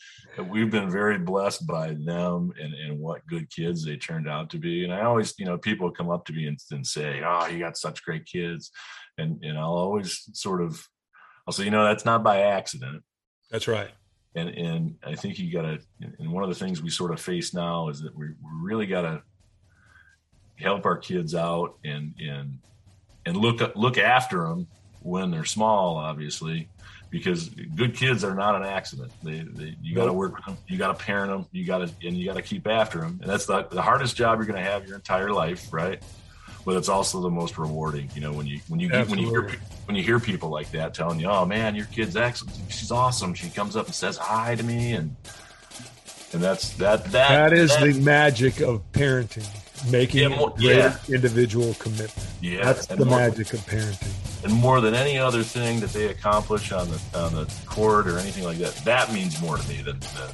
we've 0.48 0.70
been 0.70 0.90
very 0.90 1.18
blessed 1.18 1.68
by 1.68 1.90
them 1.90 2.54
and, 2.60 2.74
and 2.74 3.00
what 3.00 3.26
good 3.28 3.50
kids 3.50 3.84
they 3.84 3.98
turned 3.98 4.30
out 4.30 4.50
to 4.52 4.58
be. 4.58 4.84
And 4.84 4.94
i 4.94 5.02
always 5.02 5.34
you 5.38 5.46
know 5.46 5.58
people 5.58 5.92
come 5.92 6.10
up 6.10 6.26
to 6.26 6.34
me 6.34 6.48
and, 6.48 6.58
and 6.72 6.86
say 6.86 7.22
oh 7.26 7.48
you 7.48 7.60
got 7.60 7.78
such 7.78 8.04
great 8.04 8.26
kids. 8.26 8.72
And 9.18 9.44
and 9.44 9.58
i'll 9.58 9.74
always 9.74 10.30
sort 10.34 10.62
of 10.62 10.88
i'll 11.48 11.54
say 11.54 11.66
you 11.66 11.72
know 11.72 11.84
that's 11.84 12.06
not 12.06 12.24
by 12.24 12.42
accident. 12.42 13.04
That's 13.50 13.68
right. 13.68 13.92
And 14.36 14.50
and 14.50 14.96
i 15.04 15.16
think 15.16 15.40
you 15.40 15.52
gotta 15.52 15.80
and 16.20 16.32
one 16.32 16.44
of 16.44 16.50
the 16.50 16.56
things 16.56 16.82
we 16.82 16.90
sort 16.90 17.12
of 17.12 17.20
face 17.20 17.54
now 17.54 17.90
is 17.90 18.02
that 18.02 18.16
we, 18.16 18.28
we 18.28 18.52
really 18.62 18.86
gotta 18.86 19.24
help 20.56 20.86
our 20.86 20.98
kids 20.98 21.34
out 21.36 21.78
and 21.84 22.14
and 22.20 22.60
and 23.26 23.38
look 23.38 23.76
look 23.76 23.98
after 23.98 24.48
them 24.48 24.68
when 25.02 25.32
they're 25.32 25.46
small, 25.46 25.98
obviously, 25.98 26.70
because 27.10 27.50
good 27.50 27.96
kids 27.96 28.24
are 28.24 28.36
not 28.36 28.56
an 28.56 28.64
accident. 28.64 29.12
They, 29.24 29.40
they 29.40 29.76
you 29.82 29.96
got 29.96 30.06
to 30.06 30.14
work 30.14 30.36
with 30.36 30.46
them, 30.46 30.58
you 30.68 30.78
got 30.78 30.98
to 30.98 31.04
parent 31.04 31.32
them, 31.32 31.46
you 31.52 31.66
got 31.66 31.80
to 31.80 32.08
and 32.08 32.16
you 32.16 32.26
got 32.26 32.36
to 32.36 32.42
keep 32.42 32.68
after 32.68 33.00
them, 33.00 33.20
and 33.22 33.30
that's 33.30 33.46
the, 33.46 33.64
the 33.64 33.82
hardest 33.82 34.16
job 34.16 34.40
you're 34.40 34.46
going 34.46 34.64
to 34.64 34.70
have 34.70 34.88
your 34.88 34.96
entire 34.96 35.32
life, 35.32 35.72
right? 35.74 36.02
But 36.64 36.78
it's 36.78 36.90
also 36.90 37.22
the 37.22 37.30
most 37.30 37.58
rewarding, 37.58 38.10
you 38.14 38.22
know, 38.22 38.32
when 38.32 38.46
you 38.46 38.60
when 38.68 38.80
you 38.80 38.90
get, 38.90 39.08
when 39.08 39.18
you 39.18 39.30
hear 39.30 39.52
when 39.86 39.96
you 39.96 40.04
hear 40.04 40.20
people 40.20 40.50
like 40.50 40.72
that 40.72 40.94
telling 40.94 41.20
you, 41.20 41.28
"Oh 41.28 41.44
man, 41.44 41.76
your 41.76 41.86
kid's 41.86 42.16
excellent. 42.16 42.56
She's 42.70 42.92
awesome." 42.92 43.34
She 43.34 43.50
comes 43.50 43.76
up 43.76 43.88
and 43.88 43.96
says 43.96 44.16
hi 44.18 44.54
to 44.54 44.62
me, 44.64 44.94
and 44.94 45.16
and 46.34 46.42
that's 46.42 46.74
that 46.74 47.06
that 47.06 47.52
that 47.52 47.54
is 47.54 47.76
that, 47.76 47.84
the 47.84 48.00
magic 48.02 48.60
of 48.60 48.90
parenting 48.92 49.50
making 49.90 50.22
yeah, 50.22 50.38
more, 50.38 50.54
yeah. 50.58 50.98
individual 51.10 51.74
commitment. 51.76 52.28
Yeah, 52.42 52.66
that's 52.66 52.86
the 52.86 53.06
more, 53.06 53.20
magic 53.20 53.54
of 53.54 53.60
parenting. 53.62 54.44
And 54.44 54.54
more 54.54 54.82
than 54.82 54.94
any 54.94 55.18
other 55.18 55.44
thing 55.44 55.80
that 55.80 55.92
they 55.92 56.08
accomplish 56.08 56.72
on 56.72 56.90
the 56.90 57.02
on 57.16 57.34
the 57.34 57.54
court 57.66 58.08
or 58.08 58.18
anything 58.18 58.44
like 58.44 58.58
that, 58.58 58.76
that 58.86 59.14
means 59.14 59.42
more 59.42 59.58
to 59.58 59.70
me 59.70 59.78
than 59.78 60.00
than, 60.00 60.30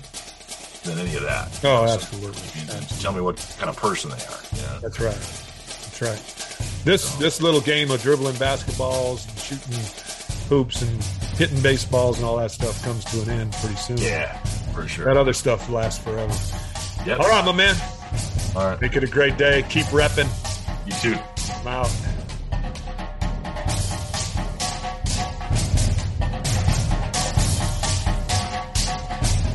than 0.84 1.00
any 1.00 1.16
of 1.16 1.24
that. 1.24 1.48
Oh, 1.64 1.86
so, 1.86 1.94
absolutely. 1.94 2.30
absolutely. 2.30 3.02
Tell 3.02 3.14
me 3.14 3.22
what 3.22 3.56
kind 3.58 3.70
of 3.70 3.76
person 3.76 4.10
they 4.10 4.16
are. 4.16 4.40
Yeah, 4.56 4.80
that's 4.82 5.00
right. 5.00 5.14
That's 5.14 6.02
right. 6.02 6.84
This 6.84 7.12
so. 7.12 7.20
this 7.20 7.42
little 7.42 7.62
game 7.62 7.92
of 7.92 8.02
dribbling 8.02 8.36
basketballs 8.36 9.28
and 9.30 9.40
shooting 9.40 10.08
hoops 10.48 10.82
and 10.82 11.04
hitting 11.38 11.62
baseballs 11.62 12.18
and 12.18 12.26
all 12.26 12.38
that 12.38 12.52
stuff 12.52 12.82
comes 12.84 13.04
to 13.06 13.22
an 13.24 13.30
end 13.30 13.54
pretty 13.54 13.76
soon. 13.76 13.98
Yeah, 13.98 14.38
for 14.74 14.88
sure. 14.88 15.06
That 15.06 15.18
other 15.18 15.34
stuff 15.34 15.70
lasts 15.70 16.04
forever. 16.04 16.34
Yep. 17.06 17.20
All 17.20 17.30
right, 17.30 17.46
my 17.46 17.52
man. 17.52 17.76
All 18.58 18.65
right. 18.65 18.82
Make 18.82 18.96
it 18.96 19.04
a 19.04 19.08
great 19.08 19.38
day. 19.38 19.63
Keep 19.70 19.86
repping. 19.88 20.28
You 20.88 20.93
too. 20.93 21.20
I'm 21.60 21.67
out. 21.67 21.86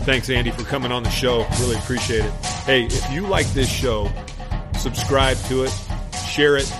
Thanks, 0.04 0.30
Andy, 0.30 0.52
for 0.52 0.62
coming 0.62 0.92
on 0.92 1.02
the 1.02 1.10
show. 1.10 1.44
Really 1.58 1.74
appreciate 1.74 2.24
it. 2.24 2.32
Hey, 2.64 2.84
if 2.84 3.10
you 3.10 3.22
like 3.22 3.48
this 3.48 3.68
show, 3.68 4.08
subscribe 4.78 5.36
to 5.46 5.64
it, 5.64 5.74
share 6.30 6.56
it, 6.56 6.72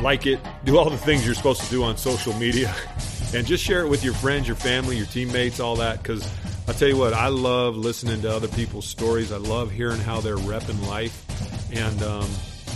like 0.00 0.26
it, 0.26 0.38
do 0.64 0.78
all 0.78 0.90
the 0.90 0.96
things 0.96 1.26
you're 1.26 1.34
supposed 1.34 1.60
to 1.62 1.70
do 1.70 1.82
on 1.82 1.96
social 1.96 2.34
media, 2.34 2.72
and 3.34 3.44
just 3.44 3.64
share 3.64 3.80
it 3.80 3.88
with 3.88 4.04
your 4.04 4.14
friends, 4.14 4.46
your 4.46 4.56
family, 4.56 4.96
your 4.96 5.06
teammates, 5.06 5.58
all 5.58 5.74
that, 5.74 6.00
because 6.00 6.24
I'll 6.68 6.74
tell 6.74 6.88
you 6.88 6.96
what, 6.96 7.14
I 7.14 7.28
love 7.28 7.76
listening 7.76 8.22
to 8.22 8.30
other 8.34 8.48
people's 8.48 8.86
stories. 8.86 9.30
I 9.30 9.36
love 9.36 9.70
hearing 9.70 10.00
how 10.00 10.20
they're 10.20 10.36
repping 10.36 10.86
life. 10.88 11.24
And 11.72 12.02
um, 12.02 12.28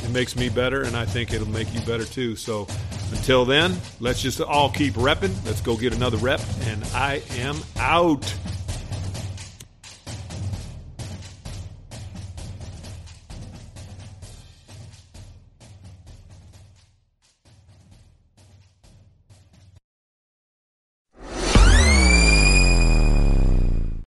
it 0.05 0.11
makes 0.11 0.37
me 0.37 0.48
better, 0.48 0.83
and 0.83 0.96
I 0.96 1.05
think 1.05 1.33
it'll 1.33 1.48
make 1.48 1.72
you 1.74 1.81
better 1.81 2.05
too. 2.05 2.37
So 2.37 2.68
until 3.11 3.44
then, 3.44 3.76
let's 3.98 4.22
just 4.22 4.40
all 4.40 4.70
keep 4.70 4.94
repping. 4.94 5.35
Let's 5.44 5.61
go 5.61 5.76
get 5.76 5.94
another 5.94 6.18
rep, 6.18 6.40
and 6.62 6.85
I 6.94 7.22
am 7.33 7.57
out. 7.76 8.33